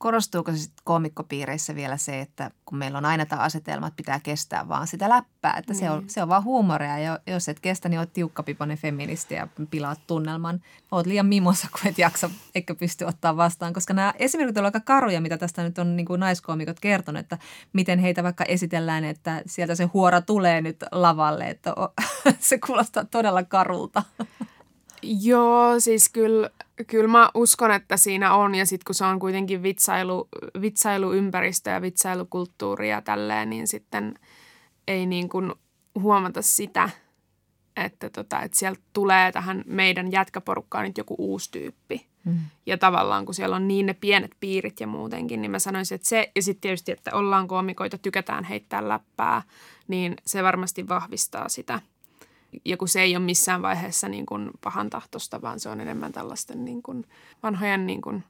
Korostuuko 0.01 0.53
se 0.53 0.59
sitten 0.59 0.83
koomikkopiireissä 0.85 1.75
vielä 1.75 1.97
se, 1.97 2.21
että 2.21 2.51
kun 2.65 2.79
meillä 2.79 2.99
on 2.99 3.05
aina 3.05 3.27
tämä 3.27 3.43
asetelma, 3.43 3.87
että 3.87 3.97
pitää 3.97 4.21
kestää 4.21 4.69
vaan 4.69 4.87
sitä 4.87 5.09
läppää, 5.09 5.55
että 5.59 5.73
niin. 5.73 5.81
se, 5.81 5.91
on, 5.91 5.99
niin. 5.99 6.11
se 6.11 6.23
on 6.23 6.29
vaan 6.29 6.45
huumoria 6.45 6.99
ja 6.99 7.19
jos 7.27 7.49
et 7.49 7.61
kestä, 7.61 7.89
niin 7.89 8.01
oot 8.01 8.13
tiukkapiponen 8.13 8.79
feministi 8.79 9.35
ja 9.35 9.49
pilaat 9.71 10.01
tunnelman. 10.07 10.61
Oot 10.93 11.07
liian 11.07 11.27
mimosa, 11.27 11.69
kun 11.73 11.91
et 11.91 11.99
jaksa 11.99 12.31
eikä 12.55 12.75
pysty 12.75 13.05
ottaa 13.05 13.37
vastaan, 13.37 13.73
koska 13.73 13.95
nämä 13.95 14.15
esimerkit 14.19 14.59
ovat 14.59 14.75
aika 14.75 14.81
karuja, 14.81 15.21
mitä 15.21 15.39
tästä 15.39 15.63
nyt 15.63 15.79
on 15.79 15.97
niin 15.97 16.07
kuin 16.07 16.21
naiskoomikot 16.21 16.81
kertonut, 16.81 17.21
että 17.21 17.39
miten 17.73 17.99
heitä 17.99 18.23
vaikka 18.23 18.45
esitellään, 18.45 19.05
että 19.05 19.43
sieltä 19.47 19.75
se 19.75 19.85
huora 19.85 20.21
tulee 20.21 20.61
nyt 20.61 20.85
lavalle, 20.93 21.49
että 21.49 21.75
se 22.39 22.59
kuulostaa 22.59 23.05
todella 23.05 23.43
karulta. 23.43 24.03
Joo, 25.03 25.81
siis 25.81 26.09
kyllä, 26.09 26.51
kyllä 26.87 27.09
mä 27.09 27.31
uskon, 27.35 27.71
että 27.71 27.97
siinä 27.97 28.35
on. 28.35 28.55
Ja 28.55 28.67
sitten 28.67 28.85
kun 28.87 28.95
se 28.95 29.05
on 29.05 29.19
kuitenkin 29.19 29.63
vitsailu, 29.63 30.29
vitsailuympäristö 30.61 31.71
ja 31.71 31.83
vitsailukulttuuri 31.83 32.91
ja 32.91 33.03
tälleen, 33.03 33.51
niin 33.51 33.69
sitten 33.69 34.15
ei 34.89 35.07
niin 35.07 35.29
kuin 35.29 35.53
huomata 36.01 36.43
sitä, 36.43 36.91
että, 37.77 38.11
tota, 38.11 38.41
että 38.41 38.59
sieltä 38.59 38.81
tulee 38.93 39.33
tähän 39.33 39.65
meidän 39.67 40.13
jätkäporukkaan 40.13 40.85
nyt 40.85 40.99
joku 40.99 41.15
uusi 41.19 41.51
tyyppi. 41.51 42.07
Mm. 42.25 42.39
Ja 42.67 42.79
tavallaan 42.79 43.25
kun 43.25 43.35
siellä 43.35 43.57
on 43.57 43.69
niin 43.69 43.87
ne 43.87 43.95
pienet 43.95 44.31
piirit 44.41 44.81
ja 44.81 44.87
muutenkin, 44.87 45.43
niin 45.43 45.51
mä 45.51 45.59
sanoisin, 45.59 45.95
että 45.95 46.09
se, 46.09 46.33
ja 46.37 46.43
sitten 46.43 46.61
tietysti, 46.61 46.93
että 46.93 47.15
ollaan 47.15 47.49
koomikoita, 47.49 47.99
tykätään 47.99 48.45
heittää 48.45 48.89
läppää, 48.89 49.43
niin 49.89 50.15
se 50.27 50.43
varmasti 50.43 50.89
vahvistaa 50.89 51.49
sitä– 51.49 51.81
ja 52.65 52.77
kun 52.77 52.89
se 52.89 53.03
ei 53.03 53.17
ole 53.17 53.25
missään 53.25 53.63
vaiheessa 53.63 54.09
niin 54.09 54.27
kuin 54.27 54.51
pahan 54.61 54.91
tahtosta, 54.91 55.43
vaan 55.43 55.61
se 55.61 55.69
on 55.69 55.81
enemmän 55.81 56.13
tällaisten 56.13 56.65
niin 56.65 56.83
kuin 56.83 57.05
vanhojen 57.43 57.87
niin 57.87 58.01
kuin 58.01 58.25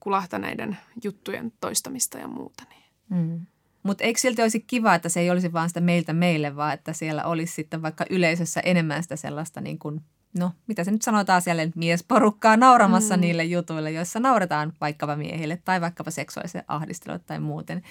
kulahtaneiden 0.00 0.76
juttujen 1.04 1.52
toistamista 1.60 2.18
ja 2.18 2.28
muuta. 2.28 2.64
Niin. 2.70 2.82
Mm. 3.08 3.46
Mutta 3.82 4.04
eikö 4.04 4.20
silti 4.20 4.42
olisi 4.42 4.60
kiva, 4.60 4.94
että 4.94 5.08
se 5.08 5.20
ei 5.20 5.30
olisi 5.30 5.52
vaan 5.52 5.68
sitä 5.68 5.80
meiltä 5.80 6.12
meille, 6.12 6.56
vaan 6.56 6.74
että 6.74 6.92
siellä 6.92 7.24
olisi 7.24 7.52
sitten 7.52 7.82
vaikka 7.82 8.04
yleisössä 8.10 8.60
enemmän 8.60 9.02
sitä 9.02 9.16
sellaista 9.16 9.60
niin 9.60 9.78
kuin, 9.78 10.00
no 10.38 10.52
mitä 10.66 10.84
se 10.84 10.90
nyt 10.90 11.02
sanotaan 11.02 11.42
siellä, 11.42 11.62
miesporukkaa 11.74 12.56
nauramassa 12.56 13.16
mm. 13.16 13.20
niille 13.20 13.44
jutuille, 13.44 13.90
joissa 13.90 14.20
nauretaan 14.20 14.72
vaikkapa 14.80 15.16
miehille 15.16 15.58
tai 15.64 15.80
vaikkapa 15.80 16.10
seksuaaliselle 16.10 16.64
ahdistelulle 16.68 17.20
tai 17.26 17.40
muuten 17.40 17.82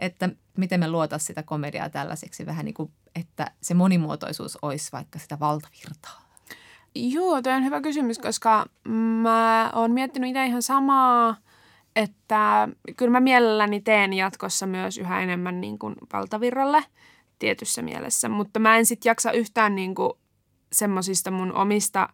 että 0.00 0.28
miten 0.56 0.80
me 0.80 0.88
luotaisiin 0.88 1.26
sitä 1.26 1.42
komediaa 1.42 1.90
tällaiseksi 1.90 2.46
vähän 2.46 2.64
niin 2.64 2.74
kuin, 2.74 2.92
että 3.14 3.50
se 3.62 3.74
monimuotoisuus 3.74 4.58
olisi 4.62 4.92
vaikka 4.92 5.18
sitä 5.18 5.38
valtavirtaa? 5.40 6.30
Joo, 6.94 7.42
tämä 7.42 7.56
on 7.56 7.64
hyvä 7.64 7.80
kysymys, 7.80 8.18
koska 8.18 8.66
mä 9.22 9.70
oon 9.74 9.90
miettinyt 9.90 10.30
itse 10.30 10.46
ihan 10.46 10.62
samaa, 10.62 11.36
että 11.96 12.68
kyllä 12.96 13.10
mä 13.10 13.20
mielelläni 13.20 13.80
teen 13.80 14.12
jatkossa 14.12 14.66
myös 14.66 14.98
yhä 14.98 15.20
enemmän 15.20 15.60
niin 15.60 15.78
kuin 15.78 15.94
valtavirralle 16.12 16.84
tietyssä 17.38 17.82
mielessä, 17.82 18.28
mutta 18.28 18.58
mä 18.58 18.76
en 18.76 18.86
sitten 18.86 19.10
jaksa 19.10 19.32
yhtään 19.32 19.74
niin 19.74 19.94
kuin 19.94 20.12
semmoisista 20.72 21.30
mun 21.30 21.52
omista 21.52 22.08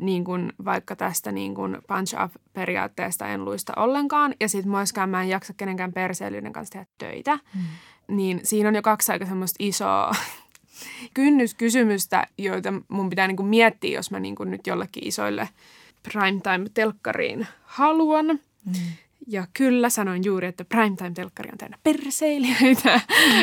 niin 0.00 0.24
kuin 0.24 0.52
vaikka 0.64 0.96
tästä 0.96 1.32
niin 1.32 1.54
kuin 1.54 1.78
punch-up-periaatteesta 1.88 3.28
en 3.28 3.44
luista 3.44 3.72
ollenkaan. 3.76 4.34
Ja 4.40 4.48
sitten 4.48 4.70
myöskään 4.70 5.10
mä 5.10 5.22
en 5.22 5.28
jaksa 5.28 5.54
kenenkään 5.56 5.92
perseilyyden 5.92 6.52
kanssa 6.52 6.72
tehdä 6.72 6.86
töitä. 6.98 7.38
Mm. 7.54 7.62
Niin 8.16 8.40
siinä 8.42 8.68
on 8.68 8.74
jo 8.74 8.82
kaksi 8.82 9.12
aika 9.12 9.26
semmoista 9.26 9.56
isoa 9.58 10.12
kynnyskysymystä, 11.14 12.26
joita 12.38 12.72
mun 12.88 13.10
pitää 13.10 13.26
niin 13.26 13.36
kuin 13.36 13.46
miettiä, 13.46 13.98
jos 13.98 14.10
mä 14.10 14.20
niin 14.20 14.34
kuin 14.34 14.50
nyt 14.50 14.66
jollekin 14.66 15.06
isoille 15.06 15.48
primetime-telkkariin 16.02 17.46
haluan. 17.62 18.26
Mm. 18.26 18.74
Ja 19.26 19.46
kyllä 19.52 19.90
sanoin 19.90 20.24
juuri, 20.24 20.46
että 20.46 20.64
primetime-telkkari 20.64 21.50
on 21.52 21.58
täynnä 21.58 21.78
perseilijöitä, 21.82 23.00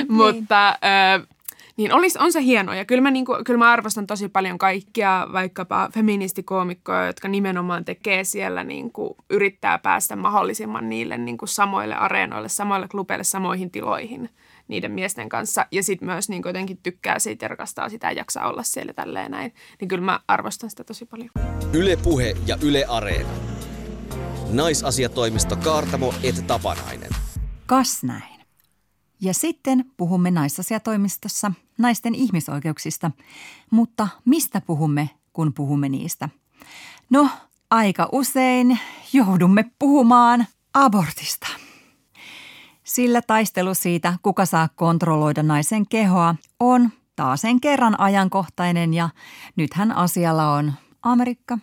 mm, 0.10 0.16
mutta... 0.16 0.78
Niin. 0.82 1.24
Ö, 1.24 1.41
niin 1.78 1.94
olisi, 1.94 2.20
on 2.22 2.32
se 2.32 2.42
hienoa 2.42 2.76
ja 2.76 2.86
kyllä 2.86 3.02
mä, 3.02 3.12
niin 3.12 3.26
kuin, 3.26 3.44
kyllä 3.44 3.58
mä 3.58 3.72
arvostan 3.72 4.08
tosi 4.08 4.30
paljon 4.30 4.58
kaikkia 4.58 5.28
vaikkapa 5.34 5.90
feministikoomikkoja, 5.94 7.06
jotka 7.06 7.28
nimenomaan 7.28 7.86
tekee 7.86 8.24
siellä, 8.24 8.64
niin 8.64 8.92
kuin, 8.92 9.16
yrittää 9.30 9.78
päästä 9.78 10.16
mahdollisimman 10.16 10.90
niille 10.90 11.18
niin 11.18 11.38
kuin 11.38 11.50
samoille 11.50 11.96
areenoille, 11.96 12.50
samoille 12.50 12.88
klubeille, 12.88 13.24
samoihin 13.24 13.72
tiloihin 13.72 14.30
niiden 14.68 14.92
miesten 14.92 15.30
kanssa. 15.30 15.66
Ja 15.72 15.84
sitten 15.84 16.10
myös 16.10 16.30
niin 16.30 16.42
jotenkin 16.46 16.80
tykkää 16.84 17.20
siitä 17.20 17.46
ja 17.46 17.50
rakastaa 17.50 17.90
sitä 17.90 18.08
ja 18.08 18.12
jaksaa 18.12 18.50
olla 18.50 18.64
siellä 18.64 18.94
tälleen 18.94 19.32
näin. 19.32 19.54
Niin 19.80 19.88
kyllä 19.88 20.04
mä 20.04 20.20
arvostan 20.28 20.70
sitä 20.70 20.84
tosi 20.84 21.06
paljon. 21.06 21.30
Yle 21.74 21.96
Puhe 21.96 22.34
ja 22.48 22.58
Yle 22.62 22.86
Areena. 22.88 23.30
Naisasiatoimisto 24.52 25.56
Kaartamo 25.56 26.14
et 26.24 26.48
Tapanainen. 26.48 27.10
Kas 27.66 28.04
näin. 28.04 28.41
Ja 29.22 29.34
sitten 29.34 29.86
puhumme 29.98 30.32
naisasiatoimistossa 30.32 31.52
naisten 31.78 32.16
ihmisoikeuksista. 32.16 33.12
Mutta 33.72 34.08
mistä 34.26 34.62
puhumme, 34.62 35.10
kun 35.34 35.54
puhumme 35.54 35.90
niistä? 35.90 36.30
No, 37.10 37.30
aika 37.70 38.10
usein 38.12 38.80
joudumme 39.14 39.72
puhumaan 39.80 40.46
abortista. 40.74 41.48
Sillä 42.84 43.22
taistelu 43.22 43.74
siitä, 43.74 44.14
kuka 44.24 44.46
saa 44.46 44.70
kontrolloida 44.76 45.44
naisen 45.44 45.88
kehoa, 45.88 46.36
on 46.60 46.90
taasen 47.16 47.62
kerran 47.62 48.00
ajankohtainen 48.00 48.94
ja 48.94 49.10
nythän 49.56 49.92
asialla 49.92 50.52
on 50.54 50.74
Amerikka, 51.02 51.58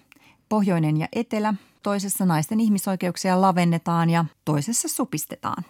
Pohjoinen 0.48 0.96
ja 0.96 1.08
Etelä. 1.12 1.54
Toisessa 1.82 2.26
naisten 2.26 2.60
ihmisoikeuksia 2.60 3.40
lavennetaan 3.40 4.10
ja 4.10 4.24
toisessa 4.44 4.88
supistetaan. 4.88 5.64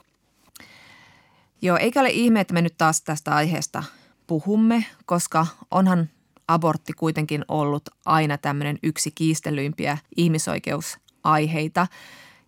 Joo, 1.62 1.76
eikä 1.76 2.00
ole 2.00 2.10
ihme, 2.10 2.40
että 2.40 2.54
me 2.54 2.62
nyt 2.62 2.74
taas 2.78 3.02
tästä 3.02 3.34
aiheesta 3.34 3.82
puhumme, 4.26 4.84
koska 5.06 5.46
onhan 5.70 6.08
abortti 6.48 6.92
kuitenkin 6.92 7.44
ollut 7.48 7.82
aina 8.06 8.38
tämmöinen 8.38 8.78
yksi 8.82 9.10
kiistelyimpiä 9.10 9.98
ihmisoikeusaiheita. 10.16 11.86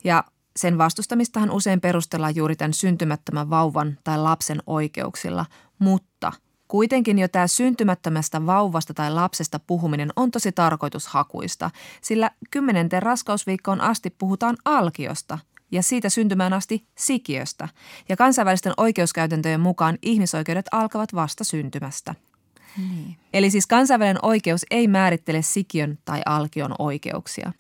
Ja 0.05 0.25
sen 0.57 0.79
vastustamistahan 0.79 1.51
usein 1.51 1.81
perustellaan 1.81 2.37
juuri 2.37 2.57
tämän 2.57 2.75
syntymättömän 2.75 3.51
vauvan 3.51 3.99
tai 4.05 4.19
lapsen 4.19 4.63
oikeuksilla, 4.67 5.47
mutta 5.79 6.33
kuitenkin 6.69 7.19
jo 7.19 7.29
tämä 7.29 7.47
syntymättömästä 7.47 8.47
vauvasta 8.47 8.95
tai 8.95 9.13
lapsesta 9.13 9.59
puhuminen 9.59 10.13
on 10.17 10.31
tosi 10.31 10.53
tarkoitushakuista, 10.53 11.71
sillä 12.01 12.31
kymmenenten 12.51 13.03
raskausviikkoon 13.03 13.81
asti 13.81 14.11
puhutaan 14.11 14.57
alkiosta– 14.65 15.39
ja 15.71 15.83
siitä 15.83 16.09
syntymään 16.09 16.53
asti 16.53 16.87
sikiöstä. 16.99 17.69
Ja 18.09 18.17
kansainvälisten 18.17 18.73
oikeuskäytäntöjen 18.77 19.61
mukaan 19.61 19.99
ihmisoikeudet 20.03 20.67
alkavat 20.73 21.15
vasta 21.15 21.45
syntymästä. 21.45 22.15
Niin. 22.77 23.17
Eli 23.33 23.51
siis 23.51 23.67
kansainvälinen 23.67 24.25
oikeus 24.25 24.67
ei 24.71 24.89
määrittele 24.89 25.43
sikiön 25.43 25.99
tai 26.05 26.21
alkion 26.27 26.75
oikeuksia. 26.79 27.53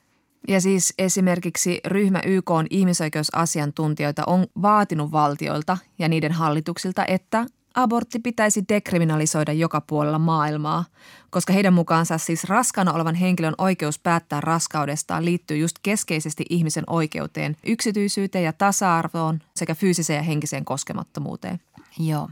Ja 0.48 0.60
siis 0.60 0.94
esimerkiksi 0.98 1.80
ryhmä 1.86 2.20
YK 2.24 2.50
on 2.50 2.66
ihmisoikeusasiantuntijoita 2.70 4.22
on 4.26 4.46
vaatinut 4.62 5.12
valtioilta 5.12 5.78
ja 5.98 6.08
niiden 6.08 6.32
hallituksilta, 6.32 7.04
että 7.06 7.46
abortti 7.74 8.18
pitäisi 8.18 8.64
dekriminalisoida 8.68 9.52
joka 9.52 9.80
puolella 9.80 10.18
maailmaa, 10.18 10.84
koska 11.30 11.52
heidän 11.52 11.74
mukaansa 11.74 12.18
siis 12.18 12.44
raskaana 12.44 12.92
olevan 12.92 13.14
henkilön 13.14 13.54
oikeus 13.58 13.98
päättää 13.98 14.40
raskaudestaan 14.40 15.24
liittyy 15.24 15.56
just 15.56 15.76
keskeisesti 15.82 16.44
ihmisen 16.50 16.84
oikeuteen, 16.86 17.56
yksityisyyteen 17.66 18.44
ja 18.44 18.52
tasa-arvoon 18.52 19.40
sekä 19.56 19.74
fyysiseen 19.74 20.16
ja 20.16 20.22
henkiseen 20.22 20.64
koskemattomuuteen. 20.64 21.60
Joo. 21.98 22.28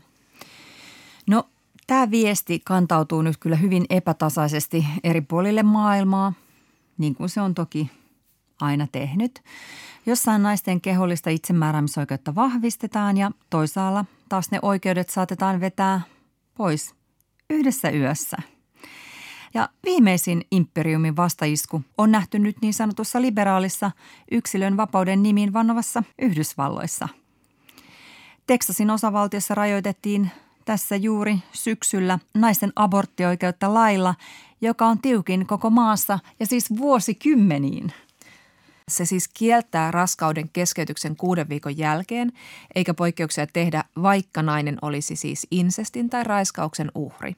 No, 1.27 1.45
tämä 1.87 2.11
viesti 2.11 2.61
kantautuu 2.65 3.23
nyt 3.23 3.37
kyllä 3.37 3.57
hyvin 3.57 3.87
epätasaisesti 3.91 4.87
eri 5.05 5.21
puolille 5.21 5.63
maailmaa, 5.63 6.33
niin 6.99 7.15
kuin 7.15 7.29
se 7.29 7.41
on 7.41 7.55
toki 7.55 7.91
aina 8.61 8.87
tehnyt. 8.93 9.43
Jossain 10.07 10.43
naisten 10.43 10.81
kehollista 10.81 11.31
itsemääräämisoikeutta 11.31 12.35
vahvistetaan 12.35 13.17
ja 13.17 13.31
toisaalla 13.51 14.05
taas 14.29 14.51
ne 14.51 14.59
oikeudet 14.63 15.09
saatetaan 15.09 15.61
vetää 15.61 16.01
pois 16.55 16.95
yhdessä 17.51 17.91
yössä. 17.91 18.37
Ja 19.55 19.69
viimeisin 19.85 20.45
imperiumin 20.51 21.17
vastaisku 21.17 21.83
on 21.99 22.13
nähty 22.13 22.39
nyt 22.39 22.57
niin 22.63 22.75
sanotussa 22.75 23.23
liberaalissa 23.23 23.91
yksilön 24.31 24.77
vapauden 24.77 25.23
nimiin 25.23 25.53
vannovassa 25.53 26.03
Yhdysvalloissa. 26.19 27.09
Teksasin 28.47 28.91
osavaltiossa 28.91 29.55
rajoitettiin 29.55 30.31
tässä 30.65 30.97
juuri 30.97 31.39
syksyllä 31.53 32.19
naisten 32.35 32.73
aborttioikeutta 32.77 33.75
lailla, 33.75 34.15
joka 34.61 34.87
on 34.87 34.99
tiukin 34.99 35.47
koko 35.47 35.71
maassa 35.71 36.19
ja 36.41 36.47
siis 36.47 36.77
vuosikymmeniin. 36.77 37.93
Se 38.89 39.05
siis 39.05 39.29
kieltää 39.29 39.91
raskauden 39.91 40.49
keskeytyksen 40.53 41.17
kuuden 41.17 41.49
viikon 41.49 41.79
jälkeen, 41.79 42.33
eikä 42.75 42.95
poikkeuksia 42.95 43.47
tehdä, 43.47 43.85
vaikka 44.03 44.43
nainen 44.43 44.79
olisi 44.83 45.17
siis 45.17 45.47
insestin 45.51 46.11
tai 46.11 46.25
raiskauksen 46.25 46.91
uhri. 46.95 47.37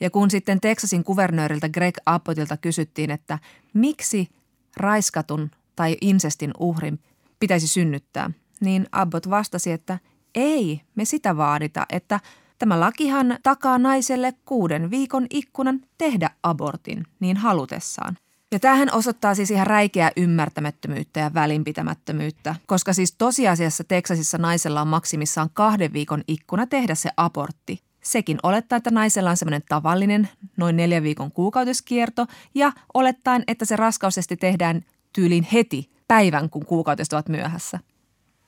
Ja 0.00 0.10
kun 0.10 0.30
sitten 0.30 0.60
Texasin 0.60 1.04
kuvernööriltä 1.04 1.68
Greg 1.68 1.96
Abbottilta 2.06 2.56
kysyttiin, 2.56 3.10
että 3.10 3.38
miksi 3.74 4.28
raiskatun 4.76 5.50
tai 5.76 5.96
insestin 6.00 6.50
uhrin 6.58 6.98
pitäisi 7.40 7.68
synnyttää, 7.68 8.30
niin 8.60 8.86
Abbott 8.92 9.30
vastasi, 9.30 9.72
että 9.72 9.98
ei, 10.34 10.80
me 10.94 11.04
sitä 11.04 11.36
vaadita, 11.36 11.86
että 11.90 12.20
tämä 12.58 12.80
lakihan 12.80 13.38
takaa 13.42 13.78
naiselle 13.78 14.34
kuuden 14.44 14.90
viikon 14.90 15.26
ikkunan 15.30 15.80
tehdä 15.98 16.30
abortin 16.42 17.06
niin 17.20 17.36
halutessaan. 17.36 18.18
Ja 18.52 18.60
tämähän 18.60 18.94
osoittaa 18.94 19.34
siis 19.34 19.50
ihan 19.50 19.66
räikeää 19.66 20.10
ymmärtämättömyyttä 20.16 21.20
ja 21.20 21.34
välinpitämättömyyttä, 21.34 22.54
koska 22.66 22.92
siis 22.92 23.14
tosiasiassa 23.18 23.84
Teksasissa 23.84 24.38
naisella 24.38 24.80
on 24.80 24.88
maksimissaan 24.88 25.50
kahden 25.52 25.92
viikon 25.92 26.24
ikkuna 26.28 26.66
tehdä 26.66 26.94
se 26.94 27.10
abortti. 27.16 27.82
Sekin 28.02 28.38
olettaa, 28.42 28.76
että 28.76 28.90
naisella 28.90 29.30
on 29.30 29.36
semmoinen 29.36 29.62
tavallinen 29.68 30.28
noin 30.56 30.76
neljän 30.76 31.02
viikon 31.02 31.32
kuukautiskierto 31.32 32.26
ja 32.54 32.72
olettaen, 32.94 33.44
että 33.46 33.64
se 33.64 33.76
raskausesti 33.76 34.36
tehdään 34.36 34.84
tyyliin 35.12 35.46
heti 35.52 35.90
päivän, 36.08 36.50
kun 36.50 36.66
kuukautiset 36.66 37.12
ovat 37.12 37.28
myöhässä. 37.28 37.78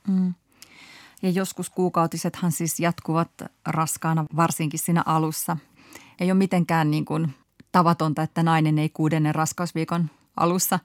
Mm. 0.08 0.34
Ja 1.22 1.30
joskus 1.30 1.70
kuukautisethan 1.70 2.52
siis 2.52 2.80
jatkuvat 2.80 3.30
raskaana, 3.66 4.24
varsinkin 4.36 4.80
siinä 4.80 5.02
alussa. 5.06 5.56
Ei 6.20 6.30
ole 6.30 6.38
mitenkään 6.38 6.90
niin 6.90 7.04
kuin 7.04 7.34
tavatonta, 7.74 8.22
että 8.22 8.42
nainen 8.42 8.78
ei 8.78 8.88
kuudennen 8.88 9.34
raskausviikon 9.34 10.10
alussa 10.36 10.78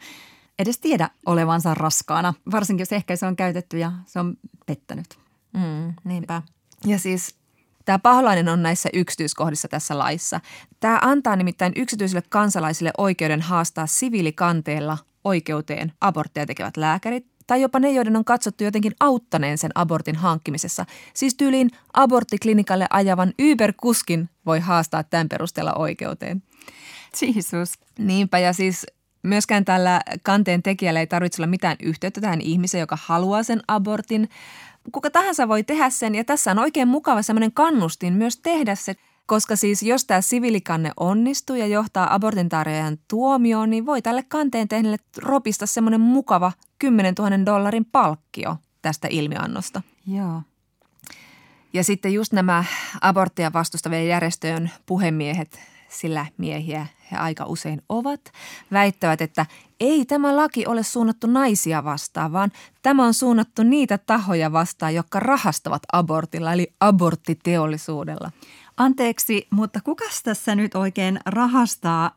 edes 0.59 0.79
tiedä 0.79 1.09
olevansa 1.25 1.73
raskaana, 1.73 2.33
varsinkin 2.51 2.81
jos 2.81 2.91
ehkä 2.91 3.15
se 3.15 3.25
on 3.25 3.35
käytetty 3.35 3.77
ja 3.77 3.91
se 4.05 4.19
on 4.19 4.37
pettänyt. 4.65 5.19
Mm, 5.53 5.93
niinpä. 6.03 6.41
Ja 6.85 6.99
siis 6.99 7.35
tämä 7.85 7.99
paholainen 7.99 8.49
on 8.49 8.63
näissä 8.63 8.89
yksityiskohdissa 8.93 9.67
tässä 9.67 9.97
laissa. 9.97 10.39
Tämä 10.79 10.99
antaa 11.01 11.35
nimittäin 11.35 11.73
yksityisille 11.75 12.23
kansalaisille 12.29 12.91
oikeuden 12.97 13.41
haastaa 13.41 13.87
siviilikanteella 13.87 14.97
oikeuteen 15.23 15.93
abortteja 16.01 16.45
tekevät 16.45 16.77
lääkärit 16.77 17.25
tai 17.47 17.61
jopa 17.61 17.79
ne, 17.79 17.91
joiden 17.91 18.15
on 18.15 18.25
katsottu 18.25 18.63
jotenkin 18.63 18.95
auttaneen 18.99 19.57
sen 19.57 19.71
abortin 19.75 20.15
hankkimisessa. 20.15 20.85
Siis 21.13 21.35
tyyliin 21.35 21.69
aborttiklinikalle 21.93 22.87
ajavan 22.89 23.33
Uber-kuskin 23.41 24.29
voi 24.45 24.59
haastaa 24.59 25.03
tämän 25.03 25.29
perusteella 25.29 25.73
oikeuteen. 25.73 26.43
Jesus. 27.35 27.73
Niinpä 27.97 28.39
ja 28.39 28.53
siis 28.53 28.85
myöskään 29.23 29.65
tällä 29.65 30.01
kanteen 30.23 30.63
tekijällä 30.63 30.99
ei 30.99 31.07
tarvitse 31.07 31.41
olla 31.41 31.47
mitään 31.47 31.77
yhteyttä 31.83 32.21
tähän 32.21 32.41
ihmiseen, 32.41 32.79
joka 32.79 32.97
haluaa 33.01 33.43
sen 33.43 33.61
abortin. 33.67 34.29
Kuka 34.91 35.09
tahansa 35.09 35.47
voi 35.47 35.63
tehdä 35.63 35.89
sen 35.89 36.15
ja 36.15 36.23
tässä 36.23 36.51
on 36.51 36.59
oikein 36.59 36.87
mukava 36.87 37.21
sellainen 37.21 37.53
kannustin 37.53 38.13
myös 38.13 38.37
tehdä 38.37 38.75
se, 38.75 38.95
koska 39.25 39.55
siis 39.55 39.83
jos 39.83 40.05
tämä 40.05 40.21
siviilikanne 40.21 40.91
onnistuu 40.97 41.55
ja 41.55 41.67
johtaa 41.67 42.13
abortin 42.13 42.49
tarjoajan 42.49 42.97
tuomioon, 43.07 43.69
niin 43.69 43.85
voi 43.85 44.01
tälle 44.01 44.23
kanteen 44.23 44.67
tehneelle 44.67 44.97
ropista 45.17 45.65
semmoinen 45.65 46.01
mukava 46.01 46.51
10 46.79 47.13
000 47.19 47.45
dollarin 47.45 47.85
palkkio 47.85 48.57
tästä 48.81 49.07
ilmiannosta. 49.11 49.81
Joo. 50.07 50.41
Ja 51.73 51.83
sitten 51.83 52.13
just 52.13 52.33
nämä 52.33 52.63
aborttia 53.01 53.53
vastustavien 53.53 54.07
järjestöjen 54.07 54.71
puhemiehet, 54.85 55.59
sillä 55.89 56.25
miehiä 56.37 56.87
he 57.11 57.17
aika 57.17 57.45
usein 57.45 57.81
ovat, 57.89 58.31
väittävät, 58.71 59.21
että 59.21 59.45
ei 59.79 60.05
tämä 60.05 60.35
laki 60.35 60.65
ole 60.65 60.83
suunnattu 60.83 61.27
naisia 61.27 61.83
vastaan, 61.83 62.31
vaan 62.33 62.51
tämä 62.81 63.05
on 63.05 63.13
suunnattu 63.13 63.63
niitä 63.63 63.97
tahoja 63.97 64.51
vastaan, 64.51 64.95
jotka 64.95 65.19
rahastavat 65.19 65.81
abortilla, 65.93 66.53
eli 66.53 66.73
aborttiteollisuudella. 66.79 68.31
Anteeksi, 68.77 69.47
mutta 69.51 69.79
kuka 69.83 70.05
tässä 70.23 70.55
nyt 70.55 70.75
oikein 70.75 71.19
rahastaa 71.25 72.11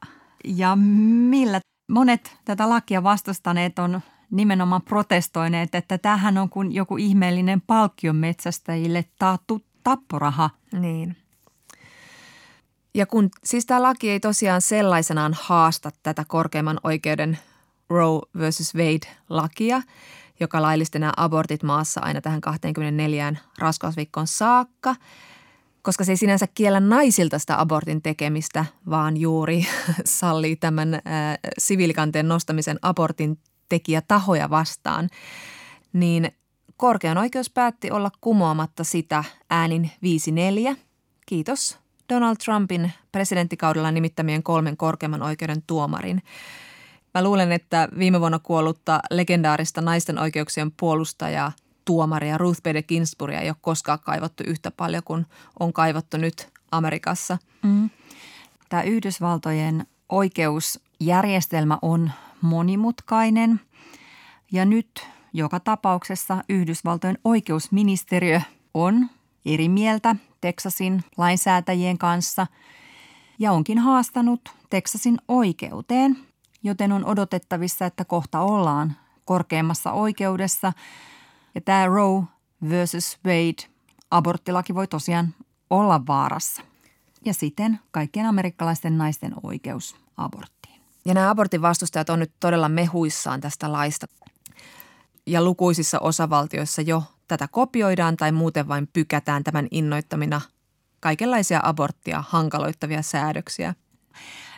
ja 0.44 0.76
millä? 0.76 1.60
Monet 1.90 2.36
tätä 2.44 2.68
lakia 2.68 3.02
vastustaneet 3.02 3.78
on 3.78 4.00
nimenomaan 4.30 4.82
protestoineet, 4.82 5.74
että 5.74 5.98
tähän 5.98 6.38
on 6.38 6.48
kuin 6.48 6.72
joku 6.72 6.96
ihmeellinen 6.96 7.60
palkkion 7.60 8.16
metsästäjille 8.16 9.04
taattu 9.18 9.62
tapporaha. 9.84 10.50
Niin. 10.72 11.16
Ja 12.94 13.06
kun 13.06 13.28
siis 13.44 13.66
tämä 13.66 13.82
laki 13.82 14.10
ei 14.10 14.20
tosiaan 14.20 14.60
sellaisenaan 14.60 15.36
haasta 15.40 15.90
tätä 16.02 16.24
korkeimman 16.28 16.80
oikeuden 16.84 17.38
Roe 17.90 18.20
versus 18.38 18.74
Wade-lakia, 18.74 19.82
joka 20.40 20.62
laillisti 20.62 20.98
nämä 20.98 21.12
abortit 21.16 21.62
maassa 21.62 22.00
aina 22.00 22.20
tähän 22.20 22.40
24 22.40 23.34
raskausviikkoon 23.58 24.26
saakka, 24.26 24.96
koska 25.82 26.04
se 26.04 26.12
ei 26.12 26.16
sinänsä 26.16 26.46
kiellä 26.46 26.80
naisilta 26.80 27.38
sitä 27.38 27.60
abortin 27.60 28.02
tekemistä, 28.02 28.64
vaan 28.90 29.16
juuri 29.16 29.66
sallii 30.04 30.56
tämän 30.56 30.94
äh, 30.94 31.00
siviilikanteen 31.58 32.28
nostamisen 32.28 32.78
abortin 32.82 33.38
tekijätahoja 33.68 34.50
vastaan, 34.50 35.08
niin 35.92 36.32
korkean 36.76 37.18
oikeus 37.18 37.50
päätti 37.50 37.90
olla 37.90 38.10
kumoamatta 38.20 38.84
sitä 38.84 39.24
äänin 39.50 39.90
5-4. 40.72 40.76
Kiitos 41.26 41.81
Donald 42.14 42.36
Trumpin 42.44 42.92
presidenttikaudella 43.12 43.90
nimittämien 43.90 44.42
kolmen 44.42 44.76
korkeimman 44.76 45.22
oikeuden 45.22 45.62
tuomarin. 45.66 46.22
Mä 47.14 47.22
luulen, 47.24 47.52
että 47.52 47.88
viime 47.98 48.20
vuonna 48.20 48.38
kuollutta 48.38 49.00
legendaarista 49.10 49.80
naisten 49.80 50.18
oikeuksien 50.18 50.72
puolustajaa 50.72 51.52
tuomaria 51.84 52.38
Ruth 52.38 52.62
Bader 52.62 52.82
Ginsburgia 52.82 53.40
ei 53.40 53.48
ole 53.48 53.56
koskaan 53.60 53.98
kaivattu 54.00 54.42
yhtä 54.46 54.70
paljon 54.70 55.02
kuin 55.04 55.26
on 55.60 55.72
kaivattu 55.72 56.16
nyt 56.16 56.48
Amerikassa. 56.70 57.38
Mm. 57.62 57.90
Tämä 58.68 58.82
Yhdysvaltojen 58.82 59.86
oikeusjärjestelmä 60.08 61.78
on 61.82 62.10
monimutkainen 62.40 63.60
ja 64.52 64.64
nyt 64.64 65.06
joka 65.32 65.60
tapauksessa 65.60 66.44
Yhdysvaltojen 66.48 67.18
oikeusministeriö 67.24 68.40
on 68.74 69.06
eri 69.46 69.68
mieltä 69.68 70.16
Teksasin 70.42 71.04
lainsäätäjien 71.16 71.98
kanssa 71.98 72.46
ja 73.38 73.52
onkin 73.52 73.78
haastanut 73.78 74.40
Teksasin 74.70 75.18
oikeuteen, 75.28 76.18
joten 76.62 76.92
on 76.92 77.04
odotettavissa, 77.04 77.86
että 77.86 78.04
kohta 78.04 78.40
ollaan 78.40 78.96
korkeimmassa 79.24 79.92
oikeudessa. 79.92 80.72
Ja 81.54 81.60
tämä 81.60 81.86
Roe 81.86 82.22
versus 82.68 83.18
Wade 83.26 83.72
aborttilaki 84.10 84.74
voi 84.74 84.86
tosiaan 84.86 85.34
olla 85.70 86.06
vaarassa. 86.06 86.62
Ja 87.24 87.34
siten 87.34 87.80
kaikkien 87.90 88.26
amerikkalaisten 88.26 88.98
naisten 88.98 89.34
oikeus 89.42 89.96
aborttiin. 90.16 90.80
Ja 91.04 91.14
nämä 91.14 91.30
abortin 91.30 91.62
vastustajat 91.62 92.10
on 92.10 92.18
nyt 92.18 92.32
todella 92.40 92.68
mehuissaan 92.68 93.40
tästä 93.40 93.72
laista. 93.72 94.06
Ja 95.26 95.44
lukuisissa 95.44 95.98
osavaltioissa 95.98 96.82
jo 96.82 97.02
tätä 97.32 97.48
kopioidaan 97.48 98.16
tai 98.16 98.32
muuten 98.32 98.68
vain 98.68 98.88
pykätään 98.92 99.44
tämän 99.44 99.68
innoittamina 99.70 100.40
kaikenlaisia 101.00 101.60
aborttia 101.62 102.24
hankaloittavia 102.28 103.02
säädöksiä. 103.02 103.74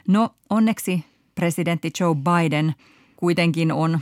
No 0.08 0.34
onneksi 0.50 1.04
presidentti 1.34 1.90
Joe 2.00 2.14
Biden 2.14 2.74
kuitenkin 3.16 3.72
on 3.72 4.00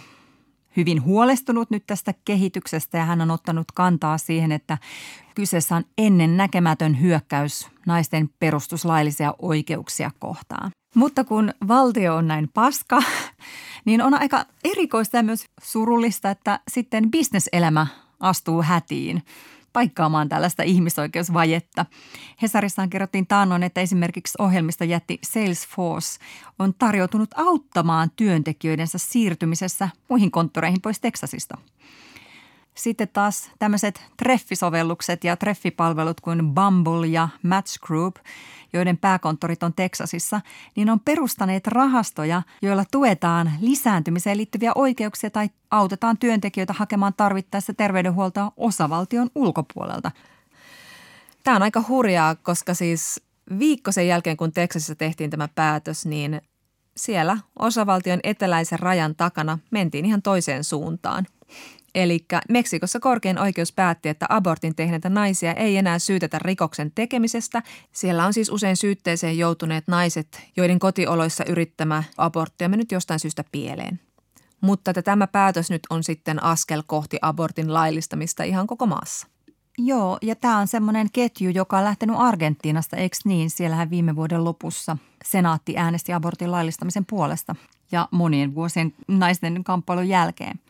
hyvin 0.76 1.04
huolestunut 1.04 1.70
nyt 1.70 1.86
tästä 1.86 2.14
kehityksestä 2.24 2.98
ja 2.98 3.04
hän 3.04 3.20
on 3.20 3.30
ottanut 3.30 3.72
kantaa 3.74 4.18
siihen, 4.18 4.52
että 4.52 4.78
kyseessä 5.34 5.76
on 5.76 5.84
ennen 5.98 6.36
näkemätön 6.36 7.00
hyökkäys 7.00 7.68
naisten 7.86 8.30
perustuslaillisia 8.38 9.34
oikeuksia 9.38 10.10
kohtaan. 10.18 10.70
Mutta 10.94 11.24
kun 11.24 11.54
valtio 11.68 12.16
on 12.16 12.26
näin 12.26 12.48
paska, 12.54 13.02
niin 13.84 14.02
on 14.02 14.14
aika 14.14 14.44
erikoista 14.64 15.16
ja 15.16 15.22
myös 15.22 15.44
surullista, 15.62 16.30
että 16.30 16.60
sitten 16.68 17.10
bisneselämä 17.10 17.86
astuu 18.22 18.62
hätiin 18.62 19.22
paikkaamaan 19.72 20.28
tällaista 20.28 20.62
ihmisoikeusvajetta. 20.62 21.86
Hesarissaan 22.42 22.90
kerrottiin 22.90 23.26
taannoin, 23.26 23.62
että 23.62 23.80
esimerkiksi 23.80 24.34
ohjelmista 24.38 24.84
jätti 24.84 25.18
Salesforce 25.24 26.18
on 26.58 26.74
tarjoutunut 26.74 27.30
auttamaan 27.36 28.10
työntekijöidensä 28.16 28.98
siirtymisessä 28.98 29.88
muihin 30.08 30.30
konttoreihin 30.30 30.80
pois 30.80 31.00
Teksasista. 31.00 31.58
Sitten 32.74 33.08
taas 33.08 33.50
tämmöiset 33.58 34.02
treffisovellukset 34.16 35.24
ja 35.24 35.36
treffipalvelut 35.36 36.20
kuin 36.20 36.54
Bumble 36.54 37.06
ja 37.06 37.28
Match 37.42 37.78
Group, 37.80 38.16
joiden 38.72 38.98
pääkonttorit 38.98 39.62
on 39.62 39.74
Teksasissa, 39.74 40.40
niin 40.76 40.90
on 40.90 41.00
perustaneet 41.00 41.66
rahastoja, 41.66 42.42
joilla 42.62 42.84
tuetaan 42.90 43.52
lisääntymiseen 43.60 44.36
liittyviä 44.36 44.72
oikeuksia 44.74 45.30
tai 45.30 45.50
autetaan 45.70 46.18
työntekijöitä 46.18 46.72
hakemaan 46.72 47.14
tarvittaessa 47.16 47.74
terveydenhuoltoa 47.74 48.52
osavaltion 48.56 49.30
ulkopuolelta. 49.34 50.10
Tämä 51.44 51.56
on 51.56 51.62
aika 51.62 51.84
hurjaa, 51.88 52.34
koska 52.34 52.74
siis 52.74 53.22
viikko 53.58 53.92
sen 53.92 54.08
jälkeen, 54.08 54.36
kun 54.36 54.52
Teksasissa 54.52 54.94
tehtiin 54.94 55.30
tämä 55.30 55.48
päätös, 55.48 56.06
niin 56.06 56.40
siellä 56.96 57.38
osavaltion 57.58 58.20
eteläisen 58.22 58.78
rajan 58.78 59.14
takana 59.14 59.58
mentiin 59.70 60.04
ihan 60.04 60.22
toiseen 60.22 60.64
suuntaan. 60.64 61.26
Eli 61.94 62.24
Meksikossa 62.48 63.00
korkein 63.00 63.38
oikeus 63.38 63.72
päätti, 63.72 64.08
että 64.08 64.26
abortin 64.28 64.74
tehneitä 64.74 65.08
naisia 65.08 65.54
ei 65.54 65.76
enää 65.76 65.98
syytetä 65.98 66.38
rikoksen 66.38 66.92
tekemisestä. 66.94 67.62
Siellä 67.92 68.26
on 68.26 68.34
siis 68.34 68.50
usein 68.50 68.76
syytteeseen 68.76 69.38
joutuneet 69.38 69.88
naiset, 69.88 70.42
joiden 70.56 70.78
kotioloissa 70.78 71.44
yrittämä 71.44 72.02
abortti 72.16 72.64
on 72.64 72.70
mennyt 72.70 72.92
jostain 72.92 73.20
syystä 73.20 73.44
pieleen. 73.52 74.00
Mutta 74.60 74.90
että 74.90 75.02
tämä 75.02 75.26
päätös 75.26 75.70
nyt 75.70 75.82
on 75.90 76.04
sitten 76.04 76.42
askel 76.42 76.82
kohti 76.86 77.18
abortin 77.22 77.74
laillistamista 77.74 78.44
ihan 78.44 78.66
koko 78.66 78.86
maassa. 78.86 79.26
Joo, 79.78 80.18
ja 80.22 80.36
tämä 80.36 80.58
on 80.58 80.68
semmoinen 80.68 81.08
ketju, 81.12 81.50
joka 81.50 81.78
on 81.78 81.84
lähtenyt 81.84 82.16
Argentiinasta, 82.18 82.96
eikö 82.96 83.16
niin? 83.24 83.50
Siellähän 83.50 83.90
viime 83.90 84.16
vuoden 84.16 84.44
lopussa 84.44 84.96
senaatti 85.24 85.76
äänesti 85.76 86.12
abortin 86.12 86.52
laillistamisen 86.52 87.06
puolesta 87.06 87.56
ja 87.92 88.08
monien 88.10 88.54
vuosien 88.54 88.94
naisten 89.08 89.64
kamppailun 89.64 90.08
jälkeen. 90.08 90.60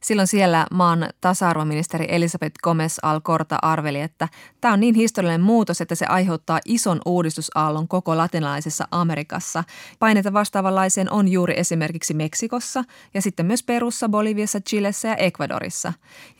Silloin 0.00 0.28
siellä 0.28 0.66
maan 0.70 1.08
tasa-arvoministeri 1.20 2.06
Elisabeth 2.08 2.54
Gomez 2.62 2.96
Alcorta 3.02 3.58
arveli, 3.62 4.00
että 4.00 4.28
tämä 4.60 4.74
on 4.74 4.80
niin 4.80 4.94
historiallinen 4.94 5.40
muutos, 5.40 5.80
että 5.80 5.94
se 5.94 6.06
aiheuttaa 6.06 6.60
ison 6.64 7.00
uudistusaallon 7.06 7.88
koko 7.88 8.16
latinalaisessa 8.16 8.88
Amerikassa. 8.90 9.64
Paineita 9.98 10.32
vastaavanlaiseen 10.32 11.12
on 11.12 11.28
juuri 11.28 11.54
esimerkiksi 11.56 12.14
Meksikossa 12.14 12.84
ja 13.14 13.22
sitten 13.22 13.46
myös 13.46 13.62
Perussa, 13.62 14.08
Boliviassa, 14.08 14.60
Chilessä 14.60 15.08
ja 15.08 15.16
Ecuadorissa. 15.16 15.92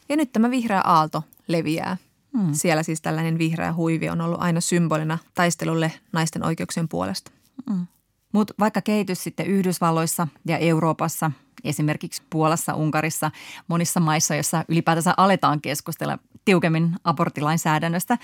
Ja 0.09 0.16
nyt 0.16 0.32
tämä 0.32 0.50
vihreä 0.50 0.80
aalto 0.80 1.24
leviää. 1.48 1.96
Hmm. 2.38 2.48
Siellä 2.52 2.82
siis 2.82 3.00
tällainen 3.00 3.38
vihreä 3.38 3.72
huivi 3.72 4.09
on 4.09 4.20
ollut 4.20 4.42
aina 4.42 4.61
symbolina 4.61 5.18
taistelulle 5.34 5.92
naisten 6.12 6.44
oikeuksien 6.44 6.88
puolesta. 6.88 7.30
Hmm. 7.70 7.86
Mutta 8.32 8.54
vaikka 8.59 8.82
kehitys 8.82 9.24
sitten 9.24 9.46
Yhdysvalloissa 9.46 10.28
ja 10.46 10.59
Euroopassa, 10.59 11.30
esimerkiksi 11.64 12.22
Puolassa, 12.30 12.74
Unkarissa, 12.74 13.30
monissa 13.68 14.00
maissa, 14.00 14.34
joissa 14.34 14.64
ylipäätänsä 14.68 15.14
aletaan 15.16 15.61
keskustella 15.61 16.18
tiukemmin 16.44 16.96
aborttilainsäädännöstä, 17.04 18.18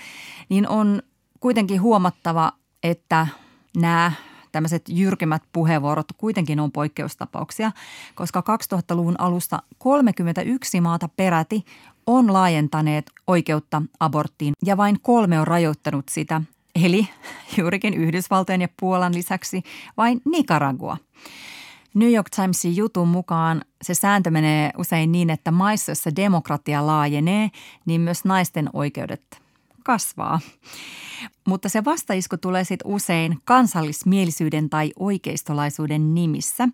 niin 0.49 0.67
on 0.67 1.01
kuitenkin 1.39 1.81
huomattava, 1.81 2.51
että 2.83 3.27
nämä 3.77 4.11
tämmöiset 4.51 4.83
jyrkemmät 4.89 5.43
puheenvuorot 5.53 6.07
kuitenkin 6.17 6.59
on 6.59 6.71
poikkeustapauksia, 6.71 7.71
koska 8.15 8.43
2000-luvun 8.73 9.19
alusta 9.19 9.61
31 9.77 10.81
maata 10.81 11.09
peräti 11.17 11.65
on 12.07 12.33
laajentaneet 12.33 13.11
oikeutta 13.27 13.81
aborttiin 13.99 14.53
ja 14.65 14.77
vain 14.77 14.99
kolme 15.01 15.39
on 15.39 15.47
rajoittanut 15.47 16.09
sitä, 16.09 16.41
eli 16.83 17.07
juurikin 17.57 17.93
Yhdysvaltojen 17.93 18.61
ja 18.61 18.67
Puolan 18.79 19.13
lisäksi 19.13 19.63
vain 19.97 20.21
Nicaragua. 20.25 20.97
New 21.95 22.13
York 22.13 22.29
Timesin 22.29 22.75
jutun 22.75 23.07
mukaan 23.07 23.61
se 23.81 23.93
sääntö 23.93 24.31
menee 24.31 24.71
usein 24.77 25.11
niin, 25.11 25.29
että 25.29 25.51
maissa, 25.51 25.89
joissa 25.89 26.15
demokratia 26.15 26.87
laajenee, 26.87 27.49
niin 27.85 28.01
myös 28.01 28.25
naisten 28.25 28.69
oikeudet 28.73 29.41
kasvaa. 29.83 30.39
Mutta 31.47 31.69
se 31.69 31.85
vastaisku 31.85 32.37
tulee 32.37 32.63
sitten 32.63 32.91
usein 32.91 33.37
kansallismielisyyden 33.45 34.69
tai 34.69 34.91
oikeistolaisuuden 34.99 36.15
nimissä. 36.15 36.67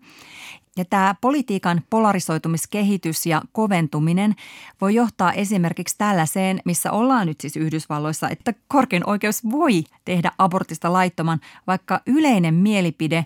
Ja 0.78 0.86
tämä 0.86 1.16
politiikan 1.22 1.82
polarisoitumiskehitys 1.90 3.26
ja 3.26 3.42
koventuminen 3.52 4.36
voi 4.82 4.96
johtaa 4.96 5.34
esimerkiksi 5.34 5.96
tällaiseen, 5.98 6.60
missä 6.66 6.92
ollaan 6.92 7.28
nyt 7.28 7.42
siis 7.42 7.58
Yhdysvalloissa, 7.58 8.30
että 8.30 8.54
korkein 8.68 9.10
oikeus 9.10 9.44
voi 9.52 9.84
tehdä 10.06 10.32
abortista 10.38 10.94
laittoman, 10.94 11.40
vaikka 11.68 12.02
yleinen 12.06 12.54
mielipide, 12.54 13.26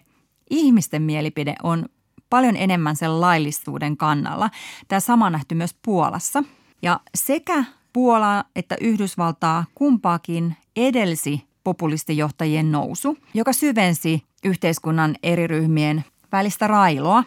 ihmisten 0.50 1.02
mielipide 1.02 1.56
on 1.64 1.86
paljon 2.30 2.56
enemmän 2.56 2.96
sen 2.96 3.22
laillisuuden 3.22 3.98
kannalla. 3.98 4.50
Tämä 4.88 5.00
sama 5.00 5.30
nähty 5.30 5.56
myös 5.56 5.76
Puolassa. 5.86 6.44
Ja 6.82 7.00
sekä 7.16 7.64
Puolaa 7.94 8.44
että 8.56 8.76
Yhdysvaltaa 8.82 9.66
kumpaakin 9.76 10.56
edelsi 10.76 11.48
populistijohtajien 11.64 12.72
nousu, 12.72 13.18
joka 13.34 13.54
syvensi 13.54 14.24
yhteiskunnan 14.44 15.16
eri 15.24 15.48
ryhmien 15.48 16.04
välistä 16.32 16.68
railoa. 16.68 17.24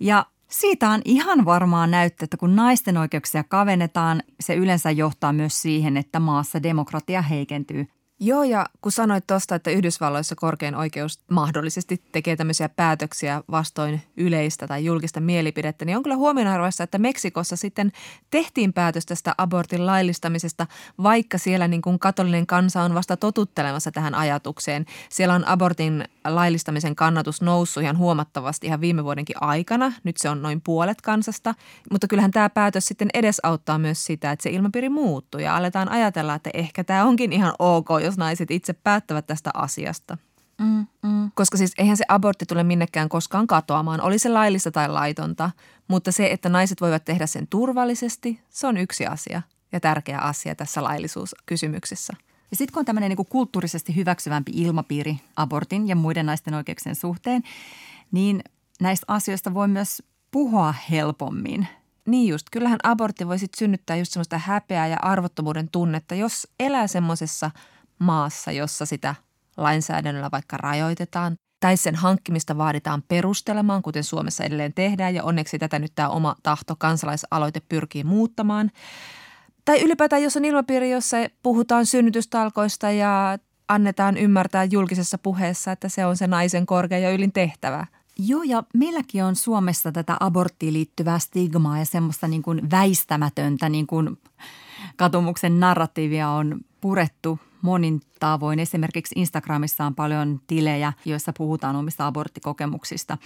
Ja 0.00 0.26
siitä 0.48 0.90
on 0.90 1.02
ihan 1.04 1.44
varmaa 1.44 1.86
näyttää, 1.86 2.24
että 2.24 2.36
kun 2.36 2.56
naisten 2.56 2.96
oikeuksia 2.96 3.44
kavennetaan, 3.44 4.22
se 4.40 4.54
yleensä 4.54 4.90
johtaa 4.90 5.32
myös 5.32 5.62
siihen, 5.62 5.96
että 5.96 6.20
maassa 6.20 6.62
demokratia 6.62 7.22
heikentyy 7.22 7.86
Joo, 8.20 8.42
ja 8.42 8.66
kun 8.82 8.92
sanoit 8.92 9.26
tuosta, 9.26 9.54
että 9.54 9.70
Yhdysvalloissa 9.70 10.34
korkein 10.34 10.74
oikeus 10.74 11.20
mahdollisesti 11.30 12.02
tekee 12.12 12.36
tämmöisiä 12.36 12.68
päätöksiä 12.68 13.42
vastoin 13.50 14.02
yleistä 14.16 14.66
tai 14.66 14.84
julkista 14.84 15.20
mielipidettä, 15.20 15.84
niin 15.84 15.96
on 15.96 16.02
kyllä 16.02 16.16
huomionarvoista, 16.16 16.82
että 16.82 16.98
Meksikossa 16.98 17.56
sitten 17.56 17.92
tehtiin 18.30 18.72
päätös 18.72 19.06
tästä 19.06 19.34
abortin 19.38 19.86
laillistamisesta, 19.86 20.66
vaikka 21.02 21.38
siellä 21.38 21.68
niin 21.68 21.82
kuin 21.82 21.98
katolinen 21.98 22.46
kansa 22.46 22.82
on 22.82 22.94
vasta 22.94 23.16
totuttelemassa 23.16 23.92
tähän 23.92 24.14
ajatukseen. 24.14 24.86
Siellä 25.08 25.34
on 25.34 25.48
abortin 25.48 26.04
laillistamisen 26.24 26.96
kannatus 26.96 27.42
noussut 27.42 27.82
ihan 27.82 27.98
huomattavasti 27.98 28.66
ihan 28.66 28.80
viime 28.80 29.04
vuodenkin 29.04 29.36
aikana. 29.40 29.92
Nyt 30.04 30.16
se 30.16 30.28
on 30.28 30.42
noin 30.42 30.60
puolet 30.60 31.00
kansasta, 31.00 31.54
mutta 31.90 32.06
kyllähän 32.08 32.30
tämä 32.30 32.50
päätös 32.50 32.86
sitten 32.86 33.08
edesauttaa 33.14 33.78
myös 33.78 34.04
sitä, 34.04 34.32
että 34.32 34.42
se 34.42 34.50
ilmapiiri 34.50 34.88
muuttuu 34.88 35.40
ja 35.40 35.56
aletaan 35.56 35.88
ajatella, 35.88 36.34
että 36.34 36.50
ehkä 36.54 36.84
tämä 36.84 37.04
onkin 37.04 37.32
ihan 37.32 37.54
ok, 37.58 37.88
jos 38.06 38.16
naiset 38.16 38.50
itse 38.50 38.72
päättävät 38.72 39.26
tästä 39.26 39.50
asiasta. 39.54 40.18
Mm, 40.60 40.86
mm. 41.02 41.30
Koska 41.34 41.56
siis 41.56 41.72
eihän 41.78 41.96
se 41.96 42.04
abortti 42.08 42.46
tule 42.46 42.62
minnekään 42.62 43.08
koskaan 43.08 43.46
katoamaan, 43.46 44.00
oli 44.00 44.18
se 44.18 44.28
laillista 44.28 44.70
tai 44.70 44.88
laitonta, 44.88 45.50
mutta 45.88 46.12
se, 46.12 46.26
että 46.26 46.48
naiset 46.48 46.80
voivat 46.80 47.04
tehdä 47.04 47.26
sen 47.26 47.46
turvallisesti, 47.46 48.40
se 48.50 48.66
on 48.66 48.76
yksi 48.76 49.06
asia 49.06 49.42
ja 49.72 49.80
tärkeä 49.80 50.18
asia 50.18 50.54
tässä 50.54 50.82
laillisuuskysymyksessä. 50.82 52.12
Ja 52.50 52.56
sitten 52.56 52.72
kun 52.72 52.80
on 52.80 52.84
tämmöinen 52.84 53.08
niin 53.08 53.26
kulttuurisesti 53.26 53.96
hyväksyvämpi 53.96 54.52
ilmapiiri 54.54 55.16
abortin 55.36 55.88
ja 55.88 55.96
muiden 55.96 56.26
naisten 56.26 56.54
oikeuksien 56.54 56.94
suhteen, 56.94 57.42
niin 58.12 58.44
näistä 58.80 59.04
asioista 59.08 59.54
voi 59.54 59.68
myös 59.68 60.02
puhua 60.30 60.74
helpommin. 60.90 61.66
Niin 62.06 62.28
just, 62.28 62.46
kyllähän 62.52 62.78
abortti 62.82 63.26
voi 63.26 63.38
sitten 63.38 63.58
synnyttää 63.58 63.96
just 63.96 64.12
semmoista 64.12 64.38
häpeää 64.38 64.86
ja 64.86 64.96
arvottomuuden 65.02 65.68
tunnetta, 65.72 66.14
jos 66.14 66.48
elää 66.60 66.86
semmoisessa– 66.86 67.50
maassa, 67.98 68.52
jossa 68.52 68.86
sitä 68.86 69.14
lainsäädännöllä 69.56 70.28
vaikka 70.32 70.56
rajoitetaan 70.56 71.36
tai 71.60 71.76
sen 71.76 71.94
hankkimista 71.94 72.58
vaaditaan 72.58 73.02
perustelemaan, 73.08 73.82
kuten 73.82 74.04
Suomessa 74.04 74.44
edelleen 74.44 74.74
tehdään 74.74 75.14
ja 75.14 75.24
onneksi 75.24 75.58
tätä 75.58 75.78
nyt 75.78 75.92
tämä 75.94 76.08
oma 76.08 76.36
tahto 76.42 76.76
kansalaisaloite 76.78 77.60
pyrkii 77.68 78.04
muuttamaan. 78.04 78.70
Tai 79.64 79.82
ylipäätään, 79.82 80.22
jos 80.22 80.36
on 80.36 80.44
ilmapiiri, 80.44 80.90
jossa 80.90 81.16
puhutaan 81.42 81.86
synnytystalkoista 81.86 82.90
ja 82.90 83.38
annetaan 83.68 84.16
ymmärtää 84.16 84.64
julkisessa 84.64 85.18
puheessa, 85.18 85.72
että 85.72 85.88
se 85.88 86.06
on 86.06 86.16
se 86.16 86.26
naisen 86.26 86.66
korkea 86.66 86.98
ja 86.98 87.10
ylin 87.10 87.32
tehtävä. 87.32 87.86
Joo, 88.18 88.42
ja 88.42 88.62
meilläkin 88.74 89.24
on 89.24 89.36
Suomessa 89.36 89.92
tätä 89.92 90.16
aborttiin 90.20 90.72
liittyvää 90.72 91.18
stigmaa 91.18 91.78
ja 91.78 91.84
semmoista 91.84 92.28
niin 92.28 92.42
kuin 92.42 92.70
väistämätöntä 92.70 93.68
niin 93.68 93.86
kuin 93.86 94.18
katumuksen 94.96 95.60
narratiivia 95.60 96.28
on 96.28 96.60
purettu 96.80 97.38
monin 97.62 98.00
tavoin. 98.20 98.58
Esimerkiksi 98.58 99.14
Instagramissa 99.18 99.84
on 99.84 99.94
paljon 99.94 100.40
tilejä, 100.46 100.92
joissa 101.04 101.32
puhutaan 101.32 101.76
omista 101.76 102.06
aborttikokemuksista. 102.06 103.18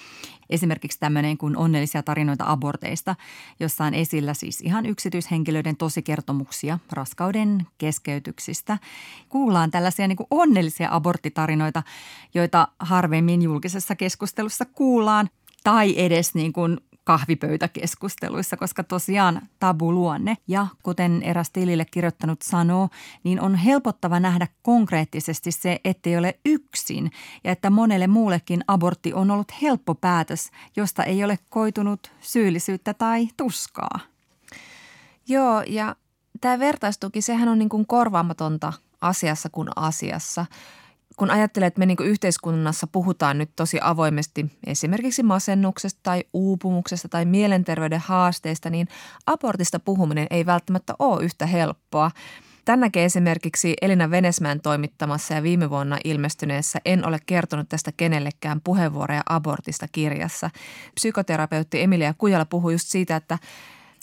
Esimerkiksi 0.50 1.00
tämmöinen 1.00 1.38
kuin 1.38 1.56
onnellisia 1.56 2.02
tarinoita 2.02 2.44
aborteista, 2.46 3.16
jossa 3.60 3.84
on 3.84 3.94
esillä 3.94 4.34
siis 4.34 4.60
ihan 4.60 4.86
yksityishenkilöiden 4.86 5.76
tosikertomuksia 5.76 6.78
raskauden 6.92 7.66
keskeytyksistä. 7.78 8.78
Kuullaan 9.28 9.70
tällaisia 9.70 10.08
niin 10.08 10.16
kuin 10.16 10.26
onnellisia 10.30 10.88
aborttitarinoita, 10.90 11.82
joita 12.34 12.68
harvemmin 12.78 13.42
julkisessa 13.42 13.96
keskustelussa 13.96 14.64
kuullaan 14.64 15.30
tai 15.64 15.94
edes 15.96 16.34
niin 16.34 16.52
kuin 16.52 16.80
kahvipöytäkeskusteluissa, 17.10 18.56
koska 18.56 18.84
tosiaan 18.84 19.42
tabuluonne. 19.58 20.36
Ja 20.48 20.66
kuten 20.82 21.22
eräs 21.22 21.50
tilille 21.50 21.84
kirjoittanut 21.84 22.42
sanoo, 22.42 22.88
niin 23.24 23.40
on 23.40 23.54
helpottava 23.54 24.20
nähdä 24.20 24.46
konkreettisesti 24.62 25.52
se, 25.52 25.80
ettei 25.84 26.16
ole 26.16 26.38
yksin 26.44 27.10
ja 27.44 27.52
että 27.52 27.70
monelle 27.70 28.06
muullekin 28.06 28.64
abortti 28.68 29.14
on 29.14 29.30
ollut 29.30 29.62
helppo 29.62 29.94
päätös, 29.94 30.50
josta 30.76 31.04
ei 31.04 31.24
ole 31.24 31.38
koitunut 31.48 32.12
syyllisyyttä 32.20 32.94
tai 32.94 33.28
tuskaa. 33.36 34.00
Joo, 35.28 35.62
ja 35.66 35.96
tämä 36.40 36.58
vertaistuki, 36.58 37.22
sehän 37.22 37.48
on 37.48 37.58
niin 37.58 37.68
kuin 37.68 37.86
korvaamatonta 37.86 38.72
asiassa 39.00 39.48
kuin 39.48 39.68
asiassa. 39.76 40.46
Kun 41.20 41.30
ajattelee, 41.30 41.66
että 41.66 41.78
me 41.78 41.86
niin 41.86 41.96
yhteiskunnassa 42.00 42.86
puhutaan 42.86 43.38
nyt 43.38 43.50
tosi 43.56 43.78
avoimesti 43.82 44.46
esimerkiksi 44.66 45.22
masennuksesta 45.22 46.00
tai 46.02 46.24
uupumuksesta 46.32 47.08
tai 47.08 47.24
mielenterveyden 47.24 48.00
haasteista, 48.00 48.70
niin 48.70 48.88
abortista 49.26 49.78
puhuminen 49.80 50.26
ei 50.30 50.46
välttämättä 50.46 50.94
ole 50.98 51.24
yhtä 51.24 51.46
helppoa. 51.46 52.10
Tän 52.64 52.80
näkee 52.80 53.04
esimerkiksi 53.04 53.74
Elina 53.82 54.10
Venesmään 54.10 54.60
toimittamassa 54.60 55.34
ja 55.34 55.42
viime 55.42 55.70
vuonna 55.70 55.98
ilmestyneessä 56.04 56.78
En 56.84 57.06
ole 57.06 57.18
kertonut 57.26 57.68
tästä 57.68 57.92
kenellekään 57.96 58.60
puheenvuoroja 58.64 59.22
abortista 59.28 59.86
kirjassa. 59.92 60.50
Psykoterapeutti 60.94 61.80
Emilia 61.80 62.14
Kujala 62.18 62.44
puhui 62.44 62.72
just 62.72 62.88
siitä, 62.88 63.16
että 63.16 63.38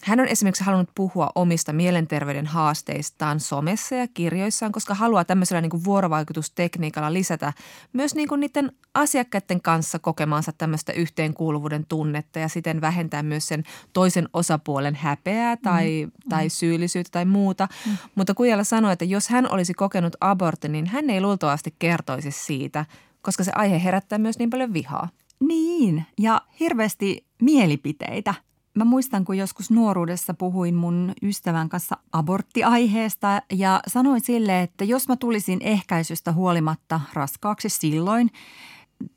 hän 0.04 0.20
on 0.20 0.28
esimerkiksi 0.28 0.64
halunnut 0.64 0.90
puhua 0.96 1.30
omista 1.36 1.74
mielenterveyden 1.74 2.46
haasteistaan 2.46 3.40
somessa 3.40 3.96
ja 3.96 4.08
kirjoissaan, 4.08 4.72
koska 4.72 4.94
haluaa 4.94 5.26
tämmöisellä 5.26 5.62
niin 5.62 5.70
kuin 5.70 5.84
vuorovaikutustekniikalla 5.84 7.14
lisätä 7.14 7.54
myös 7.94 8.16
niin 8.16 8.28
kuin 8.28 8.40
niiden 8.40 8.72
asiakkaiden 8.94 9.62
kanssa 9.62 10.00
kokemaansa 10.00 10.52
tämmöistä 10.58 10.94
yhteenkuuluvuuden 10.94 11.86
tunnetta 11.90 12.40
ja 12.40 12.48
siten 12.48 12.82
vähentää 12.82 13.24
myös 13.24 13.48
sen 13.48 13.64
toisen 13.94 14.30
osapuolen 14.34 14.96
häpeää 14.96 15.58
tai, 15.58 16.06
mm. 16.06 16.12
tai 16.30 16.50
syyllisyyttä 16.50 17.12
tai 17.12 17.26
muuta. 17.26 17.68
Mm. 17.86 17.98
Mutta 18.16 18.34
Kujala 18.34 18.64
sanoi, 18.64 18.94
että 18.94 19.06
jos 19.06 19.30
hän 19.30 19.52
olisi 19.52 19.74
kokenut 19.74 20.16
abortin, 20.22 20.72
niin 20.72 20.86
hän 20.86 21.10
ei 21.10 21.22
luultavasti 21.22 21.76
kertoisi 21.80 22.32
siitä, 22.32 22.86
koska 23.22 23.44
se 23.44 23.52
aihe 23.56 23.84
herättää 23.84 24.20
myös 24.20 24.40
niin 24.40 24.50
paljon 24.50 24.74
vihaa. 24.74 25.10
Niin, 25.40 26.06
ja 26.20 26.42
hirveästi 26.60 27.26
mielipiteitä– 27.42 28.34
Mä 28.78 28.86
muistan, 28.86 29.26
kun 29.26 29.38
joskus 29.38 29.72
nuoruudessa 29.72 30.34
puhuin 30.34 30.76
mun 30.76 31.14
ystävän 31.24 31.70
kanssa 31.70 31.98
aborttiaiheesta 32.12 33.42
ja 33.52 33.80
sanoin 33.88 34.22
sille, 34.22 34.62
että 34.62 34.84
jos 34.84 35.08
mä 35.08 35.16
tulisin 35.16 35.60
ehkäisystä 35.62 36.32
huolimatta 36.32 37.02
raskaaksi 37.14 37.70
silloin, 37.70 38.30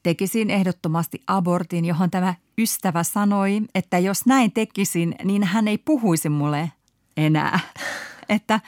tekisin 0.02 0.50
ehdottomasti 0.50 1.22
abortin, 1.26 1.84
johon 1.84 2.10
tämä 2.10 2.34
ystävä 2.58 3.02
sanoi, 3.02 3.60
että 3.74 3.98
jos 3.98 4.26
näin 4.26 4.52
tekisin, 4.52 5.14
niin 5.24 5.44
hän 5.44 5.68
ei 5.68 5.78
puhuisi 5.78 6.28
mulle 6.28 6.72
enää. 7.16 7.60
että 8.28 8.60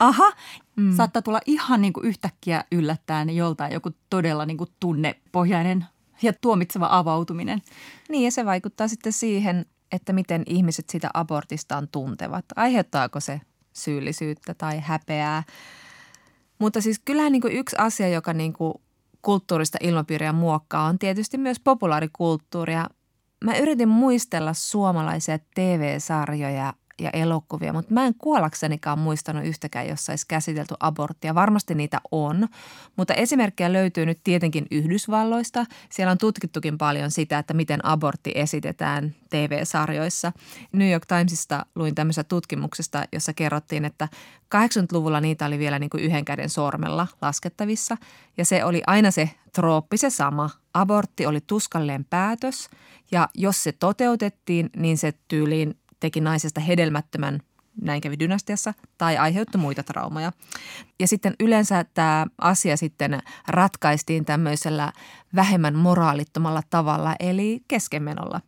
aha, 0.00 0.32
mm. 0.76 0.96
saattaa 0.96 1.22
tulla 1.22 1.40
ihan 1.46 1.82
niin 1.82 1.92
kuin 1.92 2.06
yhtäkkiä 2.06 2.64
yllättäen 2.72 3.36
joltain 3.36 3.72
joku 3.72 3.90
todella 4.10 4.46
niin 4.46 4.58
kuin 4.58 4.70
tunnepohjainen 4.80 5.84
ja 6.22 6.32
tuomitseva 6.32 6.88
avautuminen. 6.90 7.62
Niin 8.08 8.24
ja 8.24 8.30
se 8.30 8.44
vaikuttaa 8.44 8.88
sitten 8.88 9.12
siihen, 9.12 9.66
että 9.92 10.12
miten 10.12 10.42
ihmiset 10.46 10.90
sitä 10.90 11.10
abortistaan 11.14 11.88
tuntevat. 11.88 12.44
Aiheuttaako 12.56 13.20
se 13.20 13.40
syyllisyyttä 13.72 14.54
tai 14.54 14.80
häpeää? 14.80 15.42
Mutta 16.58 16.80
siis 16.80 17.00
kyllähän 17.04 17.32
niin 17.32 17.42
kuin 17.42 17.56
yksi 17.56 17.76
asia, 17.78 18.08
joka 18.08 18.32
niin 18.32 18.52
kuin 18.52 18.74
kulttuurista 19.22 19.78
ilmapiiriä 19.80 20.32
muokkaa, 20.32 20.86
on 20.86 20.98
tietysti 20.98 21.38
myös 21.38 21.60
populaarikulttuuria. 21.60 22.88
Mä 23.44 23.56
yritin 23.56 23.88
muistella 23.88 24.52
suomalaisia 24.52 25.38
TV-sarjoja 25.54 26.72
ja 27.00 27.10
elokuvia, 27.10 27.72
mutta 27.72 27.94
mä 27.94 28.06
en 28.06 28.14
kuollaksenikaan 28.18 28.98
muistanut 28.98 29.44
yhtäkään, 29.44 29.88
jossa 29.88 30.12
olisi 30.12 30.26
käsitelty 30.28 30.74
aborttia. 30.80 31.34
Varmasti 31.34 31.74
niitä 31.74 32.00
on, 32.10 32.48
mutta 32.96 33.14
esimerkkejä 33.14 33.72
löytyy 33.72 34.06
nyt 34.06 34.20
tietenkin 34.24 34.66
Yhdysvalloista. 34.70 35.66
Siellä 35.90 36.10
on 36.10 36.18
tutkittukin 36.18 36.78
paljon 36.78 37.10
sitä, 37.10 37.38
että 37.38 37.54
miten 37.54 37.84
abortti 37.86 38.32
esitetään 38.34 39.14
TV-sarjoissa. 39.30 40.32
New 40.72 40.90
York 40.90 41.06
Timesista 41.06 41.66
luin 41.74 41.94
tämmöisestä 41.94 42.28
tutkimuksesta, 42.28 43.04
jossa 43.12 43.32
kerrottiin, 43.32 43.84
että 43.84 44.08
80-luvulla 44.54 45.20
niitä 45.20 45.46
oli 45.46 45.58
vielä 45.58 45.78
niin 45.78 45.90
kuin 45.90 46.02
yhden 46.02 46.24
käden 46.24 46.50
sormella 46.50 47.06
laskettavissa. 47.22 47.96
Ja 48.36 48.44
se 48.44 48.64
oli 48.64 48.82
aina 48.86 49.10
se 49.10 49.30
trooppi 49.52 49.96
se 49.96 50.10
sama. 50.10 50.50
Abortti 50.74 51.26
oli 51.26 51.40
tuskalleen 51.46 52.04
päätös 52.04 52.68
ja 53.12 53.28
jos 53.34 53.62
se 53.62 53.72
toteutettiin, 53.72 54.70
niin 54.76 54.98
se 54.98 55.12
tyyliin 55.28 55.78
teki 56.04 56.20
naisesta 56.20 56.60
hedelmättömän 56.60 57.40
näin 57.82 58.00
kävi 58.00 58.18
dynastiassa, 58.18 58.74
tai 58.98 59.16
aiheutti 59.16 59.58
muita 59.58 59.82
traumaja. 59.82 60.32
Ja 61.00 61.08
sitten 61.08 61.34
yleensä 61.40 61.84
tämä 61.94 62.26
asia 62.38 62.76
sitten 62.76 63.20
ratkaistiin 63.48 64.24
tämmöisellä 64.24 64.92
vähemmän 65.34 65.74
moraalittomalla 65.74 66.62
tavalla, 66.70 67.16
eli 67.20 67.62
keskenmenolla. 67.68 68.40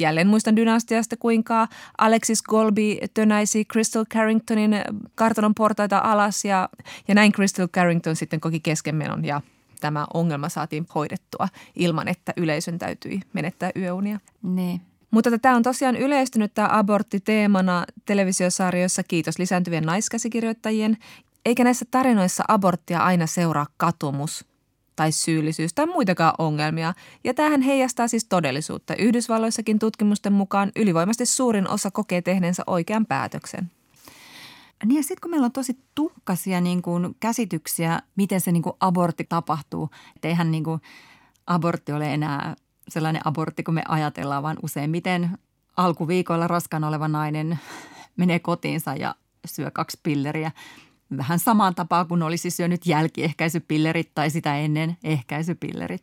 Jälleen 0.00 0.28
muistan 0.28 0.56
dynastiasta, 0.56 1.16
kuinka 1.16 1.68
Alexis 1.98 2.42
Golby 2.42 2.96
tönäisi 3.14 3.64
Crystal 3.64 4.04
Carringtonin 4.04 4.76
kartanon 5.14 5.54
portaita 5.54 6.00
alas 6.04 6.44
ja, 6.44 6.68
ja 7.08 7.14
näin 7.14 7.32
Crystal 7.32 7.68
Carrington 7.68 8.16
sitten 8.16 8.40
koki 8.40 8.60
keskenmenon 8.60 9.24
ja 9.24 9.40
tämä 9.80 10.06
ongelma 10.14 10.48
saatiin 10.48 10.86
hoidettua 10.94 11.48
ilman, 11.74 12.08
että 12.08 12.32
yleisön 12.36 12.78
täytyi 12.78 13.20
menettää 13.32 13.70
yöunia. 13.76 14.20
Niin. 14.42 14.80
Mutta 15.10 15.38
tämä 15.38 15.56
on 15.56 15.62
tosiaan 15.62 15.96
yleistynyt 15.96 16.54
tämä 16.54 16.68
abortti 16.72 17.20
teemana 17.20 17.84
televisiosarjoissa, 18.04 19.02
kiitos 19.02 19.38
lisääntyvien 19.38 19.84
naiskäsikirjoittajien. 19.84 20.96
Eikä 21.44 21.64
näissä 21.64 21.84
tarinoissa 21.90 22.44
aborttia 22.48 22.98
aina 22.98 23.26
seuraa 23.26 23.66
katumus 23.76 24.44
tai 24.96 25.12
syyllisyys 25.12 25.74
tai 25.74 25.86
muitakaan 25.86 26.34
ongelmia. 26.38 26.94
Ja 27.24 27.34
tähän 27.34 27.60
heijastaa 27.60 28.08
siis 28.08 28.24
todellisuutta. 28.24 28.94
Yhdysvalloissakin 28.96 29.78
tutkimusten 29.78 30.32
mukaan 30.32 30.72
ylivoimasti 30.76 31.26
suurin 31.26 31.68
osa 31.68 31.90
kokee 31.90 32.22
tehneensä 32.22 32.62
oikean 32.66 33.06
päätöksen. 33.06 33.70
Niin 34.84 34.96
ja 34.96 35.02
sitten 35.02 35.18
kun 35.22 35.30
meillä 35.30 35.44
on 35.44 35.52
tosi 35.52 35.78
tukkasia 35.94 36.60
niin 36.60 36.82
kuin 36.82 37.16
käsityksiä, 37.20 38.00
miten 38.16 38.40
se 38.40 38.52
niin 38.52 38.62
kuin 38.62 38.76
abortti 38.80 39.26
tapahtuu, 39.28 39.90
että 40.16 40.28
eihän 40.28 40.50
niin 40.50 40.64
kuin 40.64 40.80
abortti 41.46 41.92
ole 41.92 42.14
enää 42.14 42.56
sellainen 42.88 43.22
abortti, 43.24 43.62
kun 43.62 43.74
me 43.74 43.82
ajatellaan, 43.88 44.42
vaan 44.42 44.56
useimmiten 44.62 45.38
alkuviikoilla 45.76 46.48
raskaana 46.48 46.88
oleva 46.88 47.08
nainen 47.08 47.58
menee 48.16 48.38
kotiinsa 48.38 48.94
ja 48.94 49.14
syö 49.46 49.70
kaksi 49.70 50.00
pilleriä. 50.02 50.50
Vähän 51.16 51.38
samaan 51.38 51.74
tapaan 51.74 52.08
kuin 52.08 52.22
olisi 52.22 52.50
syönyt 52.50 52.86
jälkiehkäisypillerit 52.86 54.10
tai 54.14 54.30
sitä 54.30 54.56
ennen 54.56 54.96
ehkäisypillerit. 55.04 56.02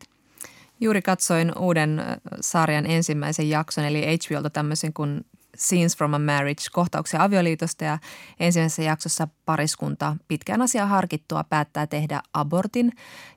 Juuri 0.82 1.02
katsoin 1.02 1.58
uuden 1.58 2.02
sarjan 2.42 2.86
ensimmäisen 2.86 3.50
jakson, 3.50 3.86
eli 3.86 4.02
HBOlta 4.02 4.50
tämmöisen 4.50 4.94
kuin 4.94 5.26
Scenes 5.58 5.98
from 5.98 6.14
a 6.14 6.20
Marriage, 6.20 6.64
kohtauksia 6.72 7.24
avioliitosta 7.24 7.84
ja 7.84 7.98
ensimmäisessä 8.40 8.84
jaksossa 8.84 9.28
pariskunta 9.46 10.16
pitkään 10.28 10.62
asiaa 10.62 10.86
harkittua 10.86 11.44
päättää 11.44 11.88
tehdä 11.88 12.22
abortin 12.34 12.92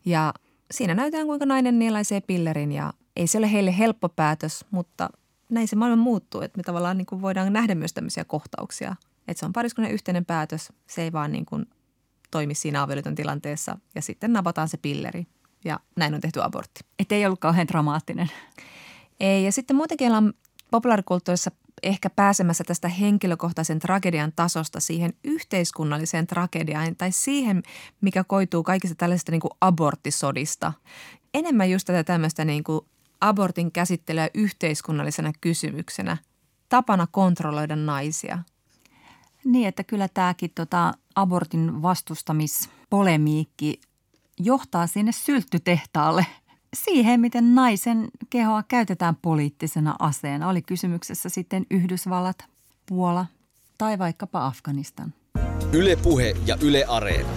ja 0.05 0.35
siinä 0.71 0.95
näytetään 0.95 1.27
kuinka 1.27 1.47
nainen 1.47 1.79
nielaisee 1.79 2.21
pillerin 2.21 2.73
ja 2.73 2.93
ei 3.19 3.27
se 3.27 3.39
ole 3.39 3.53
heille 3.53 3.79
helppo 3.79 4.09
päätös, 4.09 4.65
mutta 4.71 5.11
näin 5.49 5.69
se 5.69 5.77
maailma 5.77 6.03
muuttuu, 6.03 6.41
että 6.41 6.57
me 6.57 6.63
tavallaan 6.63 6.99
niin 6.99 7.07
kuin 7.07 7.23
voidaan 7.23 7.53
nähdä 7.53 7.75
myös 7.75 7.93
tämmöisiä 7.93 8.25
kohtauksia. 8.25 8.97
Että 9.29 9.41
se 9.41 9.47
on 9.47 9.53
pariskunnan 9.53 9.93
yhteinen 9.93 10.25
päätös, 10.25 10.73
se 10.87 11.03
ei 11.03 11.13
vaan 11.13 11.33
niin 11.33 11.47
kuin 11.47 11.67
toimi 12.31 12.55
siinä 12.55 12.83
avioliiton 12.83 13.15
tilanteessa 13.15 13.79
ja 13.95 14.03
sitten 14.03 14.33
napataan 14.33 14.69
se 14.69 14.77
pilleri 14.77 15.27
ja 15.65 15.81
näin 15.97 16.15
on 16.15 16.21
tehty 16.21 16.43
abortti. 16.43 16.81
Että 16.99 17.15
ei 17.15 17.27
ollut 17.27 17.41
kauhean 17.41 17.69
dramaattinen. 17.69 18.31
Ei 19.21 19.45
ja 19.45 19.53
sitten 19.53 19.77
muutenkin 19.77 20.07
ollaan 20.07 20.35
populaarikulttuurissa 20.71 21.51
ehkä 21.83 22.11
pääsemässä 22.11 22.65
tästä 22.65 22.89
henkilökohtaisen 22.89 23.79
tragedian 23.79 24.33
tasosta 24.37 24.81
siihen 24.81 25.13
yhteiskunnalliseen 25.25 26.27
tragediaan 26.27 26.97
tai 26.97 27.13
siihen, 27.13 27.63
mikä 28.01 28.25
koituu 28.25 28.63
kaikista 28.63 28.95
tällaisista 28.95 29.33
niin 29.33 29.41
kuin 29.41 29.51
aborttisodista. 29.61 30.73
Enemmän 31.35 31.71
just 31.71 31.87
tätä 31.87 32.05
tämmöistä 32.05 32.45
niin 32.45 32.65
kuin 32.65 32.81
abortin 33.21 33.73
käsittelyä 33.73 34.29
yhteiskunnallisena 34.35 35.33
kysymyksenä, 35.41 36.17
tapana 36.69 37.07
kontrolloida 37.11 37.77
naisia. 37.77 38.39
Niin, 39.45 39.69
että 39.69 39.85
kyllä 39.85 40.09
tämäkin 40.09 40.51
tota, 40.55 40.95
abortin 41.15 41.83
vastustamispolemiikki 41.83 43.81
johtaa 44.41 44.87
sinne 44.87 45.13
sylttytehtaalle 45.13 46.27
siihen, 46.75 47.21
miten 47.21 47.55
naisen 47.55 48.09
kehoa 48.31 48.63
käytetään 48.63 49.17
poliittisena 49.17 49.97
aseena. 49.99 50.49
Oli 50.49 50.63
kysymyksessä 50.63 51.29
sitten 51.29 51.67
Yhdysvallat, 51.71 52.45
Puola 52.87 53.27
tai 53.79 53.99
vaikkapa 53.99 54.47
Afganistan. 54.47 55.15
Ylepuhe 55.73 56.37
ja 56.47 56.57
Yle 56.63 56.85
Areena. 56.85 57.29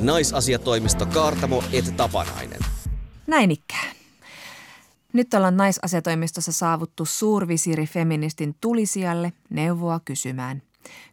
Naisasiatoimisto 0.00 1.06
Kaartamo 1.06 1.64
et 1.72 1.96
Tapanainen. 1.96 2.60
Näin 3.26 3.50
ikään. 3.50 3.97
Nyt 5.12 5.34
ollaan 5.34 5.56
naisasiatoimistossa 5.56 6.52
saavuttu 6.52 7.04
suurvisiiri 7.04 7.86
feministin 7.86 8.56
tulisijalle 8.60 9.32
neuvoa 9.50 10.00
kysymään. 10.04 10.62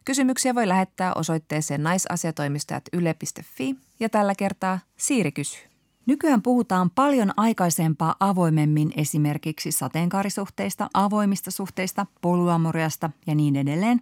Kysymyksiä 0.04 0.54
voi 0.54 0.68
lähettää 0.68 1.14
osoitteeseen 1.14 1.82
naisasiatoimistajat 1.82 2.84
yle.fi 2.92 3.76
ja 4.00 4.08
tällä 4.08 4.34
kertaa 4.34 4.78
Siiri 4.96 5.32
kysyy. 5.32 5.60
Nykyään 6.06 6.42
puhutaan 6.42 6.90
paljon 6.90 7.32
aikaisempaa 7.36 8.16
avoimemmin 8.20 8.92
esimerkiksi 8.96 9.72
sateenkaarisuhteista, 9.72 10.90
avoimista 10.94 11.50
suhteista, 11.50 12.06
poluamoriasta 12.20 13.10
ja 13.26 13.34
niin 13.34 13.56
edelleen, 13.56 14.00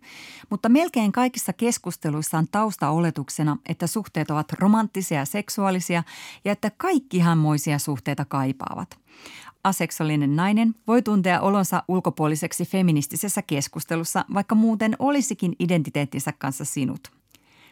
mutta 0.51 0.69
melkein 0.69 1.13
kaikissa 1.13 1.53
keskusteluissa 1.53 2.39
on 2.39 2.47
taustaoletuksena, 2.53 3.57
että 3.69 3.87
suhteet 3.87 4.31
ovat 4.31 4.53
romanttisia 4.53 5.19
ja 5.19 5.25
seksuaalisia 5.25 6.03
ja 6.45 6.53
että 6.53 6.71
kaikki 6.77 7.17
ihanmoisia 7.17 7.79
suhteita 7.79 8.25
kaipaavat. 8.25 8.99
Aseksuaalinen 9.65 10.37
nainen 10.37 10.75
voi 10.87 11.03
tuntea 11.03 11.41
olonsa 11.41 11.83
ulkopuoliseksi 11.89 12.65
feministisessä 12.65 13.43
keskustelussa, 13.43 14.25
vaikka 14.35 14.55
muuten 14.55 14.97
olisikin 14.99 15.57
identiteettinsä 15.59 16.33
kanssa 16.39 16.65
sinut– 16.65 17.01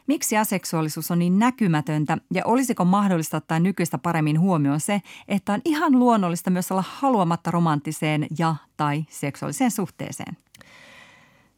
Miksi 0.06 0.36
aseksuaalisuus 0.36 1.10
on 1.10 1.18
niin 1.18 1.38
näkymätöntä 1.38 2.18
ja 2.34 2.42
olisiko 2.44 2.84
mahdollista 2.84 3.36
ottaa 3.36 3.58
nykyistä 3.58 3.98
paremmin 3.98 4.40
huomioon 4.40 4.80
se, 4.80 5.02
että 5.28 5.52
on 5.52 5.60
ihan 5.64 5.98
luonnollista 5.98 6.50
myös 6.50 6.72
olla 6.72 6.84
haluamatta 6.88 7.50
romanttiseen 7.50 8.26
ja 8.38 8.56
tai 8.76 9.04
seksuaaliseen 9.10 9.70
suhteeseen? 9.70 10.36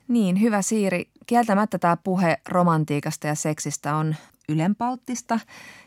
Niin, 0.08 0.40
hyvä 0.40 0.62
Siiri. 0.62 1.10
Kieltämättä 1.26 1.78
tämä 1.78 1.96
puhe 1.96 2.36
romantiikasta 2.48 3.26
ja 3.26 3.34
seksistä 3.34 3.96
on 3.96 4.16
ylenpalttista 4.48 5.40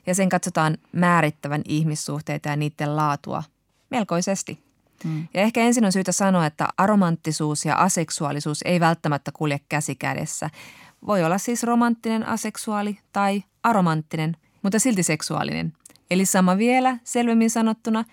ja 0.07 0.15
sen 0.15 0.29
katsotaan 0.29 0.77
määrittävän 0.91 1.61
ihmissuhteita 1.65 2.49
ja 2.49 2.55
niiden 2.55 2.95
laatua 2.95 3.43
melkoisesti. 3.89 4.59
Hmm. 5.03 5.27
Ja 5.33 5.41
ehkä 5.41 5.61
ensin 5.61 5.85
on 5.85 5.91
syytä 5.91 6.11
sanoa, 6.11 6.45
että 6.45 6.67
aromanttisuus 6.77 7.65
ja 7.65 7.75
aseksuaalisuus 7.75 8.59
ei 8.65 8.79
välttämättä 8.79 9.31
kulje 9.31 9.59
käsi 9.69 9.95
kädessä– 9.95 10.49
voi 11.05 11.23
olla 11.23 11.37
siis 11.37 11.63
romanttinen 11.63 12.27
aseksuaali 12.27 12.99
tai 13.13 13.43
aromanttinen, 13.63 14.37
mutta 14.63 14.79
silti 14.79 15.03
seksuaalinen. 15.03 15.73
Eli 16.11 16.25
sama 16.25 16.57
vielä, 16.57 16.97
selvemmin 17.03 17.49
sanottuna, 17.49 18.03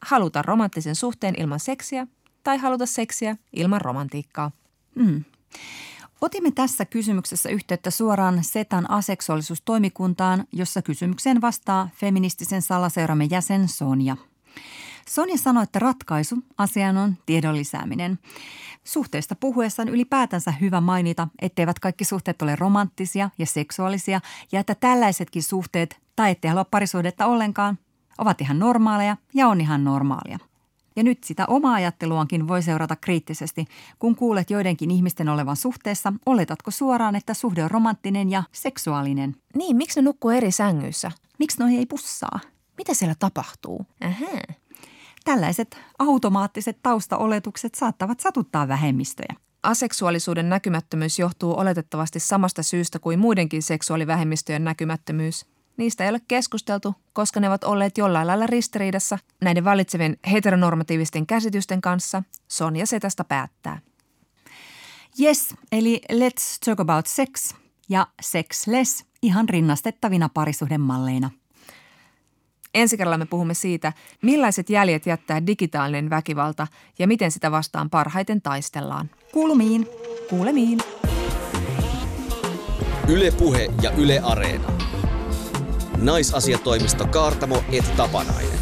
haluta 0.00 0.42
romanttisen 0.42 0.94
suhteen 0.94 1.34
ilman 1.38 1.60
seksiä 1.60 2.06
tai 2.44 2.58
haluta 2.58 2.86
seksiä 2.86 3.36
ilman 3.52 3.80
romantiikkaa. 3.80 4.50
Mm. 4.94 5.24
Otimme 6.20 6.50
tässä 6.50 6.84
kysymyksessä 6.84 7.48
yhteyttä 7.48 7.90
suoraan 7.90 8.44
SETAn 8.44 8.90
aseksuaalisuustoimikuntaan, 8.90 10.44
jossa 10.52 10.82
kysymykseen 10.82 11.40
vastaa 11.40 11.88
feministisen 11.94 12.62
salaseuramme 12.62 13.24
jäsen 13.24 13.68
Sonja. 13.68 14.16
Sonja 15.08 15.38
sanoi, 15.38 15.62
että 15.62 15.78
ratkaisu 15.78 16.36
asiaan 16.58 16.96
on 16.96 17.16
tiedon 17.26 17.56
lisääminen. 17.56 18.18
Suhteesta 18.84 19.34
puhuessaan 19.34 19.88
ylipäätänsä 19.88 20.50
hyvä 20.50 20.80
mainita, 20.80 21.28
etteivät 21.42 21.78
kaikki 21.78 22.04
suhteet 22.04 22.42
ole 22.42 22.56
romanttisia 22.56 23.30
ja 23.38 23.46
seksuaalisia 23.46 24.20
ja 24.52 24.60
että 24.60 24.74
tällaisetkin 24.74 25.42
suhteet, 25.42 26.00
tai 26.16 26.30
ettei 26.30 26.48
halua 26.48 26.64
parisuhdetta 26.64 27.26
ollenkaan, 27.26 27.78
ovat 28.18 28.40
ihan 28.40 28.58
normaaleja 28.58 29.16
ja 29.34 29.48
on 29.48 29.60
ihan 29.60 29.84
normaalia. 29.84 30.38
Ja 30.96 31.02
nyt 31.02 31.24
sitä 31.24 31.46
omaa 31.46 31.74
ajatteluankin 31.74 32.48
voi 32.48 32.62
seurata 32.62 32.96
kriittisesti. 32.96 33.66
Kun 33.98 34.16
kuulet 34.16 34.50
joidenkin 34.50 34.90
ihmisten 34.90 35.28
olevan 35.28 35.56
suhteessa, 35.56 36.12
oletatko 36.26 36.70
suoraan, 36.70 37.16
että 37.16 37.34
suhde 37.34 37.64
on 37.64 37.70
romanttinen 37.70 38.30
ja 38.30 38.42
seksuaalinen? 38.52 39.36
Niin, 39.56 39.76
miksi 39.76 40.00
ne 40.00 40.04
nukkuu 40.04 40.30
eri 40.30 40.50
sängyissä? 40.50 41.10
Miksi 41.38 41.58
noi 41.58 41.76
ei 41.76 41.86
pussaa? 41.86 42.40
Mitä 42.78 42.94
siellä 42.94 43.14
tapahtuu? 43.18 43.86
Ähä. 44.02 44.26
Tällaiset 45.24 45.76
automaattiset 45.98 46.78
taustaoletukset 46.82 47.74
saattavat 47.74 48.20
satuttaa 48.20 48.68
vähemmistöjä. 48.68 49.36
Aseksuaalisuuden 49.62 50.48
näkymättömyys 50.48 51.18
johtuu 51.18 51.58
oletettavasti 51.58 52.20
samasta 52.20 52.62
syystä 52.62 52.98
kuin 52.98 53.18
muidenkin 53.18 53.62
seksuaalivähemmistöjen 53.62 54.64
näkymättömyys. 54.64 55.46
Niistä 55.76 56.04
ei 56.04 56.10
ole 56.10 56.20
keskusteltu, 56.28 56.94
koska 57.12 57.40
ne 57.40 57.48
ovat 57.48 57.64
olleet 57.64 57.98
jollain 57.98 58.26
lailla 58.26 58.46
ristiriidassa 58.46 59.18
näiden 59.40 59.64
valitsevien 59.64 60.16
heteronormatiivisten 60.32 61.26
käsitysten 61.26 61.80
kanssa. 61.80 62.22
Sonja 62.48 62.86
Setästä 62.86 63.24
päättää. 63.24 63.80
Yes, 65.20 65.54
eli 65.72 66.00
let's 66.12 66.58
talk 66.64 66.80
about 66.80 67.06
sex 67.06 67.54
ja 67.88 68.06
sexless 68.22 69.04
ihan 69.22 69.48
rinnastettavina 69.48 70.28
parisuhdemalleina– 70.34 71.30
Ensi 72.74 72.96
kerralla 72.96 73.18
me 73.18 73.26
puhumme 73.26 73.54
siitä, 73.54 73.92
millaiset 74.22 74.70
jäljet 74.70 75.06
jättää 75.06 75.46
digitaalinen 75.46 76.10
väkivalta 76.10 76.66
ja 76.98 77.06
miten 77.06 77.30
sitä 77.30 77.50
vastaan 77.50 77.90
parhaiten 77.90 78.42
taistellaan. 78.42 79.10
Kuulumiin. 79.32 79.88
Kuulemiin. 80.30 80.78
Yle 83.08 83.30
Puhe 83.30 83.68
ja 83.82 83.90
Yle 83.90 84.20
Areena. 84.22 84.72
Naisasiatoimisto 85.96 87.06
Kaartamo 87.06 87.64
et 87.72 87.96
Tapanainen. 87.96 88.61